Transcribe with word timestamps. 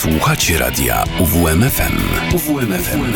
Słuchacie 0.00 0.58
radia 0.58 1.04
UWMFM. 1.18 1.98
UWMFM 2.34 3.12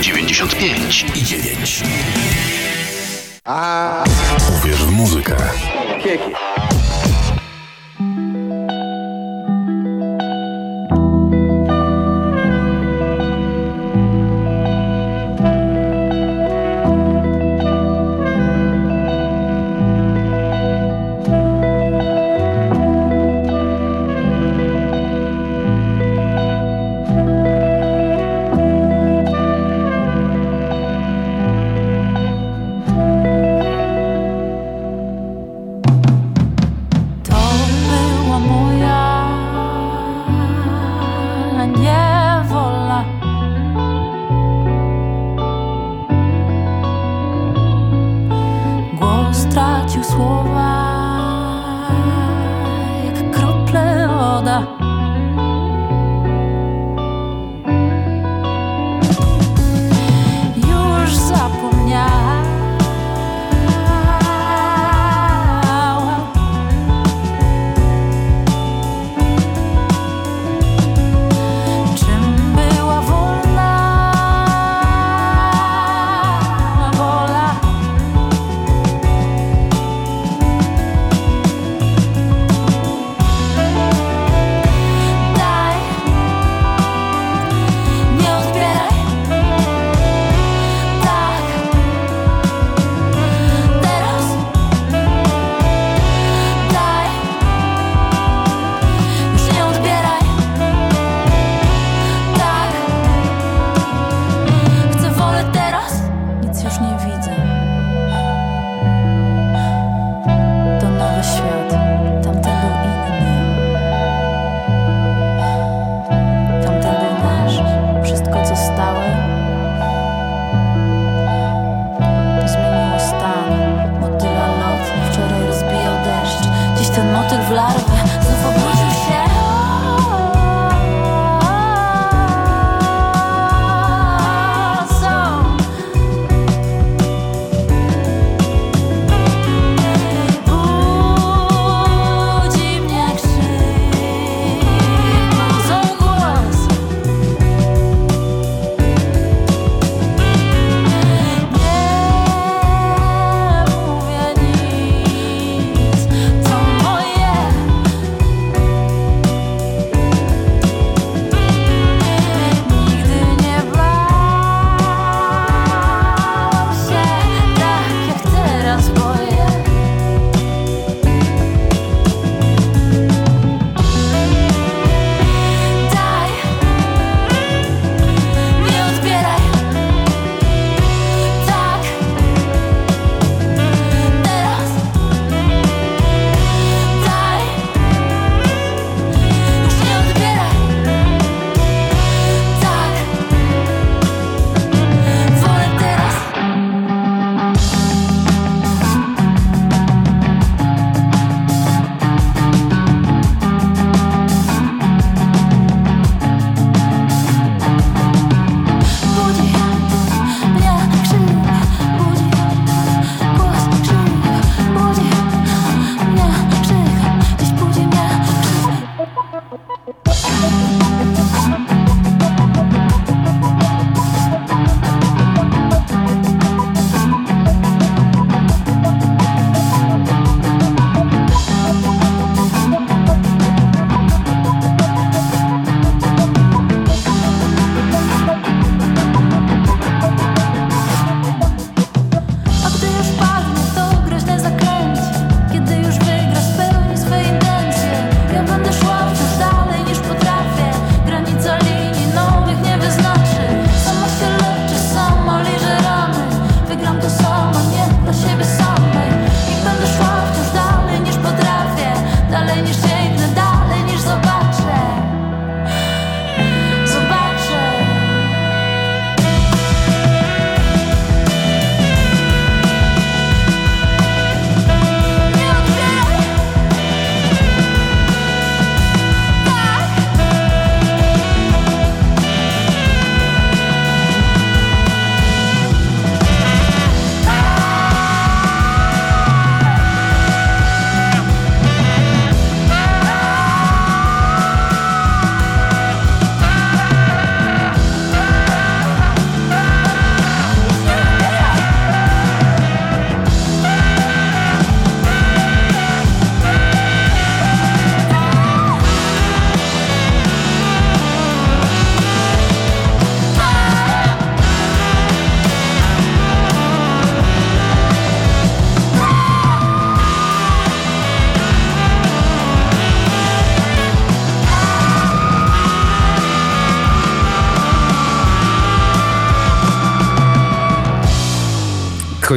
95 0.00 1.06
i 1.14 1.24
9. 1.24 1.82
A... 3.44 4.04
Uwierz 4.58 4.84
w 4.84 4.90
muzykę. 4.90 5.36
Kieki. 6.02 6.47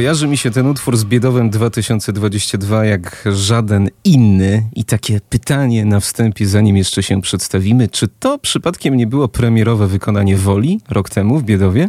Kojarzy 0.02 0.28
mi 0.28 0.36
się 0.36 0.50
ten 0.50 0.66
utwór 0.66 0.96
z 0.96 1.04
Biedowem 1.04 1.50
2022 1.50 2.84
jak 2.84 3.24
żaden 3.32 3.88
inny 4.04 4.70
i 4.74 4.84
takie 4.84 5.20
pytanie 5.20 5.84
na 5.84 6.00
wstępie, 6.00 6.46
zanim 6.46 6.76
jeszcze 6.76 7.02
się 7.02 7.20
przedstawimy, 7.20 7.88
czy 7.88 8.08
to 8.08 8.38
przypadkiem 8.38 8.96
nie 8.96 9.06
było 9.06 9.28
premierowe 9.28 9.86
wykonanie 9.86 10.36
Woli 10.36 10.80
rok 10.88 11.10
temu 11.10 11.38
w 11.38 11.44
Biedowie? 11.44 11.88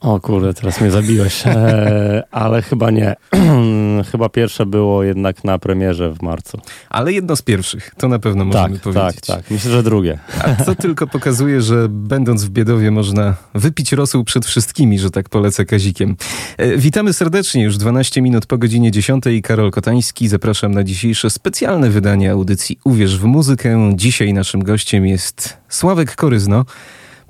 O 0.00 0.20
kurde, 0.20 0.54
teraz 0.54 0.80
mnie 0.80 0.90
zabiłeś. 0.90 1.42
E, 1.50 2.22
ale 2.30 2.62
chyba 2.62 2.90
nie. 2.90 3.16
chyba 4.12 4.28
pierwsze 4.28 4.66
było 4.66 5.02
jednak 5.02 5.44
na 5.44 5.58
premierze 5.58 6.12
w 6.12 6.22
marcu. 6.22 6.60
Ale 6.90 7.12
jedno 7.12 7.36
z 7.36 7.42
pierwszych, 7.42 7.94
to 7.98 8.08
na 8.08 8.18
pewno 8.18 8.44
możemy 8.44 8.78
tak, 8.78 8.82
powiedzieć. 8.82 9.20
Tak, 9.26 9.36
tak. 9.36 9.50
Myślę, 9.50 9.70
że 9.70 9.82
drugie. 9.82 10.18
A 10.44 10.64
to 10.64 10.74
tylko 10.74 11.06
pokazuje, 11.06 11.62
że 11.62 11.86
będąc 11.88 12.44
w 12.44 12.50
Biedowie 12.50 12.90
można 12.90 13.34
wypić 13.54 13.92
rosół 13.92 14.24
przed 14.24 14.46
wszystkimi, 14.46 14.98
że 14.98 15.10
tak 15.10 15.28
polecę 15.28 15.64
kazikiem. 15.64 16.16
E, 16.56 16.76
witamy 16.76 17.12
serdecznie, 17.12 17.62
już 17.62 17.76
12 17.76 18.22
minut 18.22 18.46
po 18.46 18.58
godzinie 18.58 18.90
10. 18.90 19.24
Karol 19.42 19.70
Kotański. 19.70 20.28
Zapraszam 20.28 20.72
na 20.72 20.84
dzisiejsze 20.84 21.30
specjalne 21.30 21.90
wydanie 21.90 22.30
audycji 22.30 22.78
Uwierz 22.84 23.18
w 23.18 23.24
muzykę. 23.24 23.92
Dzisiaj 23.94 24.32
naszym 24.32 24.64
gościem 24.64 25.06
jest 25.06 25.56
Sławek 25.68 26.16
Koryzno. 26.16 26.64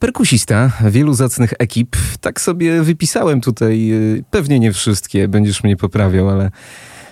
Perkusista 0.00 0.73
wielu 0.91 1.14
zacnych 1.14 1.52
ekip. 1.58 1.97
Tak 2.20 2.41
sobie 2.41 2.82
wypisałem 2.82 3.41
tutaj, 3.41 3.93
y, 3.93 4.25
pewnie 4.31 4.61
nie 4.61 4.73
wszystkie, 4.73 5.29
będziesz 5.29 5.64
mnie 5.64 5.76
poprawiał, 5.76 6.31
ale 6.31 6.50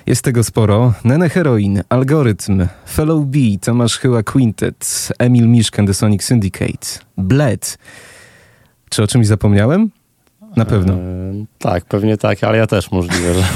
jest 0.07 0.23
tego 0.23 0.45
sporo. 0.45 0.93
Nene 1.05 1.29
Heroin, 1.29 1.83
Algorytm, 1.89 2.67
Fellow 2.91 3.27
B, 3.27 3.39
Tomasz 3.61 3.99
Chyła 3.99 4.23
Quintet, 4.23 5.09
Emil 5.19 5.49
Miszkan, 5.49 5.87
The 5.87 5.95
Sonic 5.95 6.25
Syndicate, 6.25 6.89
Bled. 7.19 7.79
Czy 8.91 9.03
o 9.03 9.07
czymś 9.07 9.27
zapomniałem? 9.27 9.91
Na 10.57 10.65
pewno. 10.65 10.93
Eee, 10.93 11.47
tak, 11.59 11.85
pewnie 11.85 12.17
tak, 12.17 12.45
ale 12.45 12.59
ja 12.59 12.67
też 12.67 12.91
możliwe, 12.91 13.35
że, 13.35 13.41
że 13.41 13.47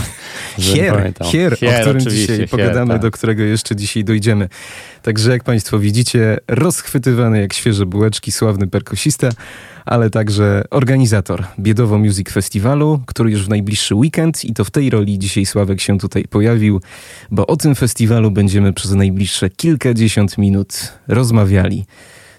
Hier, 0.58 1.12
hier, 1.22 1.56
hier, 1.56 1.78
o 1.78 1.80
którym 1.80 2.00
dzisiaj 2.00 2.48
pogadamy, 2.48 2.92
tak. 2.92 3.02
do 3.02 3.10
którego 3.10 3.42
jeszcze 3.42 3.76
dzisiaj 3.76 4.04
dojdziemy. 4.04 4.48
Także 5.02 5.30
jak 5.30 5.44
Państwo 5.44 5.78
widzicie, 5.78 6.38
rozchwytywany 6.48 7.40
jak 7.40 7.52
świeże 7.52 7.86
bułeczki, 7.86 8.32
sławny 8.32 8.66
perkusista, 8.66 9.28
ale 9.84 10.10
także 10.10 10.64
organizator 10.70 11.44
Biedowo 11.60 11.98
Music 11.98 12.30
Festiwalu, 12.30 13.00
który 13.06 13.30
już 13.30 13.46
w 13.46 13.48
najbliższy 13.48 13.94
weekend 13.94 14.44
i 14.44 14.54
to 14.54 14.64
w 14.64 14.70
tej 14.70 14.90
roli 14.90 15.18
dzisiaj 15.18 15.46
Sławek 15.46 15.80
się 15.80 15.98
tutaj 15.98 16.24
pojawił, 16.24 16.80
bo 17.30 17.46
o 17.46 17.56
tym 17.56 17.74
festiwalu 17.74 18.30
będziemy 18.30 18.72
przez 18.72 18.90
najbliższe 18.90 19.50
kilkadziesiąt 19.50 20.38
minut 20.38 20.92
rozmawiali. 21.08 21.84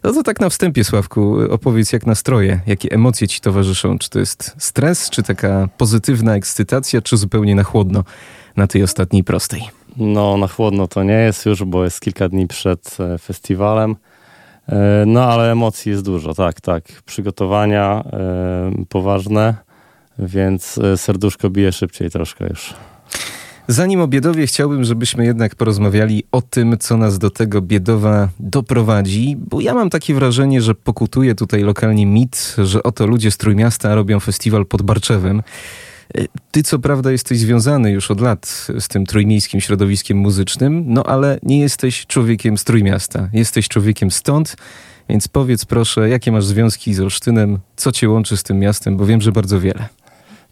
No 0.04 0.14
to 0.14 0.24
tak 0.24 0.40
na 0.40 0.50
wstępie, 0.50 0.84
Sławku, 0.84 1.38
opowiedz 1.50 1.94
jak 1.94 2.06
nastroje, 2.06 2.60
jakie 2.68 2.92
emocje 2.92 3.28
ci 3.28 3.42
towarzyszą. 3.42 3.98
Czy 3.98 4.10
to 4.10 4.20
jest 4.20 4.56
stres, 4.58 5.10
czy 5.10 5.24
taka 5.24 5.70
pozytywna 5.78 6.36
ekscytacja, 6.36 7.02
czy 7.02 7.18
zupełnie 7.18 7.56
na 7.56 7.64
chłodno 7.64 8.04
na 8.58 8.68
tej 8.68 8.84
ostatniej 8.84 9.24
prostej? 9.24 9.62
No, 9.98 10.38
na 10.38 10.48
chłodno 10.48 10.88
to 10.88 11.04
nie 11.04 11.14
jest 11.14 11.46
już, 11.46 11.64
bo 11.64 11.84
jest 11.84 12.02
kilka 12.02 12.30
dni 12.30 12.48
przed 12.48 12.98
e, 13.00 13.18
festiwalem. 13.18 13.96
E, 14.70 15.04
no, 15.08 15.24
ale 15.24 15.52
emocji 15.52 15.92
jest 15.92 16.04
dużo, 16.04 16.34
tak, 16.34 16.62
tak. 16.62 16.84
Przygotowania 17.06 18.04
e, 18.14 18.86
poważne, 18.90 19.56
więc 20.20 20.80
serduszko 20.96 21.50
bije 21.50 21.72
szybciej 21.72 22.10
troszkę 22.10 22.48
już. 22.48 22.74
Zanim 23.68 24.02
o 24.02 24.08
Biedowie 24.08 24.48
chciałbym, 24.48 24.84
żebyśmy 24.84 25.26
jednak 25.26 25.56
porozmawiali 25.56 26.24
o 26.32 26.42
tym, 26.42 26.78
co 26.80 26.98
nas 26.98 27.20
do 27.20 27.30
tego 27.30 27.62
Biedowa 27.62 28.30
doprowadzi, 28.40 29.36
bo 29.40 29.62
ja 29.62 29.74
mam 29.74 29.90
takie 29.90 30.14
wrażenie, 30.14 30.62
że 30.62 30.76
pokutuje 30.76 31.36
tutaj 31.36 31.64
lokalnie 31.64 32.06
mit, 32.06 32.56
że 32.58 32.84
oto 32.84 33.08
ludzie 33.08 33.32
z 33.32 33.38
Trójmiasta 33.38 33.96
robią 33.96 34.20
festiwal 34.20 34.66
pod 34.66 34.82
Barczewem. 34.82 35.44
Ty 36.52 36.64
co 36.64 36.80
prawda 36.80 37.12
jesteś 37.12 37.40
związany 37.40 37.92
już 37.92 38.12
od 38.12 38.22
lat 38.22 38.68
z 38.80 38.88
tym 38.88 39.06
trójmiejskim 39.06 39.62
środowiskiem 39.62 40.18
muzycznym, 40.18 40.84
no 40.88 41.04
ale 41.04 41.40
nie 41.44 41.60
jesteś 41.60 42.06
człowiekiem 42.06 42.58
z 42.58 42.64
Trójmiasta. 42.64 43.30
Jesteś 43.34 43.68
człowiekiem 43.68 44.12
stąd, 44.12 44.56
więc 45.10 45.28
powiedz 45.28 45.66
proszę, 45.66 46.10
jakie 46.10 46.32
masz 46.32 46.46
związki 46.46 46.94
z 46.94 47.00
Olsztynem, 47.00 47.60
co 47.76 47.92
cię 47.92 48.10
łączy 48.10 48.38
z 48.38 48.44
tym 48.44 48.60
miastem, 48.60 48.98
bo 48.98 49.06
wiem, 49.06 49.22
że 49.22 49.32
bardzo 49.32 49.60
wiele. 49.60 50.03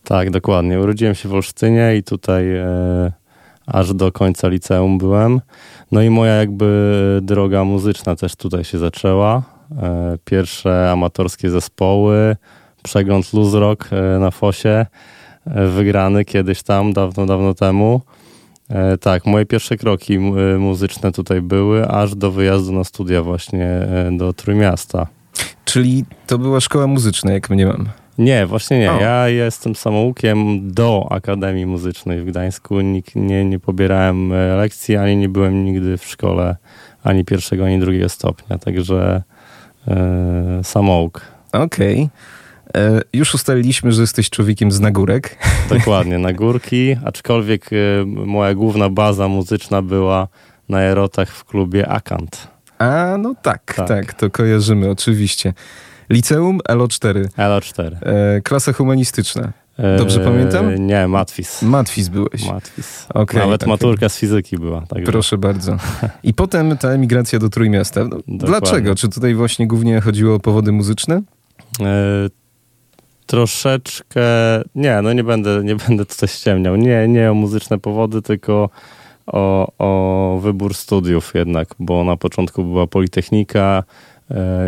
Tak, 0.03 0.29
dokładnie. 0.29 0.79
Urodziłem 0.79 1.15
się 1.15 1.29
w 1.29 1.33
Olsztynie 1.33 1.95
i 1.95 2.03
tutaj 2.03 2.57
e, 2.57 3.11
aż 3.67 3.93
do 3.93 4.11
końca 4.11 4.47
liceum 4.47 4.97
byłem. 4.97 5.41
No 5.91 6.01
i 6.01 6.09
moja 6.09 6.33
jakby 6.33 7.19
droga 7.21 7.63
muzyczna 7.63 8.15
też 8.15 8.35
tutaj 8.35 8.63
się 8.63 8.77
zaczęła. 8.77 9.43
E, 9.81 10.17
pierwsze 10.25 10.91
amatorskie 10.91 11.49
zespoły, 11.49 12.35
przegląd 12.83 13.33
Luz 13.33 13.53
Rock 13.53 13.89
e, 13.91 14.19
na 14.19 14.31
Fosie, 14.31 14.85
e, 15.45 15.67
wygrany 15.67 16.25
kiedyś 16.25 16.63
tam, 16.63 16.93
dawno, 16.93 17.25
dawno 17.25 17.53
temu. 17.53 18.01
E, 18.69 18.97
tak, 18.97 19.25
moje 19.25 19.45
pierwsze 19.45 19.77
kroki 19.77 20.15
e, 20.15 20.19
muzyczne 20.57 21.11
tutaj 21.11 21.41
były, 21.41 21.87
aż 21.87 22.15
do 22.15 22.31
wyjazdu 22.31 22.73
na 22.73 22.83
studia 22.83 23.23
właśnie 23.23 23.87
do 24.11 24.33
Trójmiasta. 24.33 25.07
Czyli 25.65 26.05
to 26.27 26.37
była 26.37 26.59
szkoła 26.59 26.87
muzyczna, 26.87 27.33
jak 27.33 27.49
mnie 27.49 27.65
mam. 27.65 28.00
Nie, 28.21 28.45
właśnie 28.45 28.79
nie. 28.79 28.91
O. 28.91 28.99
Ja 28.99 29.27
jestem 29.27 29.75
samoukiem 29.75 30.71
do 30.71 31.07
Akademii 31.09 31.65
Muzycznej 31.65 32.21
w 32.21 32.25
Gdańsku. 32.25 32.81
Nikt, 32.81 33.15
nie, 33.15 33.45
nie 33.45 33.59
pobierałem 33.59 34.33
e, 34.33 34.55
lekcji, 34.55 34.97
ani 34.97 35.17
nie 35.17 35.29
byłem 35.29 35.65
nigdy 35.65 35.97
w 35.97 36.05
szkole 36.05 36.55
ani 37.03 37.25
pierwszego, 37.25 37.65
ani 37.65 37.79
drugiego 37.79 38.09
stopnia. 38.09 38.57
Także 38.57 39.23
e, 39.87 40.63
samouk. 40.63 41.21
Okej. 41.51 42.09
Okay. 42.73 42.83
E, 42.83 43.01
już 43.13 43.33
ustaliliśmy, 43.33 43.91
że 43.91 44.01
jesteś 44.01 44.29
człowiekiem 44.29 44.71
z 44.71 44.79
nagórek. 44.79 45.37
Dokładnie, 45.77 46.17
nagórki, 46.17 46.95
aczkolwiek 47.05 47.69
moja 48.05 48.53
główna 48.53 48.89
baza 48.89 49.27
muzyczna 49.27 49.81
była 49.81 50.27
na 50.69 50.81
erotach 50.81 51.29
w 51.29 51.45
klubie 51.45 51.87
Akant. 51.87 52.47
A, 52.77 53.17
no 53.19 53.35
tak, 53.41 53.73
tak, 53.75 53.87
tak 53.87 54.13
to 54.13 54.29
kojarzymy 54.29 54.89
oczywiście. 54.89 55.53
Liceum 56.11 56.59
LO4. 56.69 57.27
LO4. 57.37 57.95
E, 58.01 58.41
klasa 58.41 58.73
humanistyczna. 58.73 59.51
Dobrze 59.97 60.21
e, 60.21 60.23
pamiętam? 60.23 60.87
Nie, 60.87 61.07
Matwis. 61.07 61.61
Matwis 61.61 62.07
byłeś. 62.07 62.45
Matwis. 62.45 63.07
Okay, 63.13 63.41
Nawet 63.41 63.63
okay. 63.63 63.73
maturka 63.73 64.09
z 64.09 64.17
fizyki 64.17 64.57
była. 64.57 64.81
Także. 64.81 65.11
Proszę 65.11 65.37
bardzo. 65.37 65.77
I 66.23 66.33
potem 66.33 66.77
ta 66.77 66.89
emigracja 66.89 67.39
do 67.39 67.49
Trójmiasta. 67.49 68.03
No, 68.03 68.17
dlaczego? 68.27 68.95
Czy 68.95 69.09
tutaj 69.09 69.35
właśnie 69.35 69.67
głównie 69.67 70.01
chodziło 70.01 70.35
o 70.35 70.39
powody 70.39 70.71
muzyczne? 70.71 71.21
E, 71.81 72.29
troszeczkę... 73.25 74.21
Nie, 74.75 75.01
no 75.01 75.13
nie 75.13 75.23
będę, 75.23 75.63
nie 75.63 75.75
będę 75.75 76.05
tutaj 76.05 76.29
ściemniał. 76.29 76.75
Nie, 76.75 77.07
nie 77.07 77.31
o 77.31 77.33
muzyczne 77.33 77.79
powody, 77.79 78.21
tylko 78.21 78.69
o, 79.27 79.71
o 79.77 80.39
wybór 80.39 80.73
studiów 80.73 81.31
jednak, 81.35 81.67
bo 81.79 82.03
na 82.03 82.17
początku 82.17 82.63
była 82.63 82.87
Politechnika, 82.87 83.83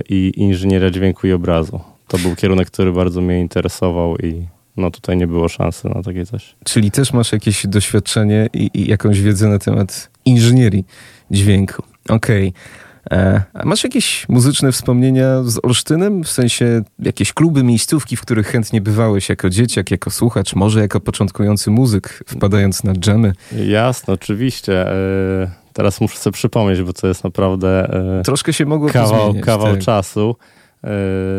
i 0.09 0.31
inżynieria 0.35 0.89
dźwięku 0.89 1.27
i 1.27 1.31
obrazu. 1.31 1.79
To 2.07 2.17
był 2.17 2.35
kierunek, 2.35 2.67
który 2.67 2.91
bardzo 2.91 3.21
mnie 3.21 3.41
interesował 3.41 4.17
i 4.17 4.45
no 4.77 4.91
tutaj 4.91 5.17
nie 5.17 5.27
było 5.27 5.49
szansy 5.49 5.89
na 5.89 6.03
takie 6.03 6.25
coś. 6.25 6.55
Czyli 6.63 6.91
też 6.91 7.13
masz 7.13 7.31
jakieś 7.31 7.67
doświadczenie 7.67 8.49
i, 8.53 8.69
i 8.73 8.89
jakąś 8.89 9.21
wiedzę 9.21 9.47
na 9.47 9.59
temat 9.59 10.09
inżynierii 10.25 10.85
dźwięku. 11.31 11.83
Okej. 12.09 12.47
Okay. 12.47 13.19
E, 13.19 13.41
a 13.53 13.65
masz 13.65 13.83
jakieś 13.83 14.29
muzyczne 14.29 14.71
wspomnienia 14.71 15.43
z 15.43 15.59
Olsztynem? 15.63 16.23
W 16.23 16.29
sensie 16.29 16.81
jakieś 16.99 17.33
kluby, 17.33 17.63
miejscówki, 17.63 18.15
w 18.15 18.21
których 18.21 18.47
chętnie 18.47 18.81
bywałeś 18.81 19.29
jako 19.29 19.49
dzieciak, 19.49 19.91
jako 19.91 20.09
słuchacz, 20.09 20.55
może 20.55 20.81
jako 20.81 20.99
początkujący 20.99 21.71
muzyk, 21.71 22.23
wpadając 22.27 22.83
na 22.83 22.93
dżemy? 22.93 23.33
Jasne, 23.67 24.13
oczywiście. 24.13 24.91
E, 24.91 25.62
Teraz 25.73 26.01
muszę 26.01 26.17
sobie 26.17 26.33
przypomnieć, 26.33 26.81
bo 26.81 26.93
to 26.93 27.07
jest 27.07 27.23
naprawdę 27.23 27.93
e, 28.19 28.23
Troszkę 28.23 28.53
się 28.53 28.65
mogło 28.65 28.89
kawał, 28.89 29.33
kawał 29.41 29.73
tak. 29.73 29.83
czasu. 29.83 30.35
E, 30.83 30.89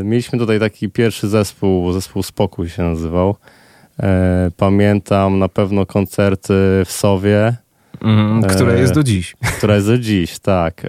mieliśmy 0.05 0.39
tutaj 0.39 0.61
taki 0.61 0.91
pierwszy 0.91 1.29
zespół, 1.29 1.93
zespół 1.93 2.23
Spokój 2.23 2.69
się 2.69 2.83
nazywał. 2.83 3.37
E, 4.03 4.51
pamiętam 4.57 5.39
na 5.39 5.49
pewno 5.49 5.87
koncerty 5.87 6.55
w 6.85 6.93
Sowie. 6.93 7.57
Mm, 8.03 8.43
która 8.43 8.75
jest 8.75 8.95
do 8.95 9.03
dziś. 9.03 9.37
Która 9.59 9.75
jest 9.75 9.87
do 9.87 9.99
dziś, 9.99 10.39
tak. 10.39 10.83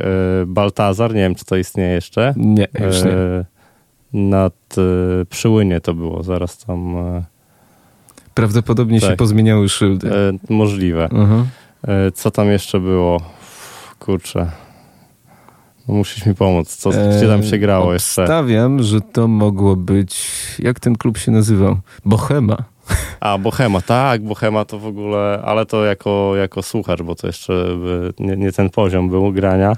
Baltazar, 0.47 1.13
nie 1.13 1.21
wiem, 1.21 1.35
czy 1.35 1.45
to 1.45 1.55
istnieje 1.55 1.93
jeszcze. 1.93 2.33
Nie, 2.37 2.67
już 2.79 3.03
nie. 3.03 3.11
Nad 4.13 4.75
Przyłynie 5.29 5.81
to 5.81 5.93
było, 5.93 6.23
zaraz 6.23 6.57
tam... 6.57 6.95
Prawdopodobnie 8.33 9.01
tak. 9.01 9.09
się 9.09 9.15
pozmieniały 9.15 9.69
szyldy. 9.69 10.09
Możliwe. 10.49 11.05
Uh 11.05 11.19
mhm. 11.19 11.43
-huh. 11.43 11.45
E, 11.87 12.11
co 12.11 12.31
tam 12.31 12.51
jeszcze 12.51 12.79
było? 12.79 13.21
Kurczę. 13.99 14.51
No 15.87 15.93
musisz 15.93 16.25
mi 16.25 16.35
pomóc. 16.35 16.75
Co, 16.75 16.89
gdzie 16.89 17.27
tam 17.27 17.43
się 17.43 17.57
grało 17.57 17.93
jeszcze? 17.93 18.25
Stawiam, 18.25 18.83
że 18.83 19.01
to 19.01 19.27
mogło 19.27 19.75
być... 19.75 20.27
Jak 20.59 20.79
ten 20.79 20.95
klub 20.95 21.17
się 21.17 21.31
nazywał? 21.31 21.77
Bohema. 22.05 22.57
A, 23.19 23.37
Bohema, 23.37 23.81
tak, 23.81 24.23
Bohema 24.23 24.65
to 24.65 24.79
w 24.79 24.85
ogóle, 24.85 25.41
ale 25.45 25.65
to 25.65 25.85
jako, 25.85 26.35
jako 26.35 26.61
słuchacz, 26.63 27.01
bo 27.01 27.15
to 27.15 27.27
jeszcze 27.27 27.67
nie, 28.19 28.37
nie 28.37 28.51
ten 28.51 28.69
poziom 28.69 29.09
był 29.09 29.31
grania, 29.31 29.75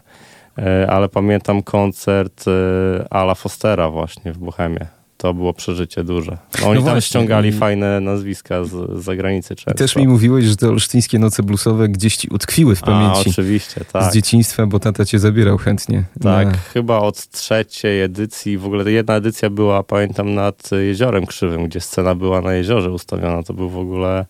e, 0.58 0.92
ale 0.92 1.10
pamiętam 1.10 1.64
koncert 1.64 2.46
e, 2.48 3.14
Ala 3.14 3.36
Fostera 3.36 3.90
właśnie 3.90 4.34
w 4.34 4.38
Bohemie. 4.38 4.97
To 5.18 5.34
było 5.34 5.54
przeżycie 5.54 6.04
duże. 6.04 6.38
No, 6.62 6.68
oni 6.68 6.80
no 6.80 6.86
tam 6.86 7.02
ściągali 7.02 7.52
fajne 7.52 8.00
nazwiska 8.00 8.64
z, 8.64 8.70
z 8.70 9.04
zagranicy 9.04 9.56
często. 9.56 9.74
Też 9.74 9.96
mi 9.96 10.08
mówiłeś, 10.08 10.46
że 10.46 10.56
te 10.56 10.70
olsztyńskie 10.70 11.20
noce 11.20 11.44
bluesowe 11.44 11.90
gdzieś 11.90 12.16
ci 12.16 12.28
utkwiły 12.30 12.76
w 12.76 12.82
pamięci. 12.82 13.24
A, 13.28 13.30
oczywiście, 13.30 13.86
tak. 13.94 14.12
Z 14.12 14.14
dzieciństwa, 14.14 14.66
bo 14.66 14.80
tata 14.80 15.06
cię 15.06 15.20
zabierał 15.20 15.58
chętnie. 15.58 16.04
Tak, 16.24 16.48
na... 16.48 16.58
chyba 16.58 16.98
od 16.98 17.30
trzeciej 17.30 18.02
edycji, 18.02 18.58
w 18.58 18.66
ogóle 18.66 18.92
jedna 18.92 19.16
edycja 19.16 19.50
była, 19.50 19.84
pamiętam, 19.84 20.36
nad 20.36 20.70
Jeziorem 20.72 21.26
Krzywym, 21.26 21.68
gdzie 21.68 21.82
scena 21.82 22.16
była 22.16 22.42
na 22.42 22.54
jeziorze 22.54 22.92
ustawiona. 22.92 23.44
To 23.44 23.54
był 23.54 23.70
w 23.70 23.78
ogóle 23.78 24.26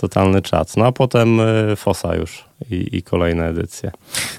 totalny 0.00 0.42
czat. 0.42 0.76
No 0.76 0.86
a 0.86 0.92
potem 0.92 1.40
y, 1.40 1.76
Fosa 1.76 2.14
już 2.14 2.44
i, 2.70 2.96
i, 2.96 3.02
kolejne 3.02 3.48
edycje. 3.48 3.90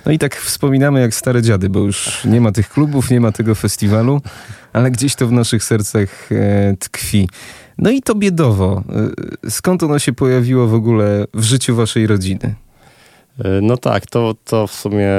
No 0.06 0.12
i 0.12 0.20
tak 0.20 0.36
wspominamy 0.36 1.02
jak 1.02 1.16
stare 1.16 1.42
dziady, 1.42 1.70
bo 1.70 1.80
już 1.80 2.26
nie 2.26 2.42
ma 2.42 2.52
tych 2.52 2.70
klubów, 2.70 3.10
nie 3.10 3.20
ma 3.20 3.32
tego 3.32 3.56
festiwalu, 3.56 4.22
ale 4.74 4.92
gdzieś 4.92 5.16
to 5.16 5.28
w 5.28 5.32
naszych 5.32 5.64
sercach 5.64 6.32
e, 6.32 6.76
tkwi. 6.80 7.30
No 7.78 7.90
i 7.90 8.02
to 8.02 8.16
biedowo. 8.16 8.84
E, 9.46 9.50
skąd 9.50 9.84
ono 9.84 10.00
się 10.00 10.14
pojawiło 10.14 10.68
w 10.68 10.74
ogóle 10.74 11.26
w 11.34 11.44
życiu 11.44 11.76
waszej 11.76 12.08
rodziny? 12.08 12.56
E, 13.40 13.62
no 13.62 13.78
tak, 13.78 14.06
to, 14.06 14.36
to 14.46 14.68
w 14.68 14.74
sumie 14.74 15.10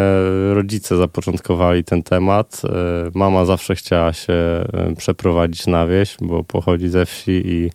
rodzice 0.53 0.97
zapoczątkowali 0.97 1.85
ten 1.85 2.03
temat. 2.03 2.63
Mama 3.15 3.45
zawsze 3.45 3.75
chciała 3.75 4.13
się 4.13 4.35
przeprowadzić 4.99 5.67
na 5.67 5.87
wieś, 5.87 6.17
bo 6.21 6.45
pochodzi 6.45 6.89
ze 6.89 7.07
wsi 7.07 7.43
i 7.45 7.71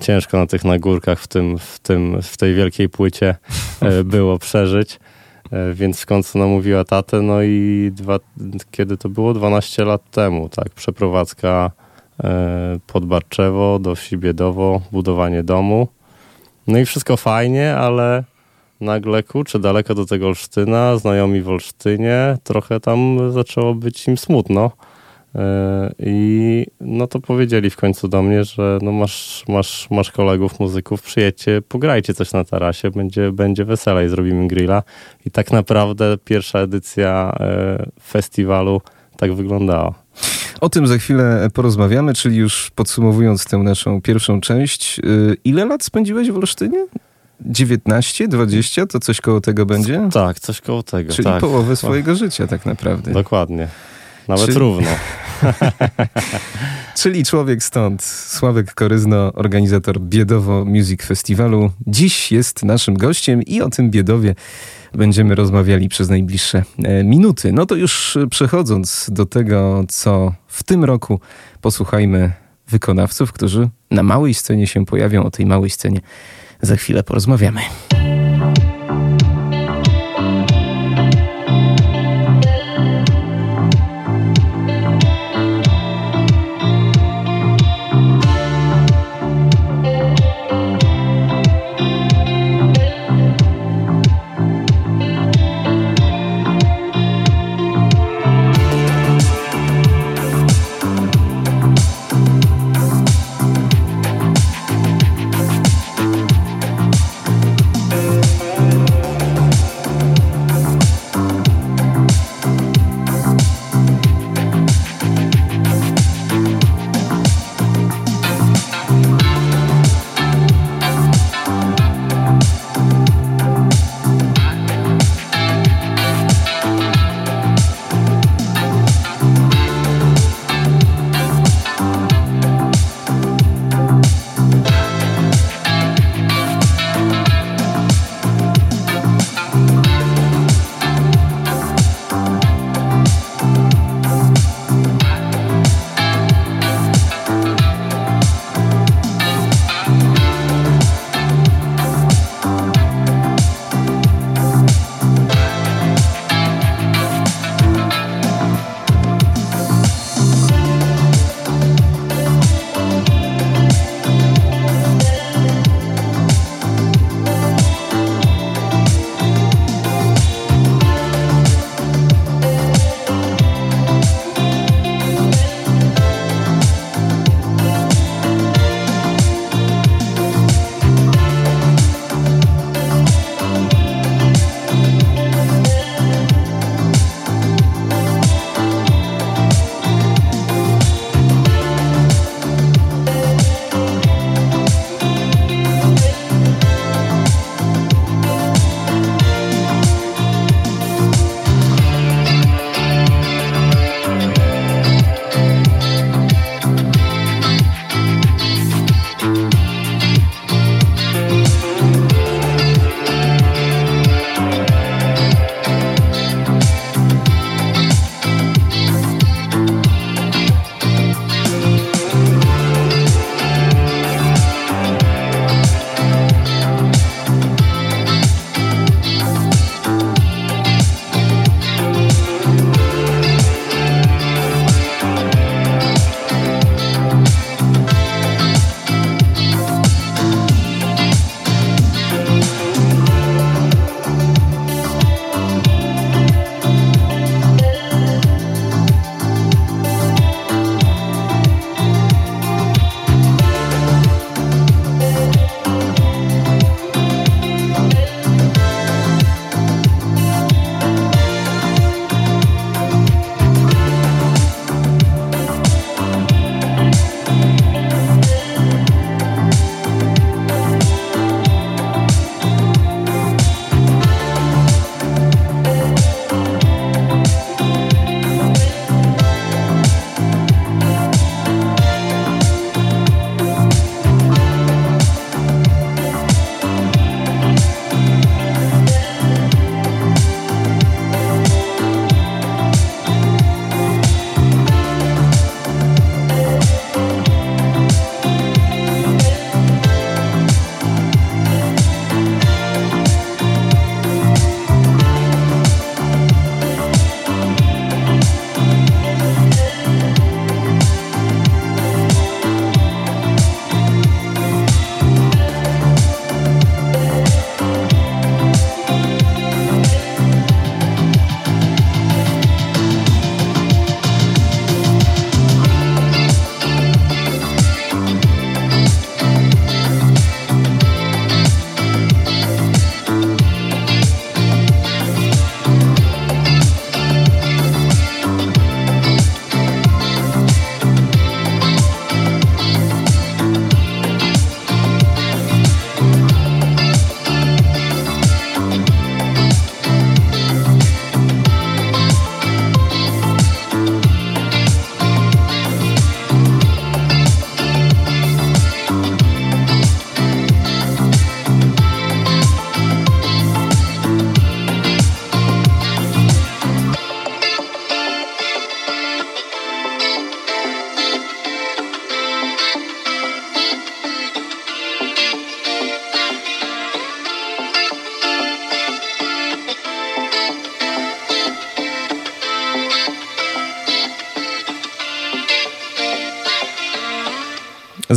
ciężko 0.00 0.38
na 0.38 0.46
tych 0.46 0.64
nagórkach 0.64 1.20
w, 1.20 1.26
tym, 1.26 1.58
w, 1.58 1.78
tym, 1.78 2.22
w 2.22 2.36
tej 2.36 2.54
wielkiej 2.54 2.88
płycie 2.88 3.36
było 4.04 4.38
przeżyć. 4.38 4.98
E, 5.52 5.74
więc 5.74 6.00
w 6.00 6.06
końcu 6.06 6.38
namówiła 6.38 6.84
tatę, 6.84 7.22
no 7.22 7.42
i 7.42 7.90
dwa, 7.94 8.18
kiedy 8.70 8.96
to 8.96 9.08
było? 9.08 9.34
12 9.34 9.84
lat 9.84 10.10
temu, 10.10 10.48
tak, 10.48 10.70
przeprowadzka 10.70 11.70
e, 12.24 12.78
pod 12.86 13.06
Barczewo 13.06 13.78
do 13.78 13.94
wsi 13.94 14.18
Biedowo, 14.18 14.80
budowanie 14.92 15.42
domu. 15.42 15.88
No 16.66 16.78
i 16.78 16.84
wszystko 16.84 17.16
fajnie, 17.16 17.76
ale 17.76 18.24
nagle 18.80 19.22
kurczę, 19.22 19.58
daleko 19.58 19.94
do 19.94 20.06
tego 20.06 20.26
Olsztyna, 20.26 20.96
znajomi 20.96 21.42
w 21.42 21.48
Olsztynie, 21.48 22.38
trochę 22.44 22.80
tam 22.80 23.18
zaczęło 23.32 23.74
być 23.74 24.08
im 24.08 24.18
smutno. 24.18 24.70
E, 25.34 25.92
I 25.98 26.66
no 26.80 27.06
to 27.06 27.20
powiedzieli 27.20 27.70
w 27.70 27.76
końcu 27.76 28.08
do 28.08 28.22
mnie, 28.22 28.44
że 28.44 28.78
no 28.82 28.92
masz, 28.92 29.44
masz, 29.48 29.90
masz 29.90 30.10
kolegów, 30.10 30.60
muzyków, 30.60 31.02
przyjedźcie, 31.02 31.62
pograjcie 31.68 32.14
coś 32.14 32.32
na 32.32 32.44
tarasie, 32.44 32.90
będzie, 32.90 33.32
będzie 33.32 33.64
weselej, 33.64 34.08
zrobimy 34.08 34.48
grilla. 34.48 34.82
I 35.26 35.30
tak 35.30 35.52
naprawdę 35.52 36.18
pierwsza 36.24 36.58
edycja 36.58 37.36
e, 37.40 37.86
festiwalu 38.02 38.80
tak 39.16 39.34
wyglądała. 39.34 39.94
O 40.60 40.68
tym 40.68 40.86
za 40.86 40.98
chwilę 40.98 41.48
porozmawiamy, 41.54 42.14
czyli 42.14 42.36
już 42.36 42.70
podsumowując 42.74 43.44
tę 43.44 43.58
naszą 43.58 44.02
pierwszą 44.02 44.40
część. 44.40 44.98
E, 44.98 45.02
ile 45.44 45.64
lat 45.64 45.84
spędziłeś 45.84 46.30
w 46.30 46.36
Olsztynie? 46.36 46.86
19, 47.40 48.28
20, 48.28 48.86
to 48.86 49.00
coś 49.00 49.20
koło 49.20 49.40
tego 49.40 49.66
będzie? 49.66 50.08
Tak, 50.12 50.40
coś 50.40 50.60
koło 50.60 50.82
tego. 50.82 51.12
Czyli 51.12 51.24
tak. 51.24 51.40
połowę 51.40 51.76
swojego 51.76 52.14
życia 52.14 52.46
tak 52.46 52.66
naprawdę. 52.66 53.12
Dokładnie. 53.12 53.68
Nawet 54.28 54.46
Czyli... 54.46 54.58
równo. 54.58 54.88
Czyli 57.00 57.24
człowiek 57.24 57.62
stąd, 57.62 58.02
Sławek 58.02 58.74
Koryzno, 58.74 59.32
organizator 59.32 60.00
Biedowo 60.00 60.64
Music 60.64 61.02
Festiwalu. 61.02 61.70
Dziś 61.86 62.32
jest 62.32 62.64
naszym 62.64 62.94
gościem 62.94 63.42
i 63.42 63.62
o 63.62 63.70
tym 63.70 63.90
Biedowie 63.90 64.34
będziemy 64.94 65.34
rozmawiali 65.34 65.88
przez 65.88 66.08
najbliższe 66.08 66.62
e, 66.84 67.04
minuty. 67.04 67.52
No 67.52 67.66
to 67.66 67.74
już 67.74 68.18
przechodząc 68.30 69.10
do 69.12 69.26
tego, 69.26 69.84
co 69.88 70.32
w 70.46 70.62
tym 70.62 70.84
roku, 70.84 71.20
posłuchajmy 71.60 72.32
wykonawców, 72.68 73.32
którzy 73.32 73.68
na 73.90 74.02
małej 74.02 74.34
scenie 74.34 74.66
się 74.66 74.86
pojawią. 74.86 75.22
O 75.22 75.30
tej 75.30 75.46
małej 75.46 75.70
scenie 75.70 76.00
za 76.62 76.76
chwilę 76.76 77.02
porozmawiamy. 77.02 77.60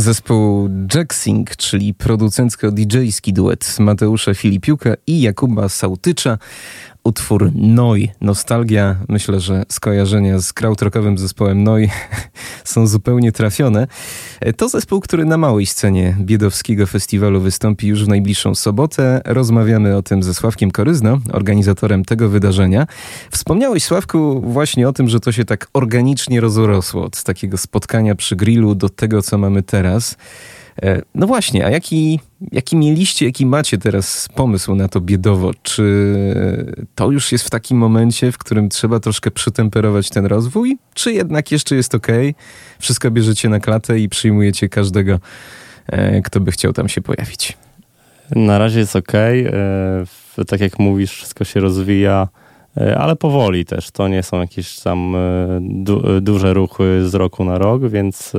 Zespół 0.08 0.68
Jacksing, 0.94 1.56
czyli 1.68 1.94
producencko-DJ-ski 1.94 3.32
duet 3.32 3.76
Mateusza 3.78 4.34
Filipiuka 4.34 4.94
i 5.06 5.20
Jakuba 5.20 5.68
Sautycza 5.68 6.38
utwór 7.04 7.50
Noi. 7.54 8.10
Nostalgia, 8.20 8.96
myślę, 9.08 9.40
że 9.40 9.64
skojarzenia 9.68 10.38
z 10.38 10.52
krautrockowym 10.52 11.18
zespołem 11.18 11.62
Noi 11.64 11.88
są 12.64 12.86
zupełnie 12.86 13.32
trafione. 13.32 13.86
To 14.56 14.68
zespół, 14.68 15.00
który 15.00 15.24
na 15.24 15.36
małej 15.36 15.66
scenie 15.66 16.16
Biedowskiego 16.20 16.86
Festiwalu 16.86 17.40
wystąpi 17.40 17.86
już 17.86 18.04
w 18.04 18.08
najbliższą 18.08 18.54
sobotę. 18.54 19.20
Rozmawiamy 19.24 19.96
o 19.96 20.02
tym 20.02 20.22
ze 20.22 20.34
Sławkiem 20.34 20.70
Koryzno, 20.70 21.18
organizatorem 21.32 22.04
tego 22.04 22.28
wydarzenia. 22.28 22.86
Wspomniałeś, 23.30 23.84
Sławku, 23.84 24.40
właśnie 24.40 24.88
o 24.88 24.92
tym, 24.92 25.08
że 25.08 25.20
to 25.20 25.32
się 25.32 25.44
tak 25.44 25.68
organicznie 25.72 26.40
rozrosło 26.40 27.04
od 27.04 27.22
takiego 27.22 27.56
spotkania 27.56 28.14
przy 28.14 28.36
grillu 28.36 28.74
do 28.74 28.88
tego, 28.88 29.22
co 29.22 29.38
mamy 29.38 29.62
teraz. 29.62 30.16
E, 30.82 31.02
no 31.14 31.26
właśnie, 31.26 31.66
a 31.66 31.70
jaki, 31.70 32.20
jaki 32.52 32.76
mieliście, 32.76 33.26
jaki 33.26 33.46
macie 33.46 33.78
teraz 33.78 34.28
pomysł 34.34 34.74
na 34.74 34.88
to 34.88 35.00
biedowo? 35.00 35.50
Czy 35.62 35.84
to 36.94 37.10
już 37.10 37.32
jest 37.32 37.44
w 37.44 37.50
takim 37.50 37.78
momencie, 37.78 38.32
w 38.32 38.38
którym 38.38 38.68
trzeba 38.68 39.00
troszkę 39.00 39.30
przytemperować 39.30 40.10
ten 40.10 40.26
rozwój? 40.26 40.78
Czy 40.94 41.12
jednak 41.12 41.52
jeszcze 41.52 41.76
jest 41.76 41.94
ok? 41.94 42.06
Wszystko 42.78 43.10
bierzecie 43.10 43.48
na 43.48 43.60
klatę 43.60 43.98
i 43.98 44.08
przyjmujecie 44.08 44.68
każdego, 44.68 45.20
e, 45.86 46.22
kto 46.22 46.40
by 46.40 46.52
chciał 46.52 46.72
tam 46.72 46.88
się 46.88 47.00
pojawić? 47.00 47.56
Na 48.30 48.58
razie 48.58 48.80
jest 48.80 48.96
ok. 48.96 49.14
E, 49.14 50.44
tak 50.46 50.60
jak 50.60 50.78
mówisz, 50.78 51.12
wszystko 51.12 51.44
się 51.44 51.60
rozwija 51.60 52.28
ale 52.98 53.16
powoli 53.16 53.64
też. 53.64 53.90
To 53.90 54.08
nie 54.08 54.22
są 54.22 54.40
jakieś 54.40 54.80
tam 54.80 55.16
du 55.60 56.20
duże 56.20 56.54
ruchy 56.54 57.08
z 57.08 57.14
roku 57.14 57.44
na 57.44 57.58
rok, 57.58 57.88
więc 57.88 58.32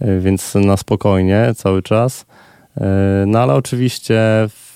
więc 0.00 0.54
na 0.54 0.76
spokojnie 0.76 1.52
cały 1.56 1.82
czas. 1.82 2.26
E, 2.80 3.24
no 3.26 3.38
ale 3.38 3.54
oczywiście 3.54 4.20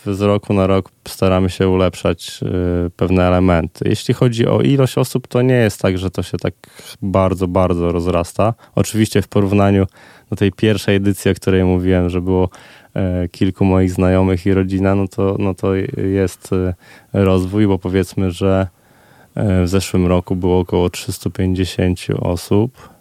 z 0.06 0.20
roku 0.20 0.54
na 0.54 0.66
rok 0.66 0.90
staramy 1.08 1.50
się 1.50 1.68
ulepszać 1.68 2.40
e, 2.42 2.90
pewne 2.90 3.26
elementy. 3.26 3.88
Jeśli 3.88 4.14
chodzi 4.14 4.46
o 4.46 4.60
ilość 4.60 4.98
osób, 4.98 5.26
to 5.26 5.42
nie 5.42 5.54
jest 5.54 5.82
tak, 5.82 5.98
że 5.98 6.10
to 6.10 6.22
się 6.22 6.38
tak 6.38 6.54
bardzo, 7.02 7.48
bardzo 7.48 7.92
rozrasta. 7.92 8.54
Oczywiście 8.74 9.22
w 9.22 9.28
porównaniu 9.28 9.86
do 10.30 10.36
tej 10.36 10.52
pierwszej 10.52 10.96
edycji, 10.96 11.30
o 11.30 11.34
której 11.34 11.64
mówiłem, 11.64 12.10
że 12.10 12.20
było 12.20 12.48
kilku 13.30 13.64
moich 13.64 13.90
znajomych 13.90 14.46
i 14.46 14.54
rodzina, 14.54 14.94
no 14.94 15.08
to, 15.08 15.36
no 15.38 15.54
to 15.54 15.74
jest 15.96 16.50
rozwój, 17.12 17.66
bo 17.66 17.78
powiedzmy, 17.78 18.30
że 18.30 18.66
w 19.36 19.68
zeszłym 19.68 20.06
roku 20.06 20.36
było 20.36 20.58
około 20.58 20.90
350 20.90 22.06
osób 22.20 22.90
E, 22.90 22.99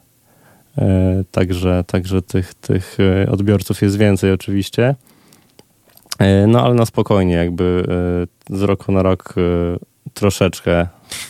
także, 1.32 1.84
także 1.88 2.22
tych, 2.22 2.54
tych 2.54 2.98
e, 3.00 3.32
odbiorców 3.32 3.82
jest 3.82 3.98
więcej 3.98 4.32
oczywiście. 4.32 4.96
E, 6.20 6.48
no 6.48 6.64
ale 6.64 6.74
na 6.74 6.86
spokojnie, 6.86 7.34
jakby 7.34 7.86
z 8.50 8.62
roku 8.62 8.92
na 8.92 9.04
rok 9.04 9.34
troszeczkę 10.14 10.88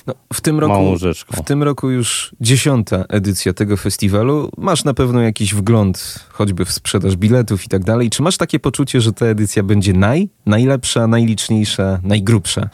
no, 0.08 0.14
w 0.34 0.42
tym 0.42 0.60
roku, 0.60 0.96
W 1.34 1.42
tym 1.42 1.64
roku 1.64 1.90
już 1.90 2.36
dziesiąta 2.42 3.06
edycja 3.10 3.54
tego 3.54 3.78
festiwalu. 3.78 4.50
Masz 4.58 4.84
na 4.84 4.94
pewno 4.94 5.22
jakiś 5.22 5.54
wgląd, 5.54 6.26
choćby 6.30 6.66
w 6.66 6.72
sprzedaż 6.72 7.16
biletów 7.16 7.66
i 7.66 7.68
tak 7.68 7.84
dalej. 7.84 8.10
Czy 8.10 8.22
masz 8.22 8.38
takie 8.38 8.60
poczucie, 8.60 9.02
że 9.02 9.14
ta 9.14 9.26
edycja 9.26 9.64
będzie 9.64 9.94
naj, 9.94 10.30
najlepsza, 10.46 11.08
najliczniejsza, 11.08 12.00
najgrubsza, 12.04 12.70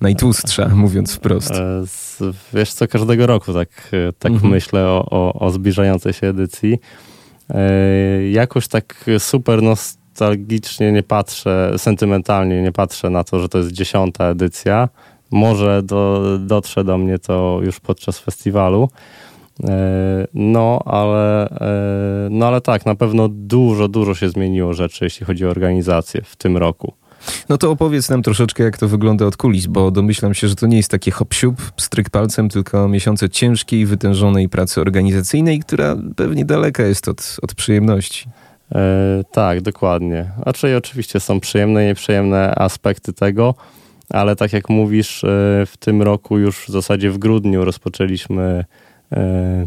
najtłustsza, 0.00 0.68
mówiąc 0.84 1.14
wprost? 1.14 1.50
E, 1.50 1.84
wiesz 2.54 2.72
co, 2.72 2.88
każdego 2.88 3.26
roku 3.26 3.52
tak, 3.52 3.68
e, 3.92 4.12
tak 4.12 4.32
mhm. 4.32 4.52
myślę 4.52 4.86
o, 4.86 5.06
o, 5.10 5.32
o 5.32 5.50
zbliżającej 5.50 6.12
się 6.12 6.26
edycji. 6.26 6.78
E, 7.50 8.30
jakoś 8.30 8.68
tak 8.68 9.04
super 9.18 9.62
nostalgicznie 9.62 10.92
nie 10.92 11.02
patrzę, 11.02 11.74
sentymentalnie 11.76 12.62
nie 12.62 12.72
patrzę 12.72 13.10
na 13.10 13.24
to, 13.24 13.40
że 13.40 13.48
to 13.48 13.58
jest 13.58 13.70
dziesiąta 13.70 14.24
edycja 14.24 14.88
może 15.30 15.82
do, 15.82 16.22
dotrze 16.40 16.84
do 16.84 16.98
mnie 16.98 17.18
to 17.18 17.60
już 17.62 17.80
podczas 17.80 18.18
festiwalu. 18.18 18.88
E, 19.64 20.26
no 20.34 20.82
ale, 20.84 21.48
e, 21.48 22.28
no, 22.30 22.46
ale 22.46 22.60
tak, 22.60 22.86
na 22.86 22.94
pewno 22.94 23.28
dużo, 23.28 23.88
dużo 23.88 24.14
się 24.14 24.28
zmieniło 24.28 24.74
rzeczy, 24.74 25.04
jeśli 25.04 25.26
chodzi 25.26 25.46
o 25.46 25.50
organizację 25.50 26.22
w 26.24 26.36
tym 26.36 26.56
roku. 26.56 26.92
No 27.48 27.58
to 27.58 27.70
opowiedz 27.70 28.08
nam 28.08 28.22
troszeczkę, 28.22 28.64
jak 28.64 28.78
to 28.78 28.88
wygląda 28.88 29.26
od 29.26 29.36
kulis, 29.36 29.66
bo 29.66 29.90
domyślam 29.90 30.34
się, 30.34 30.48
że 30.48 30.56
to 30.56 30.66
nie 30.66 30.76
jest 30.76 30.90
takie 30.90 31.10
hop-siup, 31.10 31.72
stryk 31.76 32.10
palcem, 32.10 32.48
tylko 32.48 32.88
miesiące 32.88 33.28
ciężkiej, 33.28 33.86
wytężonej 33.86 34.48
pracy 34.48 34.80
organizacyjnej, 34.80 35.60
która 35.60 35.96
pewnie 36.16 36.44
daleka 36.44 36.82
jest 36.82 37.08
od, 37.08 37.36
od 37.42 37.54
przyjemności. 37.54 38.28
E, 38.74 39.24
tak, 39.32 39.60
dokładnie. 39.60 40.30
Znaczy 40.42 40.76
oczywiście 40.76 41.20
są 41.20 41.40
przyjemne 41.40 41.84
i 41.84 41.86
nieprzyjemne 41.86 42.54
aspekty 42.54 43.12
tego, 43.12 43.54
ale 44.10 44.36
tak 44.36 44.52
jak 44.52 44.68
mówisz, 44.68 45.24
e, 45.24 45.26
w 45.66 45.76
tym 45.78 46.02
roku 46.02 46.38
już 46.38 46.58
w 46.58 46.68
zasadzie 46.68 47.10
w 47.10 47.18
grudniu 47.18 47.64
rozpoczęliśmy 47.64 48.64
e, 49.12 49.66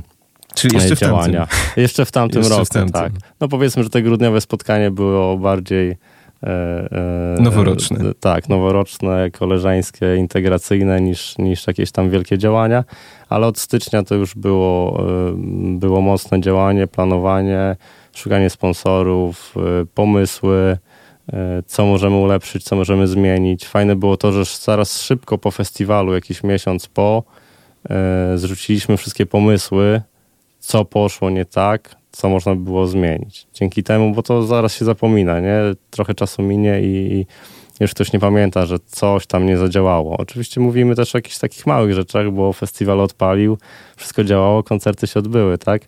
Czyli 0.56 0.76
jeszcze 0.76 0.96
działania. 0.96 1.46
W 1.46 1.78
jeszcze 1.78 2.06
w 2.06 2.12
tamtym 2.12 2.42
jeszcze 2.42 2.56
roku, 2.56 2.66
w 2.66 2.70
tamtym. 2.70 3.02
tak. 3.02 3.12
No 3.40 3.48
powiedzmy, 3.48 3.84
że 3.84 3.90
te 3.90 4.02
grudniowe 4.02 4.42
spotkanie 4.42 4.92
było 4.92 5.38
bardziej 5.38 5.98
e, 6.44 7.36
noworoczne. 7.40 8.00
tak, 8.20 8.50
noworoczne, 8.50 9.32
koleżeńskie, 9.32 10.16
integracyjne 10.16 11.02
niż, 11.02 11.38
niż 11.38 11.68
jakieś 11.68 11.92
tam 11.92 12.10
wielkie 12.10 12.38
działania, 12.38 12.84
ale 13.30 13.48
od 13.48 13.60
stycznia 13.60 14.04
to 14.04 14.16
już 14.16 14.36
było, 14.36 15.04
było 15.68 16.02
mocne 16.02 16.42
działanie, 16.42 16.88
planowanie, 16.88 17.76
szukanie 18.16 18.50
sponsorów, 18.50 19.56
pomysły, 19.94 20.78
co 21.66 21.86
możemy 21.86 22.16
ulepszyć, 22.16 22.64
co 22.64 22.76
możemy 22.76 23.08
zmienić. 23.08 23.68
Fajne 23.68 23.96
było 23.96 24.18
to, 24.18 24.32
że 24.32 24.44
zaraz 24.62 25.02
szybko 25.02 25.38
po 25.38 25.52
festiwalu, 25.52 26.14
jakiś 26.14 26.44
miesiąc 26.44 26.88
po, 26.88 27.24
e, 27.90 28.38
zrzuciliśmy 28.38 28.98
wszystkie 28.98 29.26
pomysły, 29.26 30.02
co 30.60 30.86
poszło 30.86 31.30
nie 31.30 31.46
tak, 31.46 31.96
co 32.12 32.30
można 32.30 32.56
by 32.56 32.62
było 32.62 32.88
zmienić. 32.88 33.48
Dzięki 33.54 33.84
temu, 33.84 34.14
bo 34.14 34.24
to 34.24 34.44
zaraz 34.44 34.76
się 34.76 34.86
zapomina, 34.86 35.40
nie? 35.40 35.60
Trochę 35.90 36.14
czasu 36.14 36.42
minie 36.42 36.82
i, 36.82 37.26
już 37.80 37.92
ktoś 37.92 38.14
nie 38.14 38.20
pamięta, 38.20 38.66
że 38.66 38.80
coś 38.86 39.28
tam 39.28 39.46
nie 39.46 39.58
zadziałało. 39.58 40.18
Oczywiście 40.18 40.62
mówimy 40.62 40.96
też 40.96 41.16
o 41.16 41.18
jakichś 41.18 41.38
takich 41.38 41.68
małych 41.68 41.94
rzeczach, 41.94 42.32
bo 42.32 42.54
festiwal 42.54 43.02
odpalił, 43.02 43.58
wszystko 43.96 44.24
działało, 44.24 44.64
koncerty 44.64 45.08
się 45.08 45.20
odbyły, 45.20 45.58
tak? 45.58 45.82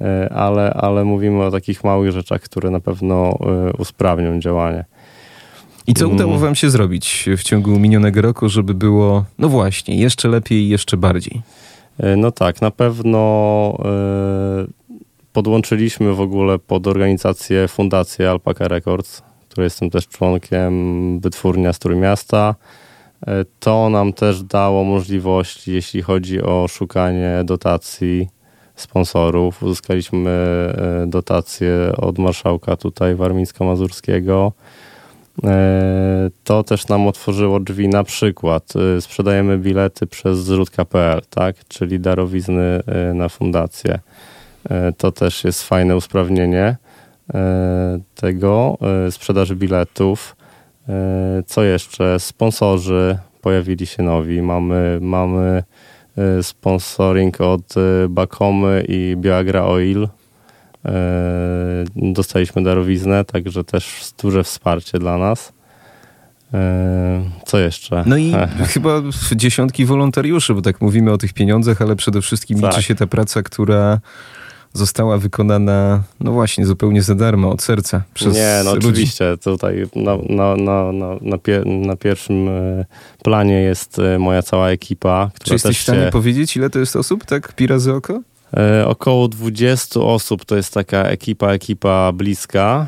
E, 0.00 0.32
ale, 0.32 0.74
ale 0.74 1.04
mówimy 1.04 1.44
o 1.44 1.50
takich 1.50 1.84
małych 1.84 2.12
rzeczach, 2.12 2.40
które 2.40 2.70
na 2.70 2.80
pewno 2.80 3.38
e, 3.40 3.72
usprawnią 3.78 4.40
działanie. 4.40 4.84
I 5.86 5.94
co 5.94 6.08
udało 6.08 6.30
mm. 6.30 6.42
wam 6.42 6.54
się 6.54 6.70
zrobić 6.70 7.28
w 7.36 7.42
ciągu 7.42 7.78
minionego 7.78 8.22
roku, 8.22 8.48
żeby 8.48 8.74
było, 8.74 9.24
no 9.38 9.48
właśnie, 9.48 9.96
jeszcze 9.96 10.28
lepiej 10.28 10.58
i 10.58 10.68
jeszcze 10.68 10.96
bardziej? 10.96 11.42
E, 11.98 12.16
no 12.16 12.32
tak, 12.32 12.62
na 12.62 12.70
pewno 12.70 13.08
podłączyliśmy 15.32 16.14
w 16.14 16.20
ogóle 16.20 16.58
pod 16.58 16.86
organizację 16.86 17.68
Fundację 17.68 18.30
Alpaka 18.30 18.68
Records, 18.68 19.22
której 19.48 19.64
jestem 19.64 19.90
też 19.90 20.08
członkiem, 20.08 21.20
wytwórnia 21.20 21.72
z 21.72 21.78
Trójmiasta. 21.78 22.54
To 23.60 23.90
nam 23.90 24.12
też 24.12 24.42
dało 24.42 24.84
możliwości, 24.84 25.72
jeśli 25.72 26.02
chodzi 26.02 26.42
o 26.42 26.68
szukanie 26.68 27.42
dotacji 27.44 28.28
sponsorów. 28.80 29.62
Uzyskaliśmy 29.62 30.30
e, 31.02 31.06
dotacje 31.06 31.92
od 31.96 32.18
marszałka 32.18 32.76
tutaj 32.76 33.14
warmińsko-mazurskiego. 33.14 34.52
E, 35.44 36.30
to 36.44 36.62
też 36.62 36.88
nam 36.88 37.06
otworzyło 37.06 37.60
drzwi 37.60 37.88
na 37.88 38.04
przykład. 38.04 38.72
E, 38.96 39.00
sprzedajemy 39.00 39.58
bilety 39.58 40.06
przez 40.06 40.38
zrzutka.pl, 40.38 41.20
tak? 41.30 41.56
czyli 41.68 42.00
darowizny 42.00 42.80
na 43.14 43.28
fundację. 43.28 43.98
To 44.96 45.12
też 45.12 45.44
jest 45.44 45.62
fajne 45.62 45.96
usprawnienie 45.96 46.76
tego, 48.14 48.78
sprzedaży 49.10 49.56
biletów. 49.56 50.36
Co 51.46 51.62
jeszcze? 51.62 52.20
Sponsorzy 52.20 53.18
pojawili 53.40 53.86
się 53.86 54.02
nowi. 54.02 54.42
Mamy, 54.42 54.98
mamy 55.00 55.62
sponsoring 56.42 57.40
od 57.40 57.74
e, 57.76 58.08
Bakomy 58.08 58.84
i 58.88 59.16
Bioagra 59.16 59.64
Oil. 59.64 60.08
E, 60.84 60.90
dostaliśmy 61.96 62.62
darowiznę, 62.62 63.24
także 63.24 63.64
też 63.64 64.12
duże 64.22 64.44
wsparcie 64.44 64.98
dla 64.98 65.18
nas. 65.18 65.52
Co 67.46 67.58
jeszcze? 67.58 68.02
No 68.06 68.16
i 68.16 68.32
chyba 68.74 69.02
dziesiątki 69.32 69.84
wolontariuszy, 69.84 70.54
bo 70.54 70.62
tak 70.62 70.80
mówimy 70.80 71.12
o 71.12 71.18
tych 71.18 71.32
pieniądzach, 71.32 71.82
ale 71.82 71.96
przede 71.96 72.22
wszystkim 72.22 72.60
tak. 72.60 72.70
liczy 72.70 72.82
się 72.82 72.94
ta 72.94 73.06
praca, 73.06 73.42
która 73.42 74.00
została 74.72 75.18
wykonana, 75.18 76.02
no 76.20 76.32
właśnie, 76.32 76.66
zupełnie 76.66 77.02
za 77.02 77.14
darmo, 77.14 77.50
od 77.50 77.62
serca. 77.62 78.02
Przez 78.14 78.34
Nie, 78.34 78.60
no 78.64 78.74
ludzi. 78.74 78.88
oczywiście. 78.88 79.36
Tutaj 79.44 79.86
na, 79.96 80.16
na, 80.16 80.56
na, 80.56 80.92
na, 80.92 81.16
na, 81.20 81.38
pier 81.38 81.66
na 81.66 81.96
pierwszym 81.96 82.48
e, 82.48 82.84
planie 83.24 83.60
jest 83.60 83.98
e, 83.98 84.18
moja 84.18 84.42
cała 84.42 84.70
ekipa. 84.70 85.30
Która 85.34 85.46
Czy 85.48 85.54
jesteś 85.54 85.78
w 85.78 85.82
stanie 85.82 86.04
się... 86.04 86.10
powiedzieć, 86.10 86.56
ile 86.56 86.70
to 86.70 86.78
jest 86.78 86.96
osób, 86.96 87.24
tak? 87.24 87.52
Pi 87.52 87.66
razy 87.66 87.92
oko? 87.94 88.20
E, 88.56 88.86
około 88.86 89.28
20 89.28 90.00
osób 90.00 90.44
to 90.44 90.56
jest 90.56 90.74
taka 90.74 91.02
ekipa, 91.02 91.52
ekipa 91.52 92.12
bliska, 92.12 92.86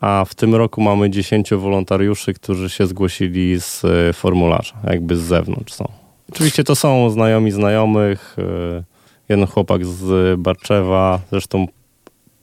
a 0.00 0.24
w 0.28 0.34
tym 0.34 0.54
roku 0.54 0.80
mamy 0.80 1.10
10 1.10 1.50
wolontariuszy, 1.54 2.34
którzy 2.34 2.70
się 2.70 2.86
zgłosili 2.86 3.60
z 3.60 3.84
e, 3.84 4.12
formularza, 4.12 4.74
jakby 4.84 5.16
z 5.16 5.20
zewnątrz 5.20 5.72
są. 5.72 5.88
Oczywiście 6.32 6.64
to 6.64 6.76
są 6.76 7.10
znajomi 7.10 7.50
znajomych, 7.50 8.36
e, 8.38 8.93
jeden 9.28 9.46
chłopak 9.46 9.86
z 9.86 10.40
Barczewa, 10.40 11.20
zresztą 11.30 11.66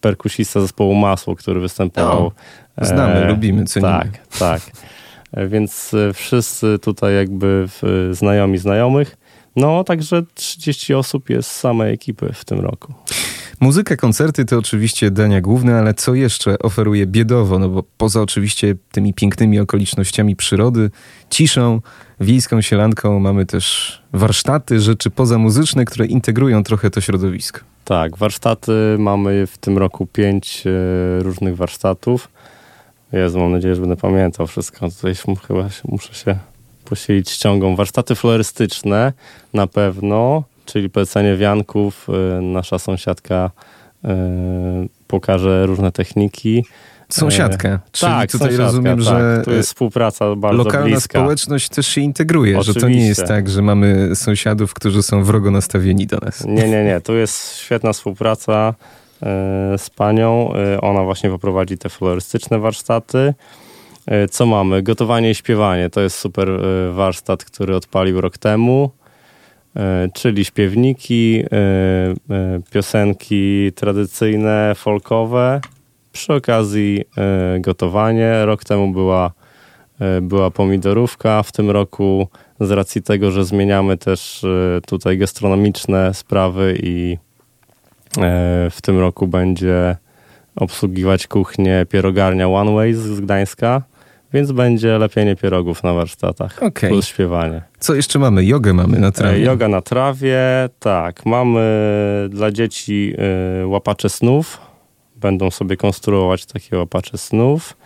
perkusista 0.01 0.61
zespołu 0.61 0.95
Masło, 0.95 1.35
który 1.35 1.59
występował. 1.59 2.31
No, 2.77 2.85
znamy, 2.85 3.13
e, 3.13 3.27
lubimy, 3.27 3.65
cenimy. 3.65 3.91
Tak, 3.91 4.27
tak. 4.39 4.61
E, 5.31 5.47
więc 5.47 5.91
wszyscy 6.13 6.79
tutaj 6.81 7.15
jakby 7.15 7.67
znajomi 8.11 8.57
znajomych. 8.57 9.17
No, 9.55 9.83
także 9.83 10.23
30 10.33 10.93
osób 10.93 11.29
jest 11.29 11.49
z 11.49 11.59
samej 11.59 11.93
ekipy 11.93 12.33
w 12.33 12.45
tym 12.45 12.59
roku. 12.59 12.93
Muzyka, 13.59 13.95
koncerty 13.95 14.45
to 14.45 14.57
oczywiście 14.57 15.11
dania 15.11 15.41
główne, 15.41 15.79
ale 15.79 15.93
co 15.93 16.13
jeszcze 16.13 16.59
oferuje 16.59 17.07
Biedowo? 17.07 17.59
No 17.59 17.69
bo 17.69 17.83
poza 17.97 18.21
oczywiście 18.21 18.75
tymi 18.91 19.13
pięknymi 19.13 19.59
okolicznościami 19.59 20.35
przyrody, 20.35 20.89
ciszą, 21.29 21.81
wiejską 22.21 22.61
sielanką 22.61 23.19
mamy 23.19 23.45
też 23.45 23.97
warsztaty, 24.13 24.79
rzeczy 24.79 25.09
pozamuzyczne, 25.09 25.85
które 25.85 26.05
integrują 26.05 26.63
trochę 26.63 26.89
to 26.89 27.01
środowisko. 27.01 27.59
Tak, 27.85 28.17
warsztaty 28.17 28.71
mamy 28.99 29.47
w 29.47 29.57
tym 29.57 29.77
roku 29.77 30.05
pięć 30.05 30.63
e, 30.65 31.23
różnych 31.23 31.55
warsztatów. 31.57 32.29
Jezu, 33.11 33.39
mam 33.39 33.51
nadzieję, 33.51 33.75
że 33.75 33.81
będę 33.81 33.97
pamiętał 33.97 34.47
wszystko. 34.47 34.89
Tutaj 34.89 35.15
chyba 35.47 35.69
muszę 35.85 36.13
się 36.13 36.37
posilić 36.85 37.29
ściągą. 37.29 37.75
Warsztaty 37.75 38.15
florystyczne 38.15 39.13
na 39.53 39.67
pewno, 39.67 40.43
czyli 40.65 40.89
plecenie 40.89 41.37
wianków. 41.37 42.07
E, 42.09 42.41
nasza 42.41 42.79
sąsiadka 42.79 43.51
e, 44.03 44.17
pokaże 45.07 45.65
różne 45.65 45.91
techniki. 45.91 46.65
Sąsiadkę. 47.13 47.69
E, 47.69 47.79
czyli 47.91 48.11
tak, 48.11 48.31
tutaj 48.31 48.57
rozumiem, 48.57 48.97
tak. 48.97 49.05
że 49.05 49.41
to 49.45 49.51
jest 49.51 49.69
współpraca 49.69 50.35
bardzo 50.35 50.63
lokalna 50.63 50.87
bliska. 50.87 51.19
społeczność 51.19 51.69
też 51.69 51.87
się 51.87 52.01
integruje, 52.01 52.59
Oczywiście. 52.59 52.79
że 52.79 52.85
to 52.85 52.89
nie 52.89 53.07
jest 53.07 53.25
tak, 53.25 53.49
że 53.49 53.61
mamy 53.61 54.15
sąsiadów, 54.15 54.73
którzy 54.73 55.03
są 55.03 55.23
wrogo 55.23 55.51
nastawieni 55.51 56.07
do 56.07 56.17
nas. 56.17 56.45
Nie, 56.45 56.69
nie, 56.69 56.83
nie. 56.83 57.01
Tu 57.01 57.15
jest 57.15 57.55
świetna 57.55 57.93
współpraca 57.93 58.73
z 59.77 59.89
panią. 59.95 60.53
Ona 60.81 61.03
właśnie 61.03 61.29
poprowadzi 61.29 61.77
te 61.77 61.89
florystyczne 61.89 62.59
warsztaty. 62.59 63.33
E, 64.05 64.27
co 64.27 64.45
mamy? 64.45 64.83
Gotowanie 64.83 65.31
i 65.31 65.35
śpiewanie. 65.35 65.89
To 65.89 66.01
jest 66.01 66.17
super 66.17 66.49
e, 66.49 66.91
warsztat, 66.91 67.45
który 67.45 67.75
odpalił 67.75 68.21
rok 68.21 68.37
temu. 68.37 68.91
E, 69.75 70.09
czyli 70.13 70.45
śpiewniki, 70.45 71.43
piosenki 72.71 73.71
tradycyjne, 73.75 74.73
folkowe. 74.75 75.61
Przy 76.11 76.33
okazji 76.33 77.03
gotowanie. 77.59 78.45
Rok 78.45 78.63
temu 78.63 78.91
była, 78.91 79.31
była 80.21 80.51
pomidorówka. 80.51 81.43
W 81.43 81.51
tym 81.51 81.71
roku 81.71 82.27
z 82.59 82.71
racji 82.71 83.01
tego, 83.01 83.31
że 83.31 83.45
zmieniamy 83.45 83.97
też 83.97 84.45
tutaj 84.87 85.17
gastronomiczne 85.17 86.13
sprawy 86.13 86.77
i 86.83 87.17
w 88.71 88.77
tym 88.81 88.99
roku 88.99 89.27
będzie 89.27 89.95
obsługiwać 90.55 91.27
kuchnię 91.27 91.85
pierogarnia 91.89 92.47
One 92.47 92.71
Ways 92.71 92.97
z 92.97 93.21
Gdańska. 93.21 93.81
Więc 94.33 94.51
będzie 94.51 94.97
lepienie 94.97 95.35
pierogów 95.35 95.83
na 95.83 95.93
warsztatach. 95.93 96.63
Okay. 96.63 96.89
Plus 96.89 97.07
śpiewanie. 97.07 97.61
Co 97.79 97.95
jeszcze 97.95 98.19
mamy? 98.19 98.45
Jogę 98.45 98.73
mamy 98.73 98.99
na 98.99 99.11
trawie. 99.11 99.35
E, 99.35 99.39
yoga 99.39 99.67
na 99.67 99.81
trawie, 99.81 100.39
tak. 100.79 101.25
Mamy 101.25 101.59
dla 102.29 102.51
dzieci 102.51 103.13
łapacze 103.65 104.09
snów. 104.09 104.61
Będą 105.21 105.51
sobie 105.51 105.77
konstruować 105.77 106.45
takie 106.45 106.77
łapacze 106.77 107.17
snów. 107.17 107.77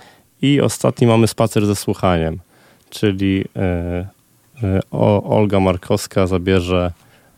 I 0.42 0.62
ostatni 0.62 1.08
mamy 1.08 1.28
spacer 1.28 1.66
ze 1.66 1.76
słuchaniem. 1.76 2.40
Czyli 2.90 3.46
y, 4.62 4.66
y, 4.68 4.80
Olga 5.30 5.60
Markowska 5.60 6.28
zabierze 6.28 6.92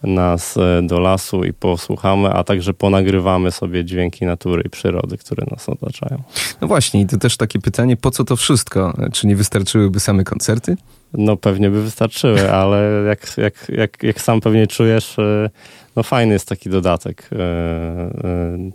nas 0.04 0.58
e, 0.58 0.82
do 0.84 1.00
lasu 1.00 1.44
i 1.44 1.54
posłuchamy, 1.54 2.30
a 2.30 2.44
także 2.44 2.74
ponagrywamy 2.74 3.52
sobie 3.52 3.86
dźwięki 3.86 4.26
natury 4.26 4.64
i 4.66 4.70
przyrody, 4.70 5.18
które 5.18 5.46
nas 5.52 5.70
otaczają. 5.70 6.24
No 6.62 6.68
właśnie, 6.68 7.02
i 7.02 7.06
to 7.06 7.18
też 7.18 7.38
takie 7.38 7.60
pytanie, 7.60 7.98
po 7.98 8.12
co 8.12 8.24
to 8.24 8.36
wszystko? 8.36 8.94
Czy 9.14 9.28
nie 9.28 9.36
wystarczyłyby 9.36 10.00
same 10.00 10.24
koncerty? 10.24 10.78
No 11.14 11.38
pewnie 11.38 11.70
by 11.70 11.82
wystarczyły, 11.82 12.52
ale 12.62 13.04
jak, 13.08 13.38
jak, 13.38 13.70
jak, 13.70 14.04
jak 14.04 14.22
sam 14.22 14.42
pewnie 14.42 14.68
czujesz, 14.68 15.20
e, 15.20 15.50
no 15.96 16.04
fajny 16.04 16.34
jest 16.34 16.50
taki 16.50 16.70
dodatek. 16.70 17.30
E, 17.32 18.10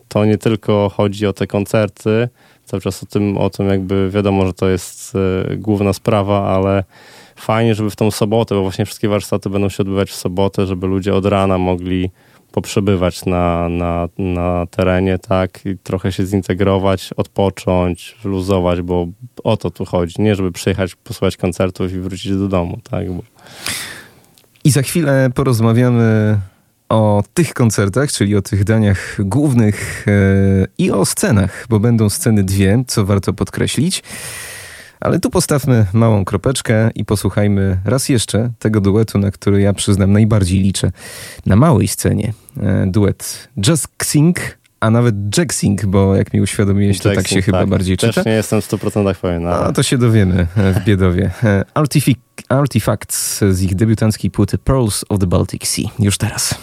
to 0.08 0.24
nie 0.24 0.38
tylko 0.38 0.88
chodzi 0.88 1.26
o 1.26 1.32
te 1.32 1.46
koncerty, 1.46 2.28
cały 2.64 2.80
czas 2.80 3.02
o 3.02 3.06
tym, 3.06 3.38
o 3.38 3.50
tym 3.50 3.68
jakby 3.68 4.10
wiadomo, 4.10 4.46
że 4.46 4.52
to 4.52 4.68
jest 4.68 5.12
główna 5.56 5.92
sprawa, 5.92 6.48
ale 6.48 6.84
fajnie, 7.36 7.74
żeby 7.74 7.90
w 7.90 7.96
tą 7.96 8.10
sobotę, 8.10 8.54
bo 8.54 8.62
właśnie 8.62 8.84
wszystkie 8.84 9.08
warsztaty 9.08 9.50
będą 9.50 9.68
się 9.68 9.82
odbywać 9.82 10.10
w 10.10 10.14
sobotę, 10.14 10.66
żeby 10.66 10.86
ludzie 10.86 11.14
od 11.14 11.26
rana 11.26 11.58
mogli 11.58 12.10
poprzebywać 12.52 13.24
na, 13.24 13.68
na, 13.68 14.08
na 14.18 14.66
terenie, 14.66 15.18
tak, 15.18 15.66
i 15.66 15.78
trochę 15.78 16.12
się 16.12 16.26
zintegrować, 16.26 17.10
odpocząć, 17.16 18.16
wyluzować, 18.22 18.82
bo 18.82 19.06
o 19.44 19.56
to 19.56 19.70
tu 19.70 19.84
chodzi. 19.84 20.22
Nie, 20.22 20.34
żeby 20.34 20.52
przyjechać, 20.52 20.94
posłuchać 20.94 21.36
koncertów 21.36 21.92
i 21.92 22.00
wrócić 22.00 22.32
do 22.32 22.48
domu, 22.48 22.78
tak. 22.90 23.06
I 24.64 24.70
za 24.70 24.82
chwilę 24.82 25.30
porozmawiamy 25.34 26.38
o 26.88 27.22
tych 27.34 27.54
koncertach, 27.54 28.12
czyli 28.12 28.36
o 28.36 28.42
tych 28.42 28.64
daniach 28.64 29.16
głównych 29.18 30.04
yy, 30.06 30.66
i 30.78 30.90
o 30.90 31.04
scenach, 31.04 31.66
bo 31.68 31.80
będą 31.80 32.10
sceny 32.10 32.44
dwie, 32.44 32.84
co 32.86 33.06
warto 33.06 33.32
podkreślić. 33.32 34.02
Ale 35.02 35.20
tu 35.20 35.30
postawmy 35.30 35.86
małą 35.92 36.24
kropeczkę 36.24 36.90
i 36.94 37.04
posłuchajmy 37.04 37.78
raz 37.84 38.08
jeszcze 38.08 38.50
tego 38.58 38.80
duetu, 38.80 39.18
na 39.18 39.30
który 39.30 39.60
ja 39.60 39.72
przyznam 39.72 40.12
najbardziej 40.12 40.60
liczę. 40.60 40.92
Na 41.46 41.56
małej 41.56 41.88
scenie 41.88 42.32
e, 42.60 42.86
duet 42.86 43.48
Just 43.68 43.88
Sing, 44.02 44.58
a 44.80 44.90
nawet 44.90 45.14
Jack 45.38 45.54
Sing, 45.54 45.86
bo 45.86 46.16
jak 46.16 46.34
mi 46.34 46.40
uświadomiłeś, 46.40 46.98
to 46.98 47.14
tak 47.14 47.28
się 47.28 47.36
tak. 47.36 47.44
chyba 47.44 47.66
bardziej 47.66 47.96
czyta. 47.96 48.12
Też 48.12 48.24
nie 48.24 48.32
jestem 48.32 48.60
w 48.60 48.68
100% 48.68 49.14
pewien. 49.14 49.46
Ale... 49.46 49.66
No 49.66 49.72
to 49.72 49.82
się 49.82 49.98
dowiemy 49.98 50.46
e, 50.56 50.72
w 50.72 50.84
Biedowie. 50.84 51.30
E, 51.44 51.64
Artifacts 52.48 53.40
z 53.50 53.62
ich 53.62 53.74
debiutanckiej 53.74 54.30
płyty 54.30 54.58
Pearls 54.58 55.04
of 55.08 55.18
the 55.18 55.26
Baltic 55.26 55.68
Sea. 55.68 55.84
Już 55.98 56.18
teraz. 56.18 56.54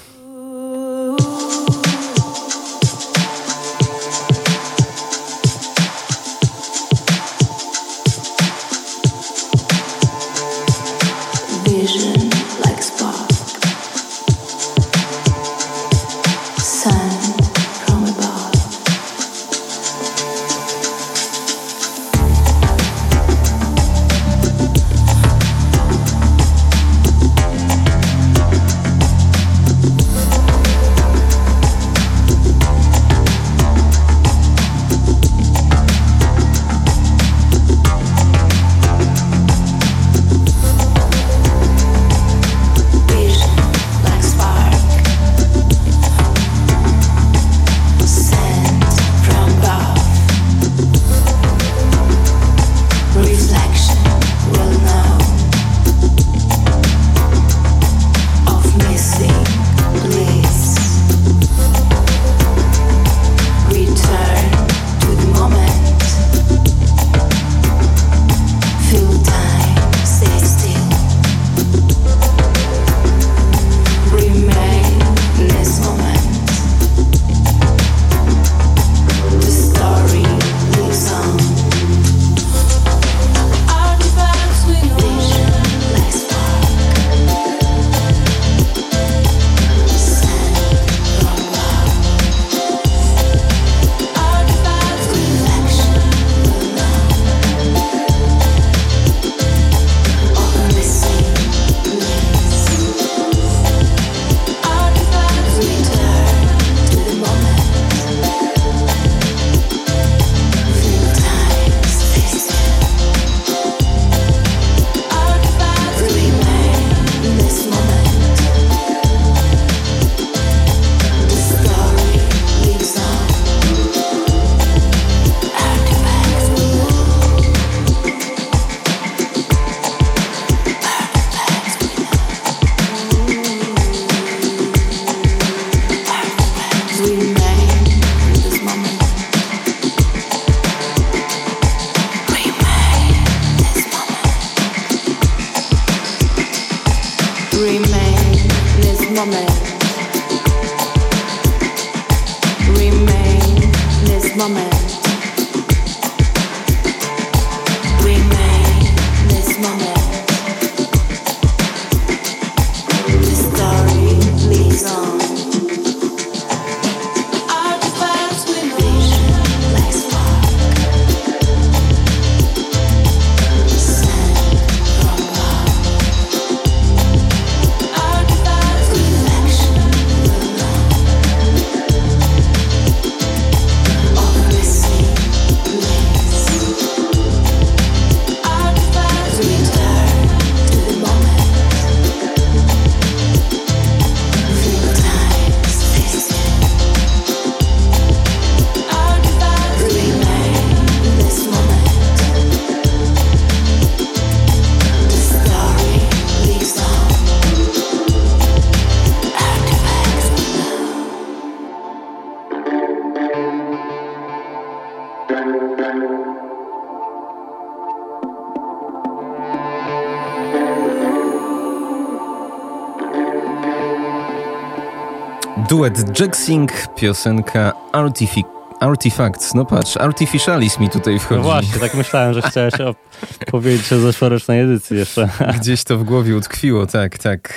Duet 225.79 226.19
Jacksing, 226.19 226.71
piosenka 226.95 227.73
Artific 227.91 228.45
Artifacts. 228.79 229.53
No 229.53 229.65
patrz, 229.65 229.97
Artificialis 229.97 230.79
mi 230.79 230.89
tutaj 230.89 231.19
wchodzi. 231.19 231.41
No 231.41 231.43
właśnie, 231.43 231.79
tak 231.79 231.93
myślałem, 231.93 232.33
że 232.33 232.41
chciałeś 232.41 232.73
powiedzieć 233.51 233.93
o 233.93 233.99
zeszłorocznej 233.99 234.61
edycji 234.61 234.97
jeszcze. 234.97 235.29
Gdzieś 235.59 235.83
to 235.83 235.97
w 235.97 236.03
głowie 236.03 236.37
utkwiło, 236.37 236.85
tak, 236.85 237.17
tak. 237.17 237.53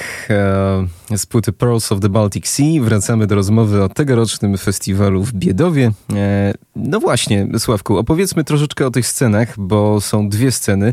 E, 1.11 1.17
z 1.17 1.27
płyty 1.27 1.53
Pearls 1.53 1.93
of 1.93 2.01
the 2.01 2.09
Baltic 2.09 2.49
Sea 2.49 2.83
wracamy 2.83 3.27
do 3.27 3.35
rozmowy 3.35 3.83
o 3.83 3.89
tegorocznym 3.89 4.59
festiwalu 4.59 5.23
w 5.23 5.33
Biedowie. 5.33 5.93
E, 6.13 6.53
no 6.77 7.01
właśnie, 7.01 7.47
Sławku, 7.59 7.99
opowiedzmy 7.99 8.45
troszeczkę 8.45 8.87
o 8.87 8.91
tych 8.91 9.07
scenach, 9.07 9.55
bo 9.57 10.01
są 10.01 10.29
dwie 10.29 10.53
sceny. 10.53 10.93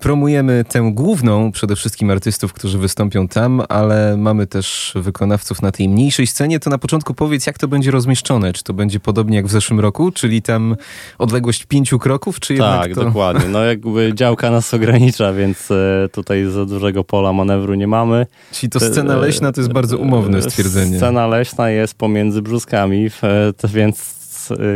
Promujemy 0.00 0.64
tę 0.68 0.90
główną, 0.94 1.52
przede 1.52 1.76
wszystkim 1.76 2.10
artystów, 2.10 2.52
którzy 2.52 2.78
wystąpią 2.78 3.28
tam, 3.28 3.62
ale 3.68 4.16
mamy 4.16 4.46
też 4.46 4.92
wykonawców 4.94 5.62
na 5.62 5.72
tej 5.72 5.88
mniejszej 5.88 6.26
scenie. 6.26 6.60
To 6.60 6.70
na 6.70 6.78
początku 6.78 7.14
powiedz, 7.14 7.46
jak 7.46 7.58
to 7.58 7.68
będzie 7.68 7.90
rozmieszczone. 7.90 8.52
Czy 8.52 8.64
to 8.64 8.74
będzie 8.74 9.00
podobnie 9.00 9.36
jak 9.36 9.46
w 9.46 9.50
zeszłym 9.50 9.80
roku, 9.80 10.10
czyli 10.10 10.42
tam 10.42 10.76
odległość 11.18 11.64
pięciu 11.64 11.98
kroków, 11.98 12.40
czy 12.40 12.54
jednak 12.54 12.82
Tak, 12.82 12.94
to... 12.94 13.04
dokładnie. 13.04 13.48
No 13.48 13.64
jakby 13.64 14.12
działka 14.14 14.50
nas 14.50 14.74
ogranicza, 14.74 15.32
więc 15.32 15.70
e, 15.70 16.08
tutaj 16.12 16.44
za 16.44 16.64
dużego 16.66 17.04
pola 17.04 17.32
manewru 17.32 17.74
nie 17.74 17.86
mamy. 17.86 18.26
Czyli 18.52 18.70
to 18.70 18.80
scena 18.80 19.16
leśna 19.16 19.52
to 19.52 19.60
jest 19.60 19.72
bardzo 19.72 19.98
umowne 19.98 20.42
stwierdzenie. 20.42 20.96
Scena 20.96 21.26
leśna 21.26 21.70
jest 21.70 21.94
pomiędzy 21.94 22.42
brzuskami, 22.42 23.10
więc 23.68 24.19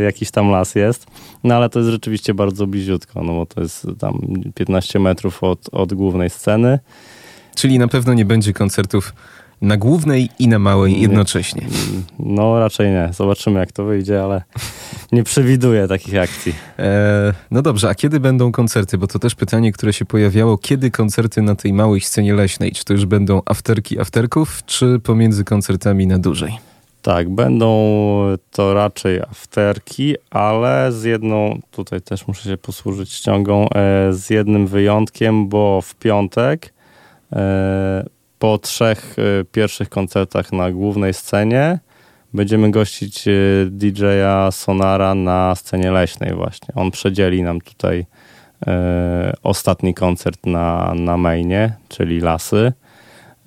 jakiś 0.04 0.30
tam 0.30 0.50
las 0.50 0.74
jest. 0.74 1.06
No 1.44 1.54
ale 1.54 1.68
to 1.68 1.78
jest 1.78 1.90
rzeczywiście 1.90 2.34
bardzo 2.34 2.66
bliziutko, 2.66 3.22
no 3.22 3.32
bo 3.32 3.46
to 3.46 3.60
jest 3.60 3.87
tam 3.98 4.20
15 4.54 4.98
metrów 4.98 5.44
od, 5.44 5.68
od 5.72 5.94
głównej 5.94 6.30
sceny. 6.30 6.78
Czyli 7.54 7.78
na 7.78 7.88
pewno 7.88 8.14
nie 8.14 8.24
będzie 8.24 8.52
koncertów 8.52 9.12
na 9.60 9.76
głównej 9.76 10.28
i 10.38 10.48
na 10.48 10.58
małej 10.58 11.00
jednocześnie. 11.00 11.66
No 12.18 12.58
raczej 12.58 12.90
nie. 12.90 13.08
Zobaczymy 13.12 13.60
jak 13.60 13.72
to 13.72 13.84
wyjdzie, 13.84 14.22
ale 14.22 14.42
nie 15.12 15.24
przewiduję 15.24 15.88
takich 15.88 16.18
akcji. 16.18 16.54
E, 16.78 17.32
no 17.50 17.62
dobrze, 17.62 17.88
a 17.88 17.94
kiedy 17.94 18.20
będą 18.20 18.52
koncerty? 18.52 18.98
Bo 18.98 19.06
to 19.06 19.18
też 19.18 19.34
pytanie, 19.34 19.72
które 19.72 19.92
się 19.92 20.04
pojawiało. 20.04 20.58
Kiedy 20.58 20.90
koncerty 20.90 21.42
na 21.42 21.54
tej 21.54 21.72
małej 21.72 22.00
scenie 22.00 22.34
leśnej? 22.34 22.72
Czy 22.72 22.84
to 22.84 22.92
już 22.92 23.06
będą 23.06 23.42
afterki 23.46 24.00
afterków, 24.00 24.62
czy 24.66 25.00
pomiędzy 25.00 25.44
koncertami 25.44 26.06
na 26.06 26.18
dłużej? 26.18 26.73
Tak, 27.05 27.31
będą 27.31 27.69
to 28.51 28.75
raczej 28.75 29.21
afterki, 29.21 30.14
ale 30.31 30.93
z 30.93 31.05
jedną, 31.05 31.61
tutaj 31.71 32.01
też 32.01 32.27
muszę 32.27 32.49
się 32.49 32.57
posłużyć 32.57 33.12
ściągą, 33.12 33.69
e, 33.69 34.12
z 34.12 34.31
jednym 34.31 34.67
wyjątkiem, 34.67 35.49
bo 35.49 35.81
w 35.83 35.95
piątek 35.95 36.75
e, 37.33 38.05
po 38.38 38.59
trzech 38.59 39.17
e, 39.19 39.45
pierwszych 39.45 39.88
koncertach 39.88 40.53
na 40.53 40.71
głównej 40.73 41.14
scenie 41.14 41.79
będziemy 42.35 42.71
gościć 42.71 43.25
DJ-a 43.67 44.51
Sonara 44.51 45.14
na 45.14 45.55
scenie 45.55 45.90
leśnej 45.90 46.35
właśnie. 46.35 46.69
On 46.75 46.90
przedzieli 46.90 47.43
nam 47.43 47.61
tutaj 47.61 48.07
ostatni 49.43 49.95
koncert 49.95 50.47
na, 50.47 50.95
na 50.95 51.17
mainie, 51.17 51.73
czyli 51.88 52.21
Lasy. 52.21 52.73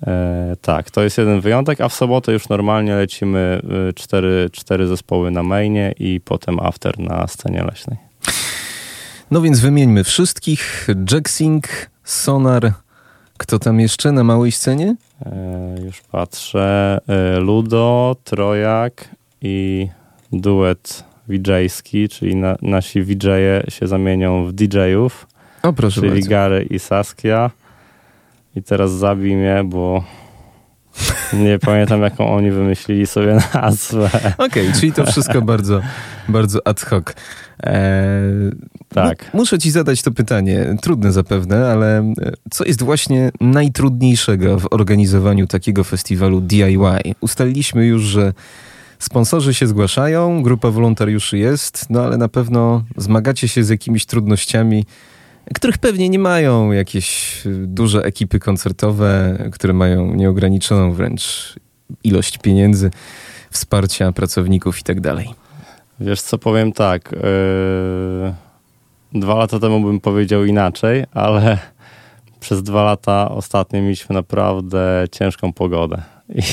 E, 0.06 0.56
tak, 0.62 0.90
to 0.90 1.02
jest 1.02 1.18
jeden 1.18 1.40
wyjątek, 1.40 1.80
a 1.80 1.88
w 1.88 1.94
sobotę 1.94 2.32
już 2.32 2.48
normalnie 2.48 2.94
lecimy 2.94 3.60
y, 3.90 3.92
cztery, 3.92 4.48
cztery 4.52 4.86
zespoły 4.86 5.30
na 5.30 5.42
mainie 5.42 5.94
i 5.98 6.20
potem 6.24 6.60
after 6.60 6.98
na 6.98 7.26
scenie 7.26 7.64
leśnej. 7.64 7.98
No 9.30 9.40
więc 9.40 9.60
wymieńmy 9.60 10.04
wszystkich. 10.04 10.88
Jacksing, 11.12 11.66
Sonar, 12.04 12.72
kto 13.36 13.58
tam 13.58 13.80
jeszcze 13.80 14.12
na 14.12 14.24
małej 14.24 14.52
scenie? 14.52 14.96
E, 15.26 15.76
już 15.84 16.00
patrzę. 16.00 16.98
E, 17.08 17.40
Ludo, 17.40 18.16
Trojak 18.24 19.08
i 19.42 19.88
duet 20.32 21.04
VJ-ski, 21.28 22.08
czyli 22.08 22.36
na, 22.36 22.56
nasi 22.62 23.02
VJ-e 23.02 23.70
się 23.70 23.86
zamienią 23.86 24.46
w 24.46 24.52
DJ-ów. 24.52 25.26
O, 25.62 25.72
proszę 25.72 26.00
czyli 26.00 26.12
bardzo. 26.12 26.30
Gary 26.30 26.66
i 26.70 26.78
Saskia. 26.78 27.50
I 28.58 28.62
teraz 28.62 28.92
zabij 28.92 29.36
mnie, 29.36 29.62
bo 29.64 30.04
nie 31.32 31.58
pamiętam, 31.58 32.02
jaką 32.02 32.34
oni 32.34 32.50
wymyślili 32.50 33.06
sobie 33.06 33.38
nazwę. 33.54 34.10
Okej, 34.38 34.68
okay, 34.68 34.80
czyli 34.80 34.92
to 34.92 35.06
wszystko 35.06 35.42
bardzo, 35.42 35.80
bardzo 36.28 36.66
ad 36.66 36.80
hoc. 36.80 37.04
Eee, 37.62 38.50
tak. 38.88 39.30
muszę 39.34 39.58
ci 39.58 39.70
zadać 39.70 40.02
to 40.02 40.10
pytanie, 40.10 40.76
trudne 40.82 41.12
zapewne, 41.12 41.72
ale 41.72 41.98
e, 41.98 42.12
co 42.50 42.64
jest 42.64 42.82
właśnie 42.82 43.30
najtrudniejszego 43.40 44.58
w 44.58 44.66
organizowaniu 44.70 45.46
takiego 45.46 45.84
festiwalu 45.84 46.40
DIY? 46.40 47.14
Ustaliliśmy 47.20 47.86
już, 47.86 48.02
że 48.02 48.32
sponsorzy 48.98 49.54
się 49.54 49.66
zgłaszają, 49.66 50.42
grupa 50.42 50.70
wolontariuszy 50.70 51.38
jest, 51.38 51.86
no 51.90 52.04
ale 52.04 52.16
na 52.16 52.28
pewno 52.28 52.84
zmagacie 52.96 53.48
się 53.48 53.64
z 53.64 53.68
jakimiś 53.68 54.06
trudnościami, 54.06 54.84
których 55.54 55.78
pewnie 55.78 56.08
nie 56.08 56.18
mają 56.18 56.72
jakieś 56.72 57.36
y, 57.46 57.66
duże 57.66 58.02
ekipy 58.02 58.40
koncertowe, 58.40 59.38
które 59.52 59.72
mają 59.72 60.14
nieograniczoną 60.14 60.92
wręcz 60.92 61.54
ilość 62.04 62.38
pieniędzy, 62.38 62.90
wsparcia 63.50 64.12
pracowników 64.12 64.80
i 64.80 64.82
tak 64.82 65.00
dalej. 65.00 65.34
Wiesz 66.00 66.20
co, 66.20 66.38
powiem 66.38 66.72
tak. 66.72 67.12
Yy, 67.12 69.20
dwa 69.20 69.34
lata 69.34 69.58
temu 69.58 69.80
bym 69.80 70.00
powiedział 70.00 70.44
inaczej, 70.44 71.04
ale 71.12 71.58
przez 72.40 72.62
dwa 72.62 72.84
lata 72.84 73.30
ostatnio 73.30 73.82
mieliśmy 73.82 74.14
naprawdę 74.14 75.04
ciężką 75.12 75.52
pogodę. 75.52 76.02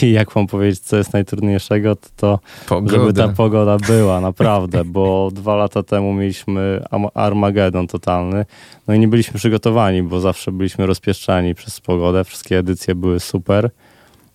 I 0.02 0.12
jak 0.12 0.36
mam 0.36 0.48
powiedzieć, 0.48 0.80
co 0.80 0.98
jest 0.98 1.14
najtrudniejszego, 1.14 1.96
to 1.96 2.40
to, 2.68 2.82
żeby 2.86 3.14
ta 3.14 3.28
pogoda 3.28 3.78
była, 3.88 4.22
naprawdę, 4.22 4.86
bo 4.86 5.30
dwa 5.34 5.56
lata 5.56 5.84
temu 5.84 6.14
mieliśmy 6.14 6.84
Armagedon 7.14 7.88
totalny, 7.88 8.46
no 8.88 8.94
i 8.94 9.00
nie 9.00 9.08
byliśmy 9.08 9.40
przygotowani, 9.40 10.04
bo 10.04 10.20
zawsze 10.20 10.52
byliśmy 10.52 10.86
rozpieszczani 10.86 11.56
przez 11.56 11.82
pogodę, 11.82 12.24
wszystkie 12.24 12.58
edycje 12.58 12.96
były 12.96 13.20
super, 13.20 13.70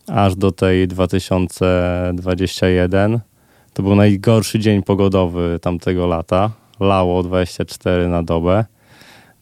aż 0.09 0.37
do 0.37 0.53
tej 0.53 0.89
2021. 0.89 3.21
To 3.73 3.83
był 3.83 3.95
najgorszy 3.95 4.59
dzień 4.59 4.83
pogodowy 4.83 5.59
tamtego 5.63 6.07
lata, 6.07 6.51
lało 6.81 7.23
24 7.23 8.09
na 8.09 8.23
dobę. 8.23 8.65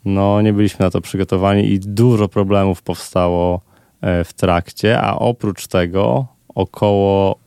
No, 0.04 0.42
nie 0.42 0.52
byliśmy 0.52 0.84
na 0.84 0.90
to 0.90 1.00
przygotowani 1.00 1.72
i 1.72 1.80
dużo 1.80 2.28
problemów 2.28 2.82
powstało 2.82 3.67
w 4.02 4.32
trakcie, 4.36 5.00
a 5.00 5.18
oprócz 5.18 5.66
tego 5.66 6.26
około 6.54 7.38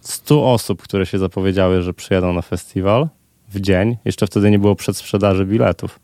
100 0.00 0.52
osób, 0.52 0.82
które 0.82 1.06
się 1.06 1.18
zapowiedziały, 1.18 1.82
że 1.82 1.94
przyjadą 1.94 2.32
na 2.32 2.42
festiwal 2.42 3.08
w 3.48 3.60
dzień. 3.60 3.96
Jeszcze 4.04 4.26
wtedy 4.26 4.50
nie 4.50 4.58
było 4.58 4.74
przedsprzedaży 4.74 5.46
biletów, 5.46 6.00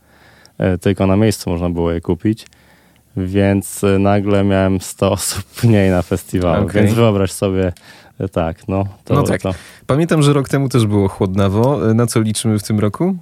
e, 0.59 0.79
tylko 0.79 1.07
na 1.07 1.17
miejscu 1.17 1.51
można 1.51 1.71
było 1.71 1.93
je 1.93 2.01
kupić. 2.01 2.47
Więc 3.17 3.85
e, 3.85 3.99
nagle 3.99 4.45
miałem 4.45 4.81
100 4.81 5.11
osób 5.19 5.45
mniej 5.65 5.91
na 5.91 6.03
festiwalu. 6.03 6.65
Okay. 6.65 6.83
Więc 6.83 6.95
wyobraź 6.95 7.33
sobie 7.33 7.73
Tak, 8.33 8.69
no. 8.69 8.85
To, 9.05 9.15
no 9.15 9.23
tak. 9.23 9.43
To. 9.43 9.55
Pamiętam, 9.87 10.23
że 10.23 10.33
rok 10.33 10.49
temu 10.49 10.69
też 10.69 10.87
było 10.87 11.09
chłodnawo. 11.09 11.95
Na 11.95 12.07
co 12.07 12.21
liczymy 12.21 12.59
w 12.59 12.63
tym 12.63 12.81
roku? 12.81 13.17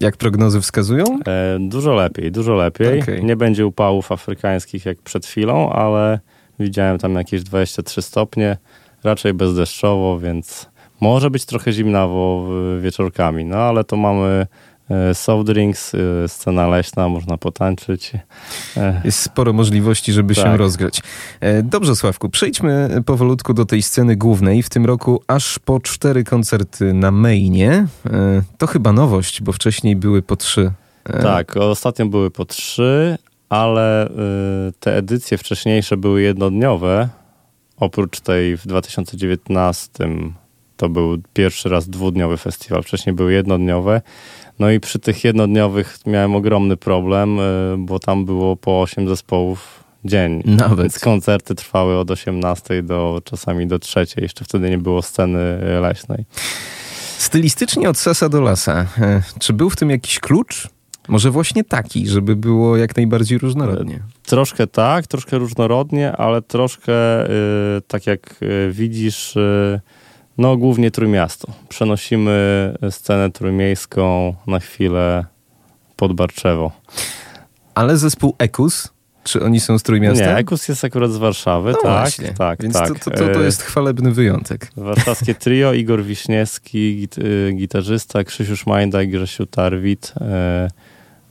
Jak 0.00 0.16
prognozy 0.16 0.60
wskazują? 0.60 1.04
E, 1.26 1.58
dużo 1.60 1.94
lepiej, 1.94 2.32
dużo 2.32 2.54
lepiej. 2.54 3.02
Okay. 3.02 3.22
Nie 3.22 3.36
będzie 3.36 3.66
upałów 3.66 4.12
afrykańskich 4.12 4.86
jak 4.86 4.98
przed 4.98 5.26
chwilą, 5.26 5.72
ale 5.72 6.20
widziałem 6.58 6.98
tam 6.98 7.14
jakieś 7.14 7.42
23 7.42 8.02
stopnie, 8.02 8.56
raczej 9.04 9.34
bezdeszczowo, 9.34 10.18
więc 10.18 10.70
może 11.00 11.30
być 11.30 11.44
trochę 11.44 11.72
zimnawo 11.72 12.48
wieczorkami, 12.80 13.44
no 13.44 13.56
ale 13.56 13.84
to 13.84 13.96
mamy 13.96 14.46
soft 15.14 15.46
drinks, 15.46 15.94
e, 15.94 16.28
scena 16.28 16.68
leśna, 16.68 17.08
można 17.08 17.38
potańczyć. 17.38 18.12
E, 18.76 19.00
Jest 19.04 19.18
sporo 19.18 19.52
możliwości, 19.52 20.12
żeby 20.12 20.34
tak. 20.34 20.44
się 20.44 20.56
rozgrać. 20.56 21.02
Dobrze, 21.62 21.96
Sławku, 21.96 22.28
przejdźmy 22.28 23.02
powolutku 23.06 23.54
do 23.54 23.64
tej 23.64 23.82
sceny 23.82 24.16
głównej. 24.16 24.62
W 24.62 24.68
tym 24.68 24.86
roku 24.86 25.22
aż 25.26 25.58
po 25.58 25.80
cztery 25.80 26.24
koncerty 26.24 26.94
na 26.94 27.10
mainie. 27.10 27.86
To 28.58 28.66
chyba 28.66 28.92
nowość, 28.92 29.42
bo 29.42 29.52
wcześniej 29.52 29.96
były 29.96 30.22
po 30.22 30.36
trzy. 30.36 30.72
Tak, 31.22 31.56
ostatnio 31.56 32.06
były 32.06 32.30
po 32.30 32.44
trzy, 32.44 33.18
ale 33.48 34.08
te 34.80 34.96
edycje 34.96 35.38
wcześniejsze 35.38 35.96
były 35.96 36.22
jednodniowe. 36.22 37.08
Oprócz 37.76 38.20
tej 38.20 38.56
w 38.56 38.66
2019 38.66 40.08
to 40.76 40.88
był 40.88 41.18
pierwszy 41.32 41.68
raz 41.68 41.88
dwudniowy 41.88 42.36
festiwal. 42.36 42.82
Wcześniej 42.82 43.14
były 43.14 43.32
jednodniowe. 43.32 44.00
No 44.58 44.70
i 44.70 44.80
przy 44.80 44.98
tych 44.98 45.24
jednodniowych 45.24 45.98
miałem 46.06 46.36
ogromny 46.36 46.76
problem, 46.76 47.40
e, 47.40 47.42
bo 47.78 47.98
tam 47.98 48.24
było 48.24 48.56
po 48.56 48.80
8 48.80 49.08
zespołów 49.08 49.84
dzień. 50.04 50.42
Nawet. 50.44 50.80
Więc 50.80 50.98
koncerty 50.98 51.54
trwały 51.54 51.98
od 51.98 52.10
18 52.10 52.82
do 52.82 53.22
czasami 53.24 53.66
do 53.66 53.78
3. 53.78 54.06
Jeszcze 54.16 54.44
wtedy 54.44 54.70
nie 54.70 54.78
było 54.78 55.02
sceny 55.02 55.38
e, 55.38 55.80
leśnej. 55.80 56.24
Stylistycznie 57.18 57.90
od 57.90 57.98
sasa 57.98 58.28
do 58.28 58.40
lasa. 58.40 58.86
E, 58.98 59.22
czy 59.38 59.52
był 59.52 59.70
w 59.70 59.76
tym 59.76 59.90
jakiś 59.90 60.20
klucz? 60.20 60.68
Może 61.08 61.30
właśnie 61.30 61.64
taki, 61.64 62.08
żeby 62.08 62.36
było 62.36 62.76
jak 62.76 62.96
najbardziej 62.96 63.38
różnorodnie. 63.38 64.00
Troszkę 64.26 64.66
tak, 64.66 65.06
troszkę 65.06 65.38
różnorodnie, 65.38 66.12
ale 66.12 66.42
troszkę 66.42 66.92
tak 67.88 68.06
jak 68.06 68.40
widzisz, 68.70 69.34
no, 70.38 70.56
głównie 70.56 70.90
Trójmiasto. 70.90 71.52
Przenosimy 71.68 72.74
scenę 72.90 73.30
trójmiejską 73.30 74.34
na 74.46 74.58
chwilę 74.58 75.24
pod 75.96 76.12
Barczewo. 76.12 76.72
Ale 77.74 77.96
zespół 77.96 78.34
Ekus, 78.38 78.92
czy 79.24 79.42
oni 79.42 79.60
są 79.60 79.78
z 79.78 79.82
Trójmiasta? 79.82 80.24
Nie, 80.24 80.36
Ekus 80.36 80.68
jest 80.68 80.84
akurat 80.84 81.10
z 81.10 81.16
Warszawy, 81.16 81.72
no 81.72 81.78
tak, 81.82 81.90
właśnie. 81.90 82.28
tak, 82.28 82.62
Więc 82.62 82.74
tak. 82.74 82.88
To, 82.88 82.94
to, 82.94 83.10
to, 83.10 83.28
to, 83.28 83.42
jest 83.42 83.62
chwalebny 83.62 84.12
wyjątek. 84.12 84.70
Warszawskie 84.76 85.34
trio, 85.34 85.72
Igor 85.82 86.04
Wiśniewski, 86.04 86.96
git, 86.96 87.18
y, 87.18 87.52
gitarzysta, 87.56 88.24
Krzysiu 88.24 88.56
Szmajda 88.56 89.02
i 89.02 89.08
Grzesiu 89.08 89.46
Tarwit. 89.46 90.12
E, 90.20 90.68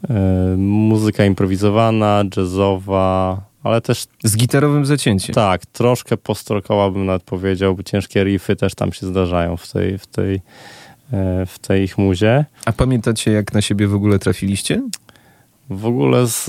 e, 0.09 0.55
muzyka 0.57 1.25
improwizowana, 1.25 2.23
jazzowa, 2.37 3.41
ale 3.63 3.81
też... 3.81 4.05
Z 4.23 4.37
gitarowym 4.37 4.85
zacięciem. 4.85 5.35
Tak, 5.35 5.65
troszkę 5.65 6.17
postrokoła 6.17 6.91
bym 6.91 7.05
nawet 7.05 7.23
powiedział, 7.23 7.75
bo 7.75 7.83
ciężkie 7.83 8.23
riffy 8.23 8.55
też 8.55 8.75
tam 8.75 8.93
się 8.93 9.07
zdarzają 9.07 9.57
w 9.57 9.71
tej, 9.71 9.97
w 9.97 10.07
tej, 10.07 10.35
e, 11.13 11.45
w 11.45 11.59
tej 11.59 11.83
ich 11.83 11.97
muzie. 11.97 12.45
A 12.65 12.71
pamiętacie, 12.71 13.31
jak 13.31 13.53
na 13.53 13.61
siebie 13.61 13.87
w 13.87 13.95
ogóle 13.95 14.19
trafiliście? 14.19 14.81
W 15.69 15.85
ogóle 15.85 16.27
z, 16.27 16.45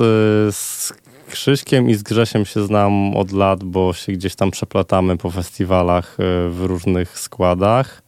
z 0.56 0.92
Krzyśkiem 1.30 1.90
i 1.90 1.94
z 1.94 2.02
Grzesiem 2.02 2.44
się 2.44 2.66
znam 2.66 3.16
od 3.16 3.32
lat, 3.32 3.64
bo 3.64 3.92
się 3.92 4.12
gdzieś 4.12 4.34
tam 4.34 4.50
przeplatamy 4.50 5.16
po 5.16 5.30
festiwalach 5.30 6.16
e, 6.20 6.48
w 6.50 6.60
różnych 6.60 7.18
składach. 7.18 8.02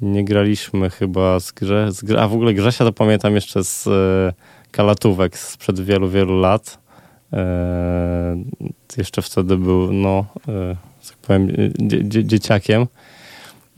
Nie 0.00 0.24
graliśmy 0.24 0.90
chyba 0.90 1.40
z 1.40 1.52
Grze... 1.52 1.92
Z, 1.92 2.10
a 2.18 2.28
w 2.28 2.34
ogóle 2.34 2.54
Grzesia 2.54 2.84
to 2.84 2.92
pamiętam 2.92 3.34
jeszcze 3.34 3.64
z 3.64 3.86
e, 3.86 4.32
Kalatówek 4.70 5.38
sprzed 5.38 5.80
wielu, 5.80 6.08
wielu 6.08 6.40
lat 6.40 6.79
jeszcze 8.96 9.22
wtedy 9.22 9.56
był, 9.56 9.92
no, 9.92 10.24
e, 10.48 10.76
tak 11.08 11.16
powiem, 11.16 11.48
dzie 11.78 12.24
dzieciakiem, 12.24 12.86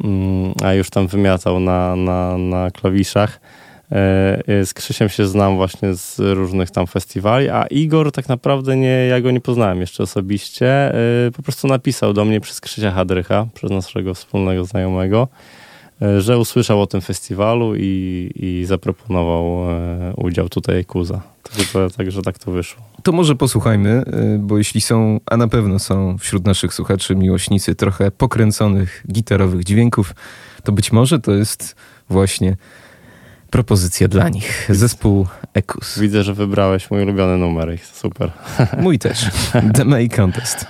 mm, 0.04 0.52
a 0.62 0.72
już 0.72 0.90
tam 0.90 1.06
wymiatał 1.06 1.60
na, 1.60 1.96
na, 1.96 2.38
na 2.38 2.70
klawiszach. 2.70 3.40
E, 3.90 4.64
z 4.66 4.74
Krzysiem 4.74 5.08
się 5.08 5.26
znam 5.26 5.56
właśnie 5.56 5.94
z 5.94 6.18
różnych 6.18 6.70
tam 6.70 6.86
festiwali, 6.86 7.48
a 7.48 7.66
Igor 7.66 8.12
tak 8.12 8.28
naprawdę 8.28 8.76
nie, 8.76 9.06
ja 9.06 9.20
go 9.20 9.30
nie 9.30 9.40
poznałem 9.40 9.80
jeszcze 9.80 10.02
osobiście. 10.02 10.92
Po 11.36 11.42
prostu 11.42 11.68
napisał 11.68 12.12
do 12.12 12.24
mnie 12.24 12.40
przez 12.40 12.60
Krzysia 12.60 12.90
Hadrycha, 12.90 13.46
przez 13.54 13.70
naszego 13.70 14.14
wspólnego 14.14 14.64
znajomego, 14.64 15.28
że 16.18 16.38
usłyszał 16.38 16.82
o 16.82 16.86
tym 16.86 17.00
festiwalu 17.00 17.74
i, 17.76 18.30
i 18.36 18.64
zaproponował 18.64 19.66
udział 20.16 20.48
tutaj 20.48 20.84
Kuza. 20.84 21.22
Także, 21.56 21.90
także 21.96 22.22
tak 22.22 22.38
to 22.38 22.50
wyszło. 22.50 22.82
To 23.02 23.12
może 23.12 23.34
posłuchajmy, 23.34 24.04
y, 24.36 24.38
bo 24.38 24.58
jeśli 24.58 24.80
są, 24.80 25.20
a 25.26 25.36
na 25.36 25.48
pewno 25.48 25.78
są 25.78 26.18
wśród 26.18 26.46
naszych 26.46 26.74
słuchaczy 26.74 27.16
miłośnicy 27.16 27.74
trochę 27.74 28.10
pokręconych 28.10 29.04
gitarowych 29.12 29.64
dźwięków, 29.64 30.14
to 30.64 30.72
być 30.72 30.92
może 30.92 31.20
to 31.20 31.32
jest 31.32 31.76
właśnie 32.10 32.56
propozycja 33.50 34.08
dla 34.08 34.28
nich. 34.28 34.68
Zespół 34.70 35.26
Ekus. 35.54 35.98
Widzę, 35.98 36.22
że 36.22 36.34
wybrałeś 36.34 36.90
mój 36.90 37.02
ulubiony 37.02 37.38
numer. 37.38 37.78
Super. 37.92 38.30
Mój 38.78 38.98
też. 38.98 39.26
The 39.74 39.84
May 39.84 40.08
Contest. 40.08 40.66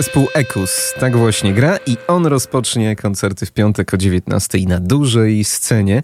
Zespół 0.00 0.28
Ekus 0.34 0.94
tak 1.00 1.16
właśnie 1.16 1.52
gra 1.52 1.78
i 1.86 1.96
on 2.08 2.26
rozpocznie 2.26 2.96
koncerty 2.96 3.46
w 3.46 3.52
piątek 3.52 3.94
o 3.94 3.96
19 3.96 4.58
na 4.58 4.80
dużej 4.80 5.44
scenie. 5.44 6.02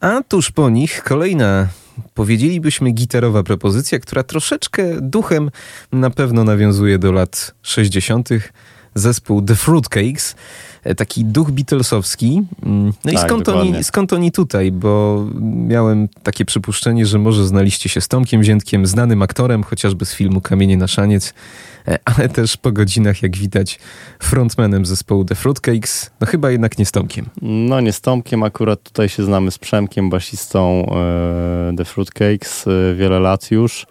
A 0.00 0.22
tuż 0.28 0.50
po 0.50 0.70
nich 0.70 1.02
kolejna 1.02 1.68
powiedzielibyśmy 2.14 2.90
gitarowa 2.90 3.42
propozycja, 3.42 3.98
która 3.98 4.22
troszeczkę 4.22 5.00
duchem 5.00 5.50
na 5.92 6.10
pewno 6.10 6.44
nawiązuje 6.44 6.98
do 6.98 7.12
lat 7.12 7.54
60. 7.62 8.28
Zespół 8.94 9.42
The 9.42 9.54
Fruitcakes, 9.54 10.36
e, 10.84 10.94
taki 10.94 11.24
duch 11.24 11.50
Beatlesowski. 11.50 12.42
Mm, 12.62 12.86
no 12.86 12.92
tak, 13.02 13.12
i 13.12 13.18
skąd 13.18 13.48
oni, 13.48 13.84
skąd 13.84 14.12
oni 14.12 14.32
tutaj? 14.32 14.72
Bo 14.72 15.24
miałem 15.42 16.08
takie 16.22 16.44
przypuszczenie, 16.44 17.06
że 17.06 17.18
może 17.18 17.46
znaliście 17.46 17.88
się 17.88 18.00
z 18.00 18.08
Tomkiem 18.08 18.42
Ziętkiem, 18.42 18.86
znanym 18.86 19.22
aktorem, 19.22 19.62
chociażby 19.62 20.04
z 20.04 20.14
filmu 20.14 20.40
Kamienie 20.40 20.76
na 20.76 20.88
szaniec. 20.88 21.34
E, 21.88 21.98
ale 22.04 22.28
też 22.28 22.56
po 22.56 22.72
godzinach, 22.72 23.22
jak 23.22 23.36
widać, 23.36 23.78
frontmanem 24.18 24.86
zespołu 24.86 25.24
The 25.24 25.34
Fruitcakes, 25.34 26.10
no 26.20 26.26
chyba 26.26 26.50
jednak 26.50 26.78
nie 26.78 26.86
z 26.86 26.92
Tomkiem. 26.92 27.26
No 27.42 27.80
nie 27.80 27.92
z 27.92 28.00
Tomkiem, 28.00 28.42
akurat 28.42 28.82
tutaj 28.82 29.08
się 29.08 29.24
znamy 29.24 29.50
z 29.50 29.58
Przemkiem, 29.58 30.10
basistą 30.10 30.86
e, 30.86 31.76
The 31.76 31.84
Fruitcakes, 31.84 32.66
e, 32.66 32.94
wiele 32.94 33.20
lat 33.20 33.50
już. 33.50 33.86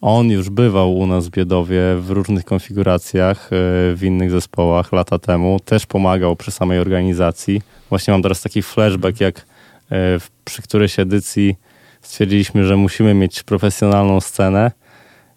On 0.00 0.30
już 0.30 0.50
bywał 0.50 0.96
u 0.96 1.06
nas 1.06 1.26
w 1.26 1.30
Biedowie 1.30 1.80
w 1.98 2.10
różnych 2.10 2.44
konfiguracjach, 2.44 3.48
w 3.94 3.98
innych 4.02 4.30
zespołach 4.30 4.92
lata 4.92 5.18
temu. 5.18 5.60
Też 5.64 5.86
pomagał 5.86 6.36
przy 6.36 6.50
samej 6.50 6.78
organizacji. 6.78 7.62
Właśnie 7.88 8.12
mam 8.12 8.22
teraz 8.22 8.42
taki 8.42 8.62
flashback, 8.62 9.20
jak 9.20 9.46
przy 10.44 10.62
którejś 10.62 10.98
edycji 10.98 11.56
stwierdziliśmy, 12.02 12.64
że 12.64 12.76
musimy 12.76 13.14
mieć 13.14 13.42
profesjonalną 13.42 14.20
scenę 14.20 14.70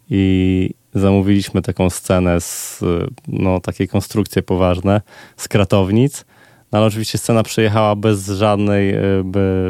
i, 0.10 0.70
zamówiliśmy 0.96 1.62
taką 1.62 1.90
scenę 1.90 2.42
z, 2.42 2.80
no, 3.28 3.60
takie 3.60 3.88
konstrukcje 3.88 4.42
poważne 4.42 5.02
z 5.38 5.48
kratownic. 5.48 6.26
No, 6.72 6.78
ale 6.78 6.88
oczywiście 6.88 7.18
scena 7.18 7.44
przyjechała 7.44 7.96
bez 7.96 8.28
żadnej, 8.28 8.94
e, 8.94 9.02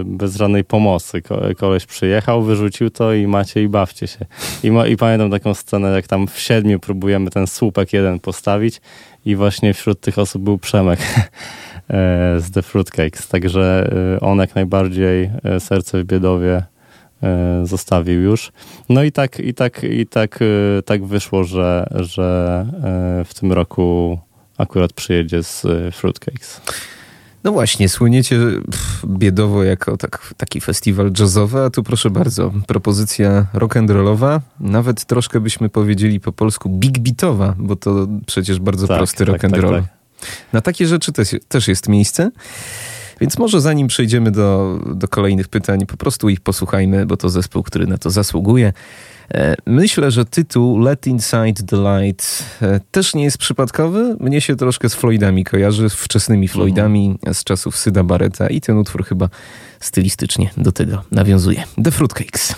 bez 0.05 0.35
żadnej 0.35 0.63
pomocy. 0.63 1.21
Koleś 1.57 1.85
przyjechał, 1.85 2.43
wyrzucił 2.43 2.89
to 2.89 3.13
i 3.13 3.27
macie 3.27 3.63
i 3.63 3.67
bawcie 3.67 4.07
się. 4.07 4.25
I, 4.63 4.91
I 4.91 4.97
pamiętam 4.97 5.31
taką 5.31 5.53
scenę, 5.53 5.89
jak 5.89 6.07
tam 6.07 6.27
w 6.27 6.39
siedmiu 6.39 6.79
próbujemy 6.79 7.29
ten 7.29 7.47
słupek 7.47 7.93
jeden 7.93 8.19
postawić 8.19 8.81
i 9.25 9.35
właśnie 9.35 9.73
wśród 9.73 9.99
tych 9.99 10.19
osób 10.19 10.43
był 10.43 10.57
Przemek 10.57 10.99
e, 11.05 11.29
z 12.39 12.51
The 12.51 12.61
Fruitcakes. 12.61 13.27
Także 13.27 13.91
e, 14.15 14.19
on 14.19 14.37
jak 14.39 14.55
najbardziej 14.55 15.29
serce 15.59 16.03
w 16.03 16.05
biedowie 16.05 16.63
zostawił 17.63 18.21
już. 18.21 18.51
No 18.89 19.03
i 19.03 19.11
tak, 19.11 19.39
i 19.39 19.53
tak, 19.53 19.83
i 19.83 20.07
tak, 20.07 20.39
e, 20.41 20.81
tak 20.81 21.05
wyszło, 21.05 21.43
że, 21.43 21.87
że 21.95 22.65
e, 23.21 23.25
w 23.25 23.33
tym 23.33 23.51
roku 23.51 24.19
akurat 24.57 24.93
przyjedzie 24.93 25.43
z 25.43 25.65
Fruitcakes. 25.95 26.61
No 27.43 27.51
właśnie, 27.51 27.89
słyniecie 27.89 28.39
biedowo 29.05 29.63
jako 29.63 29.97
tak, 29.97 30.33
taki 30.37 30.61
festiwal 30.61 31.11
jazzowy, 31.19 31.59
a 31.61 31.69
tu 31.69 31.83
proszę 31.83 32.09
bardzo, 32.09 32.51
propozycja 32.67 33.47
rock'n'rollowa, 33.53 34.39
nawet 34.59 35.05
troszkę 35.05 35.39
byśmy 35.39 35.69
powiedzieli 35.69 36.19
po 36.19 36.31
polsku 36.31 36.69
big 36.69 36.99
beatowa, 36.99 37.55
bo 37.57 37.75
to 37.75 38.07
przecież 38.25 38.59
bardzo 38.59 38.87
tak, 38.87 38.97
prosty 38.97 39.25
tak, 39.25 39.43
rock'n'roll. 39.43 39.71
Tak, 39.71 39.83
tak, 39.83 40.33
Na 40.53 40.61
takie 40.61 40.87
rzeczy 40.87 41.11
też, 41.11 41.35
też 41.47 41.67
jest 41.67 41.89
miejsce. 41.89 42.31
Więc 43.23 43.37
może 43.37 43.61
zanim 43.61 43.87
przejdziemy 43.87 44.31
do, 44.31 44.79
do 44.95 45.07
kolejnych 45.07 45.47
pytań, 45.47 45.85
po 45.85 45.97
prostu 45.97 46.29
ich 46.29 46.41
posłuchajmy, 46.41 47.05
bo 47.05 47.17
to 47.17 47.29
zespół, 47.29 47.63
który 47.63 47.87
na 47.87 47.97
to 47.97 48.09
zasługuje. 48.09 48.73
E, 49.33 49.55
myślę, 49.65 50.11
że 50.11 50.25
tytuł 50.25 50.79
Let 50.79 51.07
Inside 51.07 51.63
the 51.67 51.77
Light 51.77 52.45
e, 52.61 52.79
też 52.91 53.15
nie 53.15 53.23
jest 53.23 53.37
przypadkowy. 53.37 54.15
Mnie 54.19 54.41
się 54.41 54.55
troszkę 54.55 54.89
z 54.89 54.95
Floydami 54.95 55.43
kojarzy, 55.43 55.89
z 55.89 55.93
wczesnymi 55.93 56.47
Floydami 56.47 57.17
z 57.33 57.43
czasów 57.43 57.77
Syda 57.77 58.03
Barretta 58.03 58.47
i 58.47 58.61
ten 58.61 58.77
utwór 58.77 59.05
chyba 59.05 59.29
stylistycznie 59.79 60.49
do 60.57 60.71
tego 60.71 61.03
nawiązuje. 61.11 61.63
The 61.83 61.91
Fruitcakes. 61.91 62.55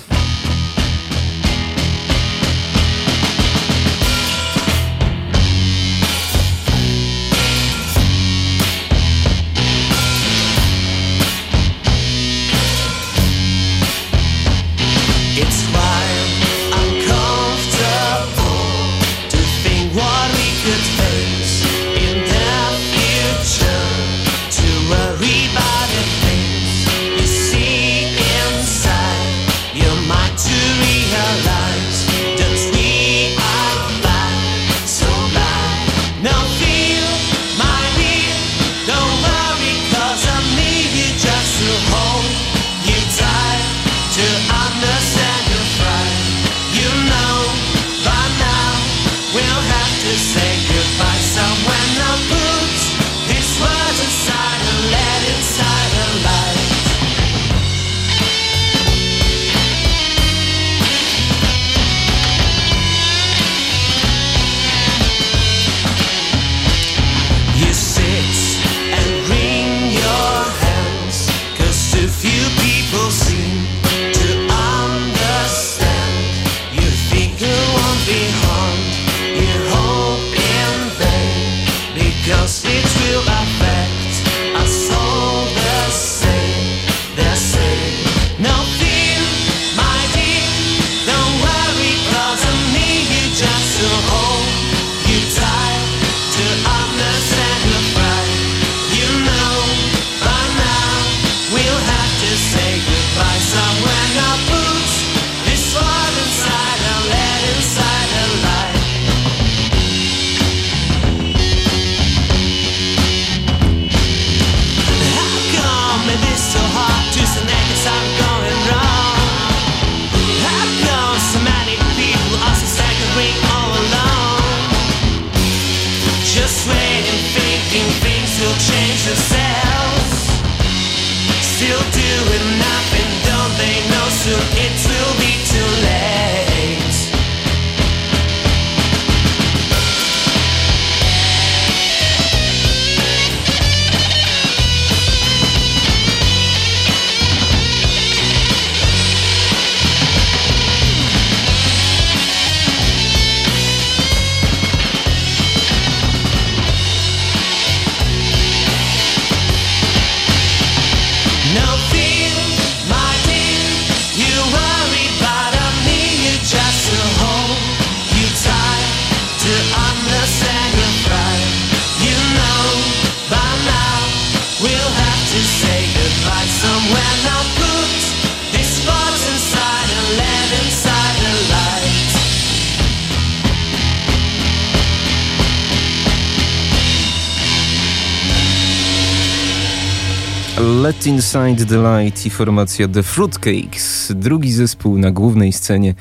Inside 191.35 191.65
the 191.65 191.77
Light 191.77 192.25
i 192.25 192.29
formacja 192.29 192.87
The 192.87 193.03
Fruitcakes, 193.03 194.13
drugi 194.15 194.53
zespół 194.53 194.97
na 194.97 195.11
głównej 195.11 195.53
scenie 195.53 195.93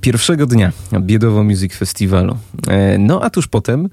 pierwszego 0.00 0.46
dnia 0.46 0.72
Biedowo 1.00 1.44
Music 1.44 1.74
Festiwalu. 1.74 2.36
E, 2.68 2.98
no 2.98 3.22
a 3.22 3.30
tuż 3.30 3.48
potem 3.48 3.88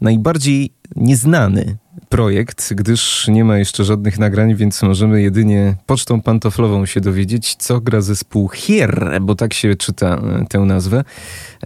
najbardziej 0.00 0.72
nieznany 0.96 1.76
projekt, 2.12 2.74
gdyż 2.74 3.28
nie 3.28 3.44
ma 3.44 3.58
jeszcze 3.58 3.84
żadnych 3.84 4.18
nagrań, 4.18 4.54
więc 4.54 4.82
możemy 4.82 5.22
jedynie 5.22 5.76
pocztą 5.86 6.22
pantoflową 6.22 6.86
się 6.86 7.00
dowiedzieć, 7.00 7.56
co 7.56 7.80
gra 7.80 8.00
zespół 8.00 8.48
Hier, 8.48 9.18
bo 9.20 9.34
tak 9.34 9.54
się 9.54 9.74
czyta 9.74 10.06
e, 10.16 10.44
tę 10.48 10.58
nazwę. 10.58 11.04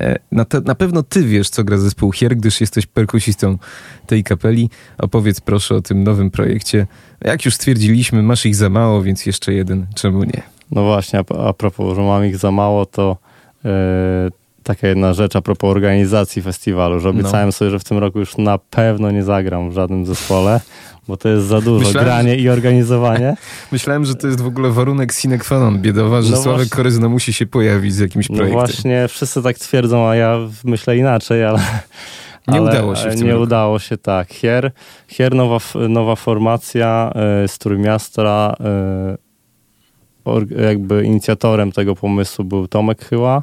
E, 0.00 0.18
na, 0.32 0.44
te, 0.44 0.60
na 0.60 0.74
pewno 0.74 1.02
ty 1.02 1.22
wiesz, 1.22 1.50
co 1.50 1.64
gra 1.64 1.78
zespół 1.78 2.12
Hier, 2.12 2.36
gdyż 2.36 2.60
jesteś 2.60 2.86
perkusistą 2.86 3.58
tej 4.06 4.24
kapeli. 4.24 4.70
Opowiedz 4.98 5.40
proszę 5.40 5.74
o 5.74 5.80
tym 5.80 6.04
nowym 6.04 6.30
projekcie. 6.30 6.86
Jak 7.24 7.44
już 7.44 7.54
stwierdziliśmy, 7.54 8.22
masz 8.22 8.46
ich 8.46 8.56
za 8.56 8.68
mało, 8.68 9.02
więc 9.02 9.26
jeszcze 9.26 9.52
jeden. 9.52 9.86
Czemu 9.94 10.24
nie? 10.24 10.42
No 10.70 10.84
właśnie, 10.84 11.18
a, 11.18 11.52
propos, 11.52 11.96
że 11.96 12.02
mam 12.02 12.24
ich 12.24 12.36
za 12.36 12.50
mało, 12.50 12.86
to 12.86 13.16
yy, 13.64 13.70
taka 14.66 14.88
jedna 14.88 15.14
rzecz 15.14 15.36
a 15.36 15.40
propos 15.40 15.70
organizacji 15.70 16.42
festiwalu, 16.42 17.00
że 17.00 17.08
obiecałem 17.08 17.48
no. 17.48 17.52
sobie, 17.52 17.70
że 17.70 17.78
w 17.78 17.84
tym 17.84 17.98
roku 17.98 18.18
już 18.18 18.36
na 18.36 18.58
pewno 18.58 19.10
nie 19.10 19.22
zagram 19.22 19.70
w 19.70 19.72
żadnym 19.72 20.06
zespole, 20.06 20.60
bo 21.08 21.16
to 21.16 21.28
jest 21.28 21.46
za 21.46 21.60
dużo, 21.60 21.86
Myślałem, 21.86 22.04
granie 22.04 22.36
i 22.36 22.48
organizowanie. 22.48 23.36
Myślałem, 23.72 24.04
że 24.04 24.14
to 24.14 24.26
jest 24.26 24.40
w 24.40 24.46
ogóle 24.46 24.70
warunek 24.70 25.12
sine 25.12 25.38
qua 25.38 25.58
non 25.58 25.78
biedowa, 25.78 26.22
że 26.22 26.30
no 26.30 26.36
Sławek 26.36 26.68
Koryzna 26.68 27.08
musi 27.08 27.32
się 27.32 27.46
pojawić 27.46 27.94
z 27.94 27.98
jakimś 27.98 28.28
no 28.28 28.36
projektem. 28.36 28.60
No 28.60 28.66
właśnie, 28.66 29.08
wszyscy 29.08 29.42
tak 29.42 29.58
twierdzą, 29.58 30.08
a 30.08 30.16
ja 30.16 30.38
myślę 30.64 30.96
inaczej, 30.96 31.44
ale... 31.44 31.60
Nie 32.48 32.58
ale 32.58 32.70
udało 32.70 32.96
się. 32.96 33.08
nie 33.08 33.30
roku. 33.30 33.42
udało 33.42 33.78
się, 33.78 33.96
tak. 33.96 34.28
Hier, 34.32 34.72
Hier 35.08 35.34
nowa, 35.34 35.58
nowa 35.88 36.16
formacja 36.16 37.12
y, 37.44 37.48
z 37.48 37.58
Trójmiasta. 37.58 38.56
Y, 38.60 39.26
jakby 40.62 41.04
inicjatorem 41.04 41.72
tego 41.72 41.94
pomysłu 41.94 42.44
był 42.44 42.68
Tomek 42.68 43.04
Chyła. 43.04 43.42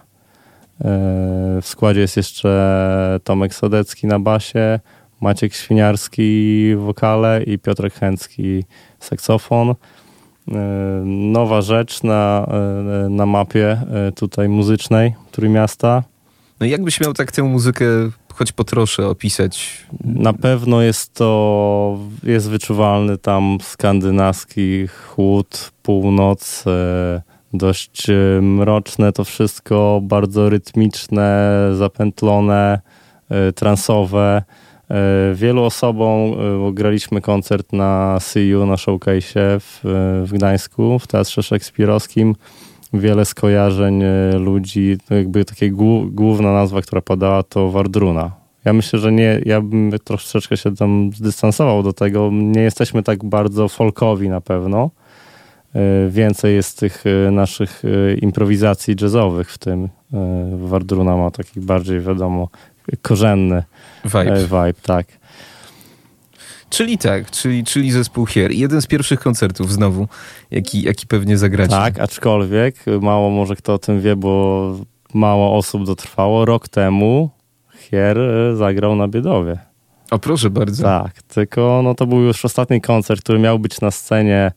Y, 0.83 1.61
w 1.61 1.67
składzie 1.67 1.99
jest 1.99 2.17
jeszcze 2.17 3.19
Tomek 3.23 3.55
Sodecki 3.55 4.07
na 4.07 4.19
basie, 4.19 4.79
Maciek 5.21 5.53
Świniarski 5.53 6.75
wokale 6.75 7.43
i 7.43 7.59
Piotrek 7.59 7.93
Chęcki 7.93 8.63
saksofon. 8.99 9.69
Y, 9.69 9.75
nowa 11.05 11.61
rzecz 11.61 12.03
na, 12.03 12.47
y, 13.05 13.09
na 13.09 13.25
mapie 13.25 13.81
tutaj 14.15 14.49
muzycznej 14.49 15.15
Trójmiasta. 15.31 16.03
No 16.59 16.65
jakbyś 16.65 17.01
miał 17.01 17.13
tak 17.13 17.31
tę 17.31 17.43
muzykę 17.43 17.85
choć 18.33 18.51
po 18.51 18.63
trosze 18.63 19.07
opisać? 19.07 19.85
Na 20.05 20.33
pewno 20.33 20.81
jest 20.81 21.13
to, 21.13 21.99
jest 22.23 22.49
wyczuwalny 22.49 23.17
tam 23.17 23.57
skandynawski 23.61 24.87
chłód, 24.87 25.71
północ, 25.83 26.63
e, 26.67 27.32
dość 27.53 28.09
e, 28.09 28.41
mroczne 28.41 29.11
to 29.11 29.23
wszystko, 29.23 29.99
bardzo 30.03 30.49
rytmiczne, 30.49 31.59
zapętlone, 31.73 32.79
e, 33.29 33.53
transowe. 33.53 34.43
Wielu 35.33 35.63
osobom 35.63 36.35
graliśmy 36.73 37.21
koncert 37.21 37.73
na 37.73 38.17
See 38.19 38.53
na 38.67 38.77
showcase 38.77 39.59
w, 39.59 39.79
w 40.25 40.33
Gdańsku, 40.33 40.99
w 40.99 41.07
Teatrze 41.07 41.43
Szekspirowskim 41.43 42.35
wiele 42.93 43.25
skojarzeń 43.25 44.03
ludzi, 44.39 44.97
jakby 45.09 45.45
takie 45.45 45.71
główna 46.11 46.53
nazwa, 46.53 46.81
która 46.81 47.01
padała 47.01 47.43
to 47.43 47.71
Wardruna. 47.71 48.31
Ja 48.65 48.73
myślę, 48.73 48.99
że 48.99 49.11
nie, 49.11 49.41
ja 49.45 49.61
bym 49.61 49.91
troszeczkę 50.03 50.57
się 50.57 50.75
tam 50.75 51.11
zdystansował 51.13 51.83
do 51.83 51.93
tego. 51.93 52.29
Nie 52.31 52.61
jesteśmy 52.61 53.03
tak 53.03 53.25
bardzo 53.25 53.67
folkowi 53.67 54.29
na 54.29 54.41
pewno. 54.41 54.89
E, 55.75 56.09
więcej 56.09 56.55
jest 56.55 56.79
tych 56.79 57.03
e, 57.27 57.31
naszych 57.31 57.83
improwizacji 58.21 58.95
jazzowych 59.01 59.51
w 59.51 59.57
tym. 59.57 59.89
Wardruna 60.57 61.17
ma 61.17 61.31
taki 61.31 61.59
bardziej, 61.59 62.01
wiadomo, 62.01 62.49
korzenny 63.01 63.63
vibe. 64.05 64.43
vibe 64.43 64.81
tak. 64.81 65.05
Czyli 66.69 66.97
tak, 66.97 67.31
czyli, 67.31 67.63
czyli 67.63 67.91
zespół 67.91 68.25
Hier. 68.25 68.51
Jeden 68.51 68.81
z 68.81 68.87
pierwszych 68.87 69.19
koncertów 69.19 69.71
znowu, 69.71 70.07
jaki, 70.51 70.81
jaki 70.81 71.07
pewnie 71.07 71.37
zagracie. 71.37 71.71
Tak, 71.71 71.99
aczkolwiek 71.99 72.75
mało 73.01 73.29
może 73.29 73.55
kto 73.55 73.73
o 73.73 73.77
tym 73.77 74.01
wie, 74.01 74.15
bo 74.15 74.75
mało 75.13 75.57
osób 75.57 75.85
dotrwało. 75.85 76.45
Rok 76.45 76.67
temu 76.67 77.29
Hier 77.89 78.19
e, 78.19 78.55
zagrał 78.55 78.95
na 78.95 79.07
Biedowie. 79.07 79.57
O 80.11 80.19
proszę 80.19 80.49
bardzo. 80.49 80.83
Tak, 80.83 81.21
tylko 81.21 81.81
no 81.83 81.95
to 81.95 82.05
był 82.05 82.19
już 82.19 82.45
ostatni 82.45 82.81
koncert, 82.81 83.21
który 83.21 83.39
miał 83.39 83.59
być 83.59 83.81
na 83.81 83.91
scenie 83.91 84.51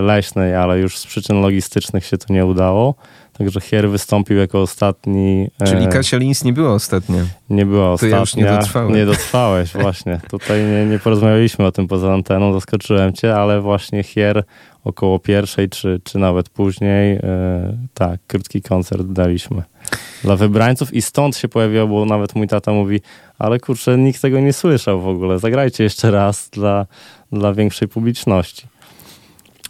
leśnej, 0.00 0.54
ale 0.54 0.78
już 0.78 0.98
z 0.98 1.06
przyczyn 1.06 1.40
logistycznych 1.40 2.06
się 2.06 2.18
to 2.18 2.32
nie 2.32 2.46
udało. 2.46 2.94
Także 3.32 3.60
Hier 3.60 3.90
wystąpił 3.90 4.36
jako 4.36 4.62
ostatni. 4.62 5.48
E, 5.60 5.66
Czyli 5.66 5.88
Kasia 5.88 6.16
Lins 6.16 6.44
nie 6.44 6.52
była 6.52 6.72
ostatnia. 6.72 7.24
Nie 7.50 7.66
była 7.66 7.86
to 7.86 7.92
ostatnia. 7.92 8.16
Ja 8.16 8.20
już 8.20 8.34
nie 8.34 8.44
dotrwałem. 8.44 8.94
Nie 8.94 9.06
dotrwałeś, 9.06 9.72
właśnie. 9.82 10.20
Tutaj 10.30 10.64
nie, 10.64 10.86
nie 10.86 10.98
porozmawialiśmy 10.98 11.66
o 11.66 11.72
tym 11.72 11.88
poza 11.88 12.12
anteną, 12.14 12.52
zaskoczyłem 12.52 13.12
cię, 13.12 13.36
ale 13.36 13.60
właśnie 13.60 14.02
Hier 14.02 14.44
około 14.84 15.18
pierwszej, 15.18 15.68
czy, 15.68 16.00
czy 16.04 16.18
nawet 16.18 16.48
później, 16.48 17.16
e, 17.16 17.76
tak, 17.94 18.20
krótki 18.26 18.62
koncert 18.62 19.06
daliśmy 19.06 19.62
dla 20.24 20.36
wybrańców 20.36 20.94
i 20.94 21.02
stąd 21.02 21.36
się 21.36 21.48
pojawiło, 21.48 21.86
bo 21.86 22.04
nawet 22.04 22.34
mój 22.34 22.48
tata 22.48 22.72
mówi, 22.72 23.00
ale 23.38 23.60
kurczę, 23.60 23.98
nikt 23.98 24.22
tego 24.22 24.40
nie 24.40 24.52
słyszał 24.52 25.00
w 25.00 25.08
ogóle, 25.08 25.38
zagrajcie 25.38 25.84
jeszcze 25.84 26.10
raz 26.10 26.48
dla, 26.50 26.86
dla 27.32 27.54
większej 27.54 27.88
publiczności. 27.88 28.66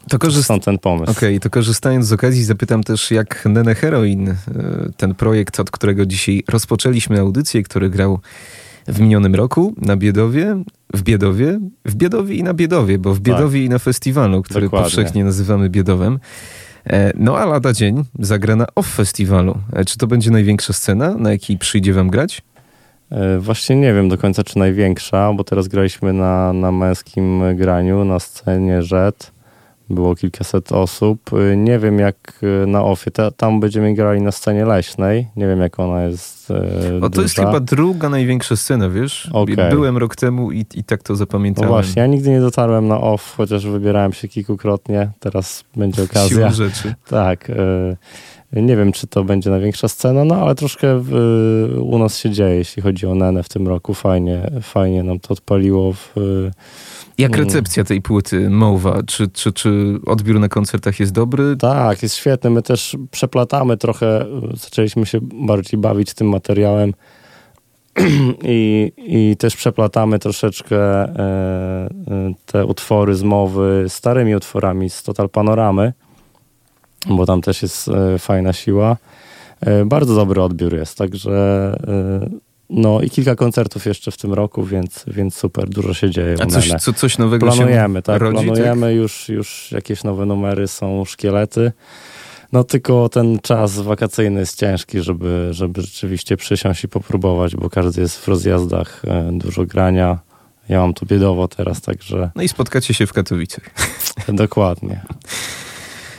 To 0.08 0.18
korzyst... 0.18 0.44
Stąd 0.44 0.64
ten 0.64 0.78
pomysł. 0.78 1.12
Okej, 1.12 1.28
okay, 1.28 1.40
to 1.40 1.50
korzystając 1.50 2.06
z 2.06 2.12
okazji 2.12 2.44
zapytam 2.44 2.82
też, 2.82 3.10
jak 3.10 3.44
Nene 3.46 3.74
Heroin, 3.74 4.28
e, 4.28 4.36
ten 4.96 5.14
projekt, 5.14 5.60
od 5.60 5.70
którego 5.70 6.06
dzisiaj 6.06 6.44
rozpoczęliśmy 6.48 7.20
audycję, 7.20 7.62
który 7.62 7.90
grał 7.90 8.18
w 8.88 9.00
minionym 9.00 9.34
roku 9.34 9.74
na 9.76 9.96
Biedowie, 9.96 10.62
w 10.94 11.02
Biedowie, 11.02 11.60
w 11.84 11.94
Biedowie 11.94 12.34
i 12.34 12.42
na 12.42 12.54
Biedowie, 12.54 12.98
bo 12.98 13.14
w 13.14 13.16
tak. 13.16 13.22
Biedowie 13.22 13.60
tak. 13.60 13.66
i 13.66 13.68
na 13.68 13.78
festiwalu, 13.78 14.42
który 14.42 14.66
Dokładnie. 14.66 14.84
powszechnie 14.84 15.24
nazywamy 15.24 15.70
Biedowem. 15.70 16.18
E, 16.86 17.12
no 17.16 17.38
a 17.38 17.44
lada 17.44 17.72
dzień 17.72 18.04
zagra 18.18 18.56
na 18.56 18.66
off 18.74 18.86
festiwalu. 18.86 19.58
E, 19.72 19.84
czy 19.84 19.98
to 19.98 20.06
będzie 20.06 20.30
największa 20.30 20.72
scena, 20.72 21.14
na 21.14 21.30
jakiej 21.30 21.58
przyjdzie 21.58 21.92
wam 21.92 22.10
grać? 22.10 22.42
Właśnie 23.38 23.76
nie 23.76 23.94
wiem 23.94 24.08
do 24.08 24.18
końca, 24.18 24.44
czy 24.44 24.58
największa, 24.58 25.32
bo 25.32 25.44
teraz 25.44 25.68
graliśmy 25.68 26.12
na, 26.12 26.52
na 26.52 26.72
męskim 26.72 27.56
graniu, 27.56 28.04
na 28.04 28.18
scenie 28.18 28.82
Rzet 28.82 29.31
było 29.94 30.14
kilkaset 30.14 30.72
osób. 30.72 31.30
Nie 31.56 31.78
wiem 31.78 31.98
jak 31.98 32.40
y, 32.62 32.66
na 32.66 32.84
OFie, 32.84 33.10
tam 33.36 33.60
będziemy 33.60 33.94
grali 33.94 34.22
na 34.22 34.32
scenie 34.32 34.64
leśnej. 34.64 35.28
Nie 35.36 35.46
wiem 35.46 35.60
jak 35.60 35.80
ona 35.80 36.04
jest. 36.04 36.52
O, 37.02 37.10
to 37.10 37.22
jest 37.22 37.36
chyba 37.36 37.60
druga 37.60 38.08
największa 38.08 38.56
scena, 38.56 38.88
wiesz? 38.88 39.28
Okay. 39.32 39.70
Byłem 39.70 39.98
rok 39.98 40.16
temu 40.16 40.52
i, 40.52 40.64
i 40.74 40.84
tak 40.84 41.02
to 41.02 41.16
zapamiętałem. 41.16 41.70
No 41.70 41.76
właśnie, 41.76 42.02
ja 42.02 42.06
nigdy 42.06 42.30
nie 42.30 42.40
dotarłem 42.40 42.88
na 42.88 43.00
OFF, 43.00 43.34
chociaż 43.36 43.66
wybierałem 43.66 44.12
się 44.12 44.28
kilkukrotnie. 44.28 45.10
Teraz 45.20 45.64
będzie 45.76 46.02
okazja. 46.02 46.28
Siłą 46.28 46.50
rzeczy. 46.50 46.94
Tak. 47.08 47.50
Y, 47.50 47.96
nie 48.52 48.76
wiem, 48.76 48.92
czy 48.92 49.06
to 49.06 49.24
będzie 49.24 49.50
największa 49.50 49.88
scena, 49.88 50.24
no 50.24 50.34
ale 50.34 50.54
troszkę 50.54 50.98
w, 50.98 51.12
u 51.80 51.98
nas 51.98 52.18
się 52.18 52.30
dzieje, 52.30 52.54
jeśli 52.54 52.82
chodzi 52.82 53.06
o 53.06 53.14
Nenę 53.14 53.42
w 53.42 53.48
tym 53.48 53.68
roku. 53.68 53.94
Fajnie, 53.94 54.50
fajnie 54.62 55.02
nam 55.02 55.20
to 55.20 55.32
odpaliło 55.32 55.92
w 55.92 56.14
jak 57.18 57.34
mm. 57.34 57.44
recepcja 57.44 57.84
tej 57.84 58.02
płyty 58.02 58.50
Mowa? 58.50 59.02
Czy, 59.06 59.28
czy, 59.28 59.52
czy 59.52 59.98
odbiór 60.06 60.40
na 60.40 60.48
koncertach 60.48 61.00
jest 61.00 61.12
dobry? 61.12 61.56
Tak, 61.56 62.02
jest 62.02 62.14
świetny. 62.14 62.50
My 62.50 62.62
też 62.62 62.96
przeplatamy 63.10 63.76
trochę, 63.76 64.26
zaczęliśmy 64.54 65.06
się 65.06 65.18
bardziej 65.22 65.80
bawić 65.80 66.14
tym 66.14 66.28
materiałem 66.28 66.92
i, 68.42 68.92
i 68.96 69.36
też 69.36 69.56
przeplatamy 69.56 70.18
troszeczkę 70.18 70.76
e, 70.76 71.08
e, 71.18 71.88
te 72.46 72.66
utwory 72.66 73.14
z 73.14 73.22
Mowy 73.22 73.84
starymi 73.88 74.36
utworami 74.36 74.90
z 74.90 75.02
Total 75.02 75.28
Panoramy, 75.28 75.92
bo 77.06 77.26
tam 77.26 77.40
też 77.40 77.62
jest 77.62 77.88
e, 77.88 78.18
fajna 78.18 78.52
siła. 78.52 78.96
E, 79.60 79.84
bardzo 79.84 80.14
dobry 80.14 80.42
odbiór 80.42 80.74
jest, 80.74 80.98
także 80.98 81.32
e, 81.88 82.51
no 82.72 83.00
i 83.00 83.10
kilka 83.10 83.34
koncertów 83.34 83.86
jeszcze 83.86 84.10
w 84.10 84.16
tym 84.16 84.32
roku, 84.32 84.64
więc, 84.64 85.04
więc 85.06 85.36
super, 85.36 85.68
dużo 85.68 85.94
się 85.94 86.10
dzieje. 86.10 86.36
A 86.40 86.46
coś, 86.46 86.68
co, 86.68 86.92
coś 86.92 87.18
nowego 87.18 87.46
Planujemy, 87.46 88.02
tak, 88.02 88.20
rodzi, 88.20 88.44
planujemy, 88.44 88.86
tak? 88.86 88.96
Już, 88.96 89.28
już 89.28 89.72
jakieś 89.72 90.04
nowe 90.04 90.26
numery, 90.26 90.68
są 90.68 91.04
szkielety. 91.04 91.72
No 92.52 92.64
tylko 92.64 93.08
ten 93.08 93.38
czas 93.38 93.80
wakacyjny 93.80 94.40
jest 94.40 94.58
ciężki, 94.58 95.00
żeby, 95.00 95.48
żeby 95.50 95.82
rzeczywiście 95.82 96.36
przysiąść 96.36 96.84
i 96.84 96.88
popróbować, 96.88 97.56
bo 97.56 97.70
każdy 97.70 98.00
jest 98.00 98.18
w 98.18 98.28
rozjazdach, 98.28 99.02
e, 99.06 99.30
dużo 99.32 99.66
grania. 99.66 100.18
Ja 100.68 100.80
mam 100.80 100.94
tu 100.94 101.06
biedowo 101.06 101.48
teraz, 101.48 101.80
także... 101.80 102.30
No 102.34 102.42
i 102.42 102.48
spotkacie 102.48 102.94
się 102.94 103.06
w 103.06 103.12
Katowicach. 103.12 103.64
Dokładnie. 104.28 105.00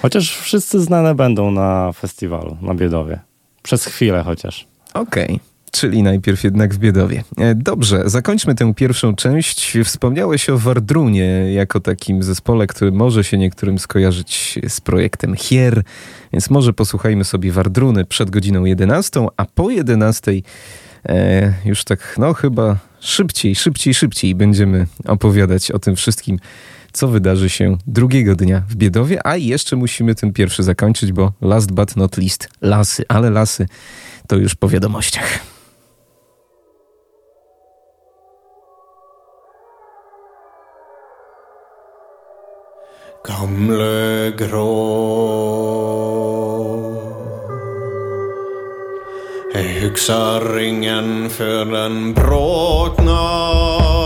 Chociaż 0.02 0.38
wszyscy 0.38 0.82
znane 0.82 1.16
będą 1.16 1.52
na 1.52 1.92
festiwalu, 1.92 2.58
na 2.62 2.74
Biedowie. 2.74 3.20
Przez 3.64 3.86
chwilę 3.86 4.24
chociaż. 4.24 4.68
Okej. 4.94 5.26
Okay. 5.26 5.53
Czyli 5.76 6.04
najpierw 6.04 6.44
jednak 6.44 6.74
w 6.74 6.78
Biedowie. 6.78 7.24
E, 7.38 7.56
dobrze, 7.56 8.04
zakończmy 8.06 8.56
tę 8.56 8.74
pierwszą 8.74 9.16
część. 9.16 9.78
Wspomniałeś 9.84 10.50
o 10.50 10.58
Wardrunie 10.58 11.54
jako 11.54 11.80
takim 11.80 12.24
zespole, 12.24 12.68
który 12.68 12.92
może 12.92 13.24
się 13.24 13.38
niektórym 13.38 13.80
skojarzyć 13.80 14.60
z 14.68 14.82
projektem 14.82 15.36
Hier, 15.36 15.84
więc 16.34 16.50
może 16.50 16.74
posłuchajmy 16.74 17.24
sobie 17.24 17.52
Wardruny 17.52 18.06
przed 18.06 18.30
godziną 18.30 18.66
11, 18.66 19.28
a 19.38 19.46
po 19.46 19.70
11 19.70 20.32
e, 21.06 21.54
już 21.66 21.84
tak, 21.84 22.16
no 22.18 22.34
chyba 22.34 22.78
szybciej, 23.00 23.56
szybciej, 23.56 23.94
szybciej 23.94 24.36
będziemy 24.36 24.88
opowiadać 25.06 25.72
o 25.72 25.80
tym 25.80 25.96
wszystkim, 25.96 26.40
co 26.92 27.08
wydarzy 27.08 27.50
się 27.50 27.78
drugiego 27.88 28.36
dnia 28.36 28.64
w 28.70 28.76
Biedowie, 28.76 29.28
a 29.28 29.38
jeszcze 29.38 29.76
musimy 29.76 30.16
ten 30.16 30.34
pierwszy 30.34 30.64
zakończyć, 30.64 31.12
bo 31.12 31.34
last 31.42 31.72
but 31.72 31.96
not 31.96 32.18
least 32.18 32.50
lasy, 32.62 33.04
ale 33.08 33.30
lasy 33.30 33.68
to 34.28 34.36
już 34.36 34.56
po 34.56 34.70
wiadomościach. 34.70 35.53
Humlegrå. 43.44 44.64
Är 49.54 49.64
hyxaringen 49.64 51.30
för 51.30 51.66
den 51.66 52.14
bråknar 52.14 54.03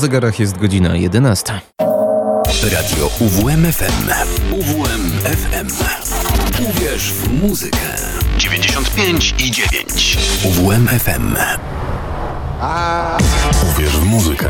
zegarach 0.00 0.40
jest 0.40 0.58
godzina 0.58 0.96
11. 0.96 1.60
Radio 2.72 3.10
UWMFM. 3.20 4.08
UWMFM. 4.52 5.68
Uwierz 6.70 7.12
w 7.12 7.42
muzykę. 7.42 7.78
95 8.38 9.34
i 9.38 9.50
9. 9.50 10.18
UWMFM. 10.44 11.36
Uwierz 13.72 13.96
w 13.96 14.04
muzykę. 14.04 14.48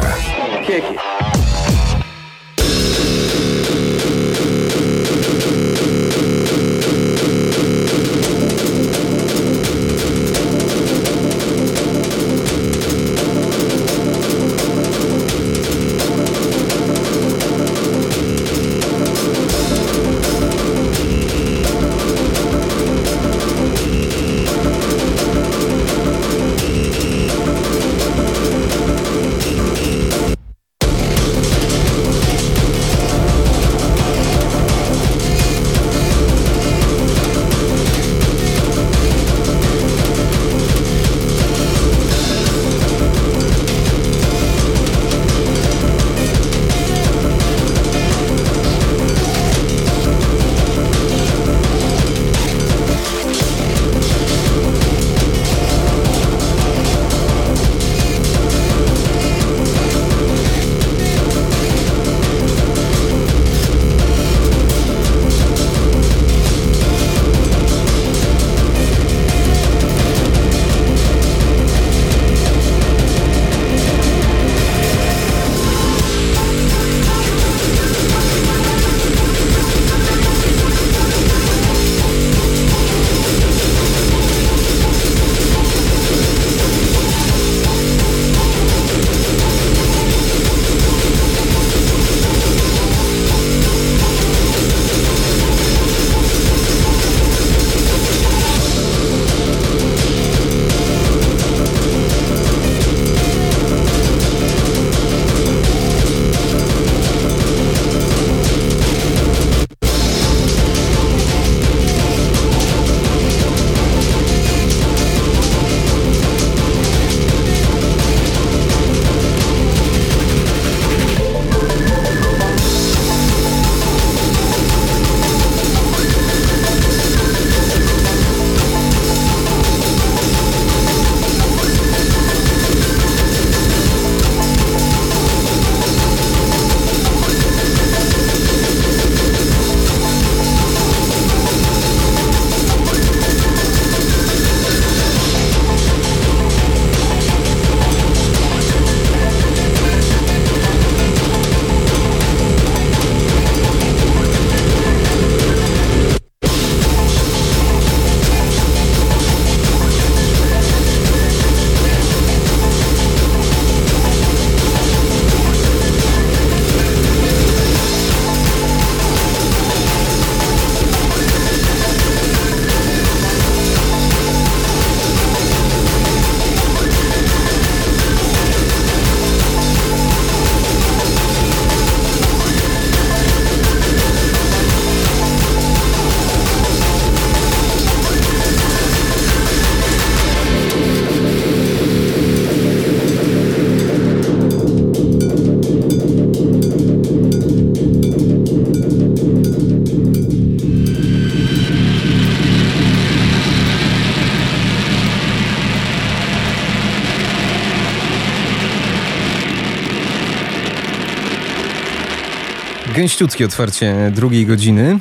Gęściutkie 213.00 213.44
otwarcie 213.44 214.12
drugiej 214.14 214.46
godziny. 214.46 214.98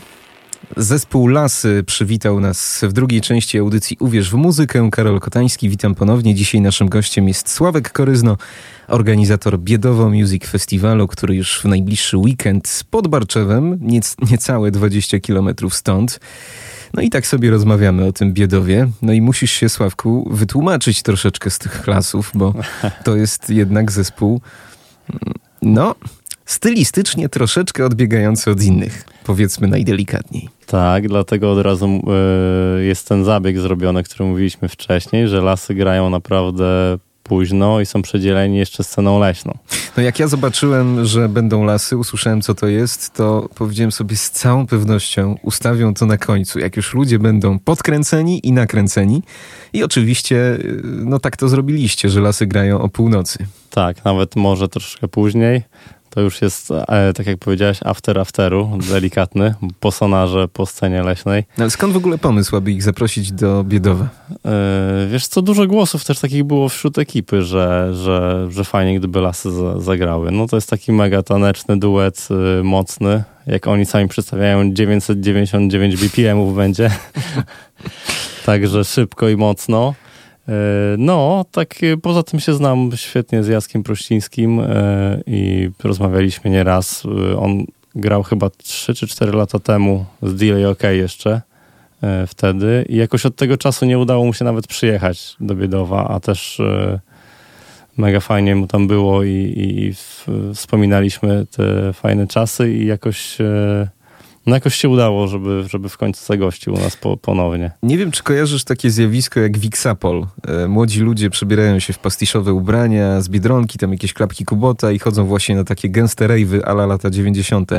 Zespół 0.77 1.27
Lasy 1.27 1.83
przywitał 1.87 2.39
nas 2.39 2.81
w 2.83 2.93
drugiej 2.93 3.21
części 3.21 3.59
audycji 3.59 3.97
Uwierz 3.99 4.31
w 4.31 4.33
muzykę. 4.33 4.89
Karol 4.91 5.19
Kotański, 5.19 5.69
witam 5.69 5.95
ponownie. 5.95 6.35
Dzisiaj 6.35 6.61
naszym 6.61 6.89
gościem 6.89 7.27
jest 7.27 7.51
Sławek 7.51 7.91
Koryzno, 7.91 8.37
organizator 8.87 9.59
Biedowo 9.59 10.09
Music 10.09 10.45
Festiwalu, 10.45 11.07
który 11.07 11.35
już 11.35 11.61
w 11.61 11.65
najbliższy 11.65 12.17
weekend 12.17 12.83
pod 12.89 13.07
Barczewem, 13.07 13.79
niecałe 14.31 14.71
20 14.71 15.19
kilometrów 15.19 15.75
stąd. 15.75 16.19
No 16.93 17.01
i 17.01 17.09
tak 17.09 17.27
sobie 17.27 17.49
rozmawiamy 17.49 18.05
o 18.05 18.13
tym 18.13 18.33
Biedowie. 18.33 18.89
No 19.01 19.13
i 19.13 19.21
musisz 19.21 19.51
się, 19.51 19.69
Sławku, 19.69 20.29
wytłumaczyć 20.31 21.03
troszeczkę 21.03 21.49
z 21.49 21.59
tych 21.59 21.81
klasów, 21.81 22.31
bo 22.33 22.53
to 23.03 23.15
jest 23.15 23.49
jednak 23.49 23.91
zespół, 23.91 24.41
no, 25.61 25.95
stylistycznie 26.49 27.29
troszeczkę 27.29 27.85
odbiegający 27.85 28.51
od 28.51 28.63
innych, 28.63 29.05
powiedzmy 29.23 29.67
najdelikatniej. 29.67 30.49
Tak, 30.65 31.07
dlatego 31.07 31.51
od 31.51 31.59
razu 31.59 32.01
y, 32.79 32.85
jest 32.85 33.07
ten 33.07 33.25
zabieg 33.25 33.59
zrobiony, 33.59 34.03
który 34.03 34.29
mówiliśmy 34.29 34.69
wcześniej, 34.69 35.27
że 35.27 35.41
lasy 35.41 35.75
grają 35.75 36.09
naprawdę 36.09 36.97
późno 37.23 37.81
i 37.81 37.85
są 37.85 38.01
przedzieleni 38.01 38.57
jeszcze 38.57 38.83
sceną 38.83 39.19
leśną. 39.19 39.57
No 39.97 40.03
jak 40.03 40.19
ja 40.19 40.27
zobaczyłem, 40.27 41.05
że 41.05 41.29
będą 41.29 41.63
lasy, 41.63 41.97
usłyszałem 41.97 42.41
co 42.41 42.55
to 42.55 42.67
jest, 42.67 43.13
to 43.13 43.49
powiedziałem 43.55 43.91
sobie 43.91 44.15
z 44.15 44.31
całą 44.31 44.67
pewnością 44.67 45.37
ustawią 45.43 45.93
to 45.93 46.05
na 46.05 46.17
końcu, 46.17 46.59
jak 46.59 46.77
już 46.77 46.93
ludzie 46.93 47.19
będą 47.19 47.59
podkręceni 47.59 48.47
i 48.47 48.51
nakręceni. 48.51 49.23
I 49.73 49.83
oczywiście, 49.83 50.57
no 50.83 51.19
tak 51.19 51.37
to 51.37 51.49
zrobiliście, 51.49 52.09
że 52.09 52.21
lasy 52.21 52.47
grają 52.47 52.81
o 52.81 52.89
północy. 52.89 53.45
Tak, 53.69 54.05
nawet 54.05 54.35
może 54.35 54.67
troszkę 54.67 55.07
później. 55.07 55.63
To 56.19 56.23
już 56.23 56.41
jest, 56.41 56.71
e, 56.71 57.13
tak 57.13 57.27
jak 57.27 57.37
powiedziałeś, 57.37 57.79
after 57.85 58.19
afteru, 58.19 58.77
delikatny, 58.89 59.53
po 59.79 59.91
sonarze, 59.91 60.47
po 60.47 60.65
scenie 60.65 61.03
leśnej. 61.03 61.43
No, 61.57 61.63
ale 61.63 61.71
skąd 61.71 61.93
w 61.93 61.97
ogóle 61.97 62.17
pomysł, 62.17 62.55
aby 62.55 62.71
ich 62.71 62.83
zaprosić 62.83 63.31
do 63.31 63.63
Biedowa? 63.63 64.07
E, 64.45 65.07
wiesz 65.11 65.27
co, 65.27 65.41
dużo 65.41 65.67
głosów 65.67 66.05
też 66.05 66.19
takich 66.19 66.43
było 66.43 66.69
wśród 66.69 66.97
ekipy, 66.97 67.41
że, 67.41 67.89
że, 67.93 68.47
że 68.51 68.63
fajnie, 68.63 68.99
gdyby 68.99 69.21
lasy 69.21 69.51
za, 69.51 69.79
zagrały. 69.79 70.31
No 70.31 70.47
to 70.47 70.57
jest 70.57 70.69
taki 70.69 70.91
mega 70.91 71.23
taneczny 71.23 71.79
duet, 71.79 72.27
y, 72.59 72.63
mocny. 72.63 73.23
Jak 73.47 73.67
oni 73.67 73.85
sami 73.85 74.07
przedstawiają, 74.07 74.73
999 74.73 75.95
BPM-ów 75.95 76.55
będzie. 76.55 76.91
Także 78.45 78.83
szybko 78.83 79.29
i 79.29 79.35
mocno. 79.35 79.93
E, 80.49 80.95
no, 80.97 81.45
tak 81.51 81.83
e, 81.83 81.97
poza 81.97 82.23
tym 82.23 82.39
się 82.39 82.53
znam 82.53 82.89
świetnie 82.95 83.43
z 83.43 83.47
Jackiem 83.47 83.83
Prościńskim 83.83 84.59
e, 84.59 85.21
i 85.27 85.69
rozmawialiśmy 85.83 86.51
nieraz. 86.51 87.03
On 87.37 87.65
grał 87.95 88.23
chyba 88.23 88.49
3 88.49 88.93
czy 88.93 89.07
4 89.07 89.31
lata 89.31 89.59
temu 89.59 90.05
z 90.23 90.35
Delay 90.35 90.65
OK 90.65 90.83
jeszcze 90.83 91.41
wtedy 92.27 92.85
i 92.89 92.95
jakoś 92.95 93.25
od 93.25 93.35
tego 93.35 93.57
czasu 93.57 93.85
nie 93.85 93.99
udało 93.99 94.25
mu 94.25 94.33
się 94.33 94.45
nawet 94.45 94.67
przyjechać 94.67 95.35
do 95.39 95.55
Biedowa, 95.55 96.07
a 96.07 96.19
też 96.19 96.61
mega 97.97 98.19
fajnie 98.19 98.55
mu 98.55 98.67
tam 98.67 98.87
było 98.87 99.23
i, 99.23 99.53
i 99.57 99.93
wspominaliśmy 100.53 101.45
te 101.51 101.93
fajne 101.93 102.27
czasy 102.27 102.73
i 102.73 102.85
jakoś 102.85 103.37
no 104.45 104.55
jakoś 104.55 104.75
się 104.75 104.89
udało, 104.89 105.27
żeby, 105.27 105.63
żeby 105.69 105.89
w 105.89 105.97
końcu 105.97 106.25
zagościł 106.25 106.73
u 106.73 106.77
nas 106.77 106.97
po, 106.97 107.17
ponownie. 107.17 107.71
Nie 107.83 107.97
wiem, 107.97 108.11
czy 108.11 108.23
kojarzysz 108.23 108.63
takie 108.63 108.91
zjawisko 108.91 109.39
jak 109.39 109.57
Wixapol. 109.57 110.27
E, 110.47 110.67
młodzi 110.67 111.01
ludzie 111.01 111.29
przebierają 111.29 111.79
się 111.79 111.93
w 111.93 111.99
pastiszowe 111.99 112.53
ubrania, 112.53 113.21
z 113.21 113.29
Biedronki, 113.29 113.77
tam 113.77 113.91
jakieś 113.91 114.13
klapki 114.13 114.45
Kubota 114.45 114.91
i 114.91 114.99
chodzą 114.99 115.25
właśnie 115.25 115.55
na 115.55 115.63
takie 115.63 115.89
gęste 115.89 116.27
rejwy 116.27 116.65
ala 116.65 116.85
lata 116.85 117.09
90. 117.09 117.69
To 117.69 117.75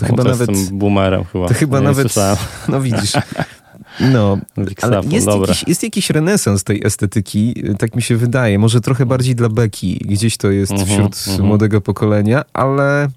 no, 0.00 0.06
chyba 0.06 0.22
to 0.22 0.28
nawet... 0.28 0.70
boomerem 0.70 1.24
chyba. 1.24 1.48
To 1.48 1.54
chyba 1.54 1.78
Nie 1.80 1.84
nawet... 1.84 2.14
No 2.68 2.80
widzisz. 2.80 3.12
No, 4.00 4.38
ale 4.82 5.00
jest 5.10 5.26
jakiś, 5.26 5.64
jest 5.68 5.82
jakiś 5.82 6.10
renesans 6.10 6.64
tej 6.64 6.86
estetyki, 6.86 7.54
tak 7.78 7.96
mi 7.96 8.02
się 8.02 8.16
wydaje. 8.16 8.58
Może 8.58 8.80
trochę 8.80 9.06
bardziej 9.06 9.34
dla 9.34 9.48
Beki, 9.48 10.00
gdzieś 10.04 10.36
to 10.36 10.50
jest 10.50 10.72
uh 10.72 10.80
mhm, 10.80 10.90
-huh, 10.90 11.00
wśród 11.00 11.14
uh 11.14 11.28
mhm. 11.28 11.38
-huh. 11.38 11.48
młodego 11.48 11.80
pokolenia, 11.80 12.44
ale 12.52 13.08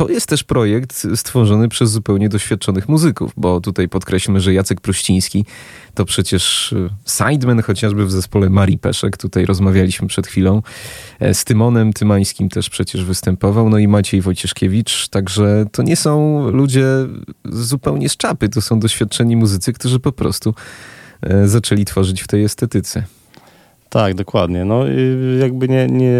to 0.00 0.08
jest 0.08 0.26
też 0.26 0.44
projekt 0.44 1.06
stworzony 1.16 1.68
przez 1.68 1.90
zupełnie 1.90 2.28
doświadczonych 2.28 2.88
muzyków, 2.88 3.32
bo 3.36 3.60
tutaj 3.60 3.88
podkreślmy, 3.88 4.40
że 4.40 4.54
Jacek 4.54 4.80
Pruściński 4.80 5.44
to 5.94 6.04
przecież 6.04 6.72
e, 6.72 7.32
sideman 7.32 7.62
chociażby 7.62 8.06
w 8.06 8.10
zespole 8.10 8.50
Marii 8.50 8.78
Peszek, 8.78 9.16
tutaj 9.16 9.46
rozmawialiśmy 9.46 10.08
przed 10.08 10.26
chwilą, 10.26 10.62
e, 11.20 11.34
z 11.34 11.44
Tymonem 11.44 11.92
Tymańskim 11.92 12.48
też 12.48 12.70
przecież 12.70 13.04
występował, 13.04 13.70
no 13.70 13.78
i 13.78 13.88
Maciej 13.88 14.20
Wojcieszkiewicz, 14.20 15.08
także 15.08 15.64
to 15.72 15.82
nie 15.82 15.96
są 15.96 16.48
ludzie 16.50 16.86
zupełnie 17.44 18.08
z 18.08 18.16
czapy, 18.16 18.48
to 18.48 18.60
są 18.60 18.80
doświadczeni 18.80 19.36
muzycy, 19.36 19.72
którzy 19.72 20.00
po 20.00 20.12
prostu 20.12 20.54
e, 21.22 21.48
zaczęli 21.48 21.84
tworzyć 21.84 22.22
w 22.22 22.26
tej 22.26 22.44
estetyce. 22.44 23.04
Tak, 23.90 24.14
dokładnie. 24.14 24.64
No 24.64 24.84
jakby 25.40 25.68
nie, 25.68 25.86
nie, 25.86 26.12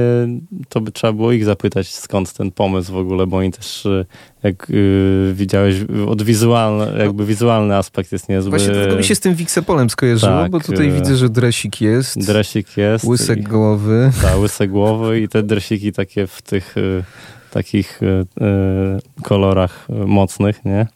to 0.69 0.81
by 0.81 0.93
trzeba 0.93 1.13
było 1.13 1.33
ich 1.33 1.45
zapytać 1.45 1.95
skąd 1.95 2.33
ten 2.33 2.51
pomysł 2.51 2.93
w 2.93 2.97
ogóle, 2.97 3.27
bo 3.27 3.37
oni 3.37 3.53
też, 3.53 3.87
y, 3.87 4.07
jak 4.43 4.67
yy, 4.69 5.35
widziałeś, 5.35 5.77
od 6.09 6.23
wizualny, 6.23 6.99
jakby 6.99 7.27
wizualny 7.27 7.77
aspekt 7.77 8.13
jest 8.13 8.29
niezły. 8.29 8.51
Właśnie 8.51 8.75
tylko 8.75 8.97
mi 8.97 9.05
się 9.05 9.15
z 9.15 9.21
tym 9.21 9.35
Wixepolem 9.35 9.91
skojarzyło, 9.91 10.33
tak, 10.33 10.51
bo 10.51 10.61
tutaj 10.61 10.87
yy, 10.87 10.93
widzę, 10.93 11.17
że 11.17 11.29
dresik 11.29 11.81
jest. 11.81 12.27
Dresik 12.27 12.77
jest. 12.77 13.05
Łysek 13.05 13.49
głowy. 13.49 14.11
Tak, 14.23 14.39
łyse 14.39 14.69
głowy 14.69 15.21
i 15.21 15.29
te 15.29 15.43
dresiki 15.43 15.93
takie 15.93 16.27
w 16.27 16.43
tych 16.43 16.75
yy, 16.77 17.05
takich 17.51 18.03
y, 18.03 18.07
y, 18.07 19.23
kolorach 19.23 19.87
mocnych, 20.07 20.65
nie? 20.65 20.87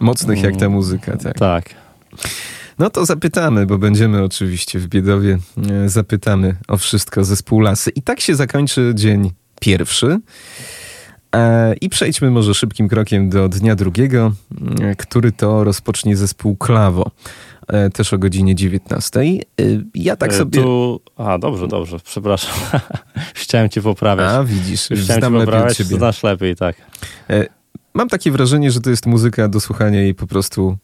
Mocnych 0.00 0.42
jak 0.42 0.56
ta 0.56 0.68
muzyka, 0.68 1.16
tak. 1.16 1.38
Tak. 1.38 1.85
No 2.78 2.90
to 2.90 3.06
zapytamy, 3.06 3.66
bo 3.66 3.78
będziemy 3.78 4.22
oczywiście 4.22 4.78
w 4.78 4.86
Biedowie. 4.86 5.38
E, 5.70 5.88
zapytamy 5.88 6.56
o 6.68 6.76
wszystko 6.76 7.24
zespół 7.24 7.60
Lasy. 7.60 7.90
I 7.90 8.02
tak 8.02 8.20
się 8.20 8.34
zakończy 8.34 8.92
dzień 8.94 9.30
pierwszy. 9.60 10.20
E, 11.34 11.74
I 11.74 11.88
przejdźmy 11.88 12.30
może 12.30 12.54
szybkim 12.54 12.88
krokiem 12.88 13.30
do 13.30 13.48
dnia 13.48 13.76
drugiego, 13.76 14.32
e, 14.80 14.96
który 14.96 15.32
to 15.32 15.64
rozpocznie 15.64 16.16
zespół 16.16 16.56
Klawo. 16.56 17.10
Też 17.92 18.12
o 18.12 18.18
godzinie 18.18 18.54
19. 18.54 19.20
Ja 19.94 20.16
tak 20.16 20.34
sobie. 20.34 20.62
Tu... 20.62 21.00
A, 21.16 21.38
dobrze, 21.38 21.68
dobrze, 21.68 21.98
przepraszam. 22.04 22.54
Chciałem 23.34 23.68
cię 23.68 23.82
poprawiać. 23.82 24.30
A, 24.30 24.44
widzisz, 24.44 24.90
już 24.90 25.00
Chciałem 25.00 25.20
znam 25.20 25.32
cię 25.32 25.38
lepiej 25.38 25.62
od 25.62 25.72
ciebie. 25.72 25.96
Znasz 25.96 26.22
lepiej, 26.22 26.56
tak. 26.56 26.76
Mam 27.94 28.08
takie 28.08 28.30
wrażenie, 28.30 28.70
że 28.70 28.80
to 28.80 28.90
jest 28.90 29.06
muzyka 29.06 29.48
do 29.48 29.60
słuchania 29.60 30.00
jej 30.00 30.14
po 30.14 30.26
prostu 30.26 30.76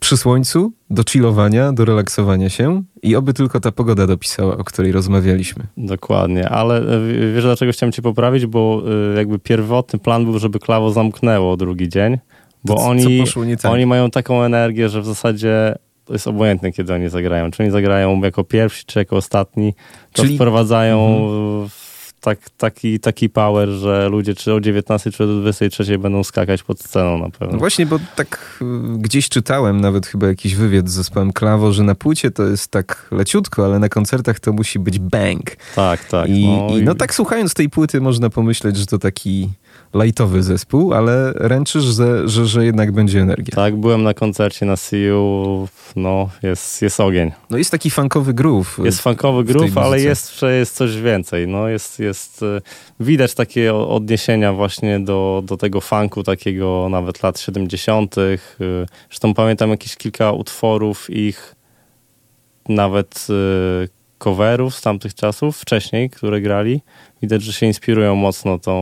przy 0.00 0.16
słońcu, 0.16 0.72
do 0.90 1.02
chillowania, 1.10 1.72
do 1.72 1.84
relaksowania 1.84 2.50
się 2.50 2.82
i 3.02 3.16
oby 3.16 3.34
tylko 3.34 3.60
ta 3.60 3.72
pogoda 3.72 4.06
dopisała, 4.06 4.56
o 4.56 4.64
której 4.64 4.92
rozmawialiśmy. 4.92 5.64
Dokładnie, 5.76 6.48
ale 6.48 6.78
e, 6.78 7.32
wiesz 7.34 7.44
dlaczego 7.44 7.72
chciałem 7.72 7.92
cię 7.92 8.02
poprawić, 8.02 8.46
bo 8.46 8.82
e, 9.12 9.16
jakby 9.16 9.38
pierwotny 9.38 9.98
plan 9.98 10.24
był, 10.24 10.38
żeby 10.38 10.58
klawo 10.58 10.92
zamknęło 10.92 11.56
drugi 11.56 11.88
dzień, 11.88 12.18
bo 12.64 12.74
to, 12.74 12.80
oni, 12.80 13.24
tak? 13.62 13.72
oni 13.72 13.86
mają 13.86 14.10
taką 14.10 14.42
energię, 14.42 14.88
że 14.88 15.00
w 15.00 15.06
zasadzie 15.06 15.74
to 16.04 16.12
jest 16.12 16.26
obojętne, 16.26 16.72
kiedy 16.72 16.94
oni 16.94 17.08
zagrają. 17.08 17.50
Czy 17.50 17.62
oni 17.62 17.72
zagrają 17.72 18.20
jako 18.20 18.44
pierwsi, 18.44 18.84
czy 18.86 18.98
jako 18.98 19.16
ostatni, 19.16 19.74
to 20.12 20.22
Czyli... 20.22 20.34
wprowadzają 20.36 21.16
mhm 21.16 21.83
tak, 22.24 22.38
taki, 22.50 23.00
taki 23.00 23.28
power, 23.28 23.68
że 23.68 24.08
ludzie 24.08 24.34
czy 24.34 24.54
o 24.54 24.60
19 24.60 25.12
czy 25.12 25.24
o 25.24 25.26
23 25.26 25.98
będą 25.98 26.24
skakać 26.24 26.62
pod 26.62 26.80
sceną 26.80 27.18
na 27.18 27.30
pewno. 27.30 27.52
No 27.52 27.58
właśnie, 27.58 27.86
bo 27.86 27.98
tak 28.16 28.58
y, 28.62 28.98
gdzieś 28.98 29.28
czytałem 29.28 29.80
nawet 29.80 30.06
chyba 30.06 30.26
jakiś 30.26 30.54
wywiad 30.54 30.88
z 30.88 30.92
zespołem 30.92 31.32
Klawo, 31.32 31.72
że 31.72 31.82
na 31.82 31.94
płycie 31.94 32.30
to 32.30 32.42
jest 32.42 32.70
tak 32.70 33.08
leciutko, 33.10 33.64
ale 33.64 33.78
na 33.78 33.88
koncertach 33.88 34.40
to 34.40 34.52
musi 34.52 34.78
być 34.78 34.98
bang. 34.98 35.56
Tak, 35.74 36.04
tak. 36.04 36.28
I 36.28 36.46
no, 36.46 36.78
i, 36.78 36.82
no 36.82 36.94
tak 36.94 37.14
słuchając 37.14 37.54
tej 37.54 37.70
płyty 37.70 38.00
można 38.00 38.30
pomyśleć, 38.30 38.76
że 38.76 38.86
to 38.86 38.98
taki 38.98 39.50
lightowy 39.94 40.42
zespół, 40.42 40.94
ale 40.94 41.32
ręczysz, 41.32 41.84
że, 41.84 42.28
że, 42.28 42.46
że 42.46 42.64
jednak 42.64 42.92
będzie 42.92 43.20
energia. 43.20 43.54
Tak, 43.54 43.76
byłem 43.76 44.02
na 44.02 44.14
koncercie 44.14 44.66
na 44.66 44.76
CU, 44.76 45.68
no 45.96 46.28
jest, 46.42 46.82
jest 46.82 47.00
ogień. 47.00 47.32
No 47.50 47.58
jest 47.58 47.70
taki 47.70 47.90
funkowy 47.90 48.34
groove. 48.34 48.78
Jest 48.84 49.00
funkowy 49.00 49.44
groove, 49.44 49.78
ale 49.78 50.00
jest, 50.00 50.42
jest 50.42 50.76
coś 50.76 50.96
więcej. 50.96 51.48
No 51.48 51.68
jest, 51.68 51.98
jest, 51.98 52.42
e, 52.42 52.60
widać 53.00 53.34
takie 53.34 53.74
odniesienia 53.74 54.52
właśnie 54.52 55.00
do, 55.00 55.42
do 55.46 55.56
tego 55.56 55.80
funku 55.80 56.22
takiego 56.22 56.88
nawet 56.90 57.22
lat 57.22 57.40
70. 57.40 58.18
E, 58.18 58.20
zresztą 59.08 59.34
pamiętam 59.34 59.70
jakieś 59.70 59.96
kilka 59.96 60.32
utworów 60.32 61.10
ich 61.10 61.54
nawet 62.68 63.26
coverów 64.18 64.74
z 64.74 64.82
tamtych 64.82 65.14
czasów, 65.14 65.58
wcześniej, 65.58 66.10
które 66.10 66.40
grali. 66.40 66.82
Widać, 67.22 67.42
że 67.42 67.52
się 67.52 67.66
inspirują 67.66 68.14
mocno 68.14 68.58
tą, 68.58 68.74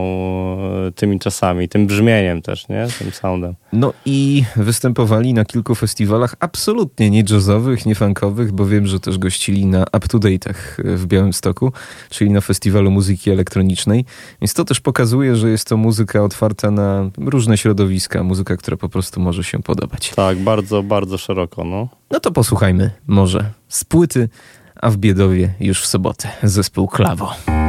e, 0.87 0.91
tymi 0.91 1.19
czasami, 1.19 1.69
tym 1.69 1.87
brzmieniem 1.87 2.41
też, 2.41 2.69
nie? 2.69 2.87
Tym 2.99 3.11
soundem. 3.11 3.55
No 3.73 3.93
i 4.05 4.43
występowali 4.55 5.33
na 5.33 5.45
kilku 5.45 5.75
festiwalach 5.75 6.35
absolutnie 6.39 7.09
nie 7.09 7.23
jazzowych, 7.29 7.85
nie 7.85 7.95
funkowych, 7.95 8.51
bo 8.51 8.65
wiem, 8.65 8.87
że 8.87 8.99
też 8.99 9.17
gościli 9.17 9.65
na 9.65 9.83
Up 9.83 10.07
to 10.07 10.17
Date'ach 10.17 10.55
w 10.95 11.05
Białymstoku, 11.05 11.71
czyli 12.09 12.31
na 12.31 12.41
festiwalu 12.41 12.91
muzyki 12.91 13.31
elektronicznej. 13.31 14.05
Więc 14.41 14.53
to 14.53 14.65
też 14.65 14.79
pokazuje, 14.79 15.35
że 15.35 15.49
jest 15.49 15.67
to 15.67 15.77
muzyka 15.77 16.23
otwarta 16.23 16.71
na 16.71 17.09
różne 17.17 17.57
środowiska, 17.57 18.23
muzyka, 18.23 18.57
która 18.57 18.77
po 18.77 18.89
prostu 18.89 19.19
może 19.19 19.43
się 19.43 19.61
podobać. 19.61 20.09
Tak, 20.15 20.37
bardzo, 20.37 20.83
bardzo 20.83 21.17
szeroko, 21.17 21.63
no. 21.63 21.87
No 22.11 22.19
to 22.19 22.31
posłuchajmy 22.31 22.91
może 23.07 23.51
z 23.67 23.83
płyty, 23.83 24.29
a 24.75 24.89
w 24.89 24.97
Biedowie 24.97 25.53
już 25.59 25.81
w 25.81 25.87
sobotę 25.87 26.29
zespół 26.43 26.87
Klawo. 26.87 27.62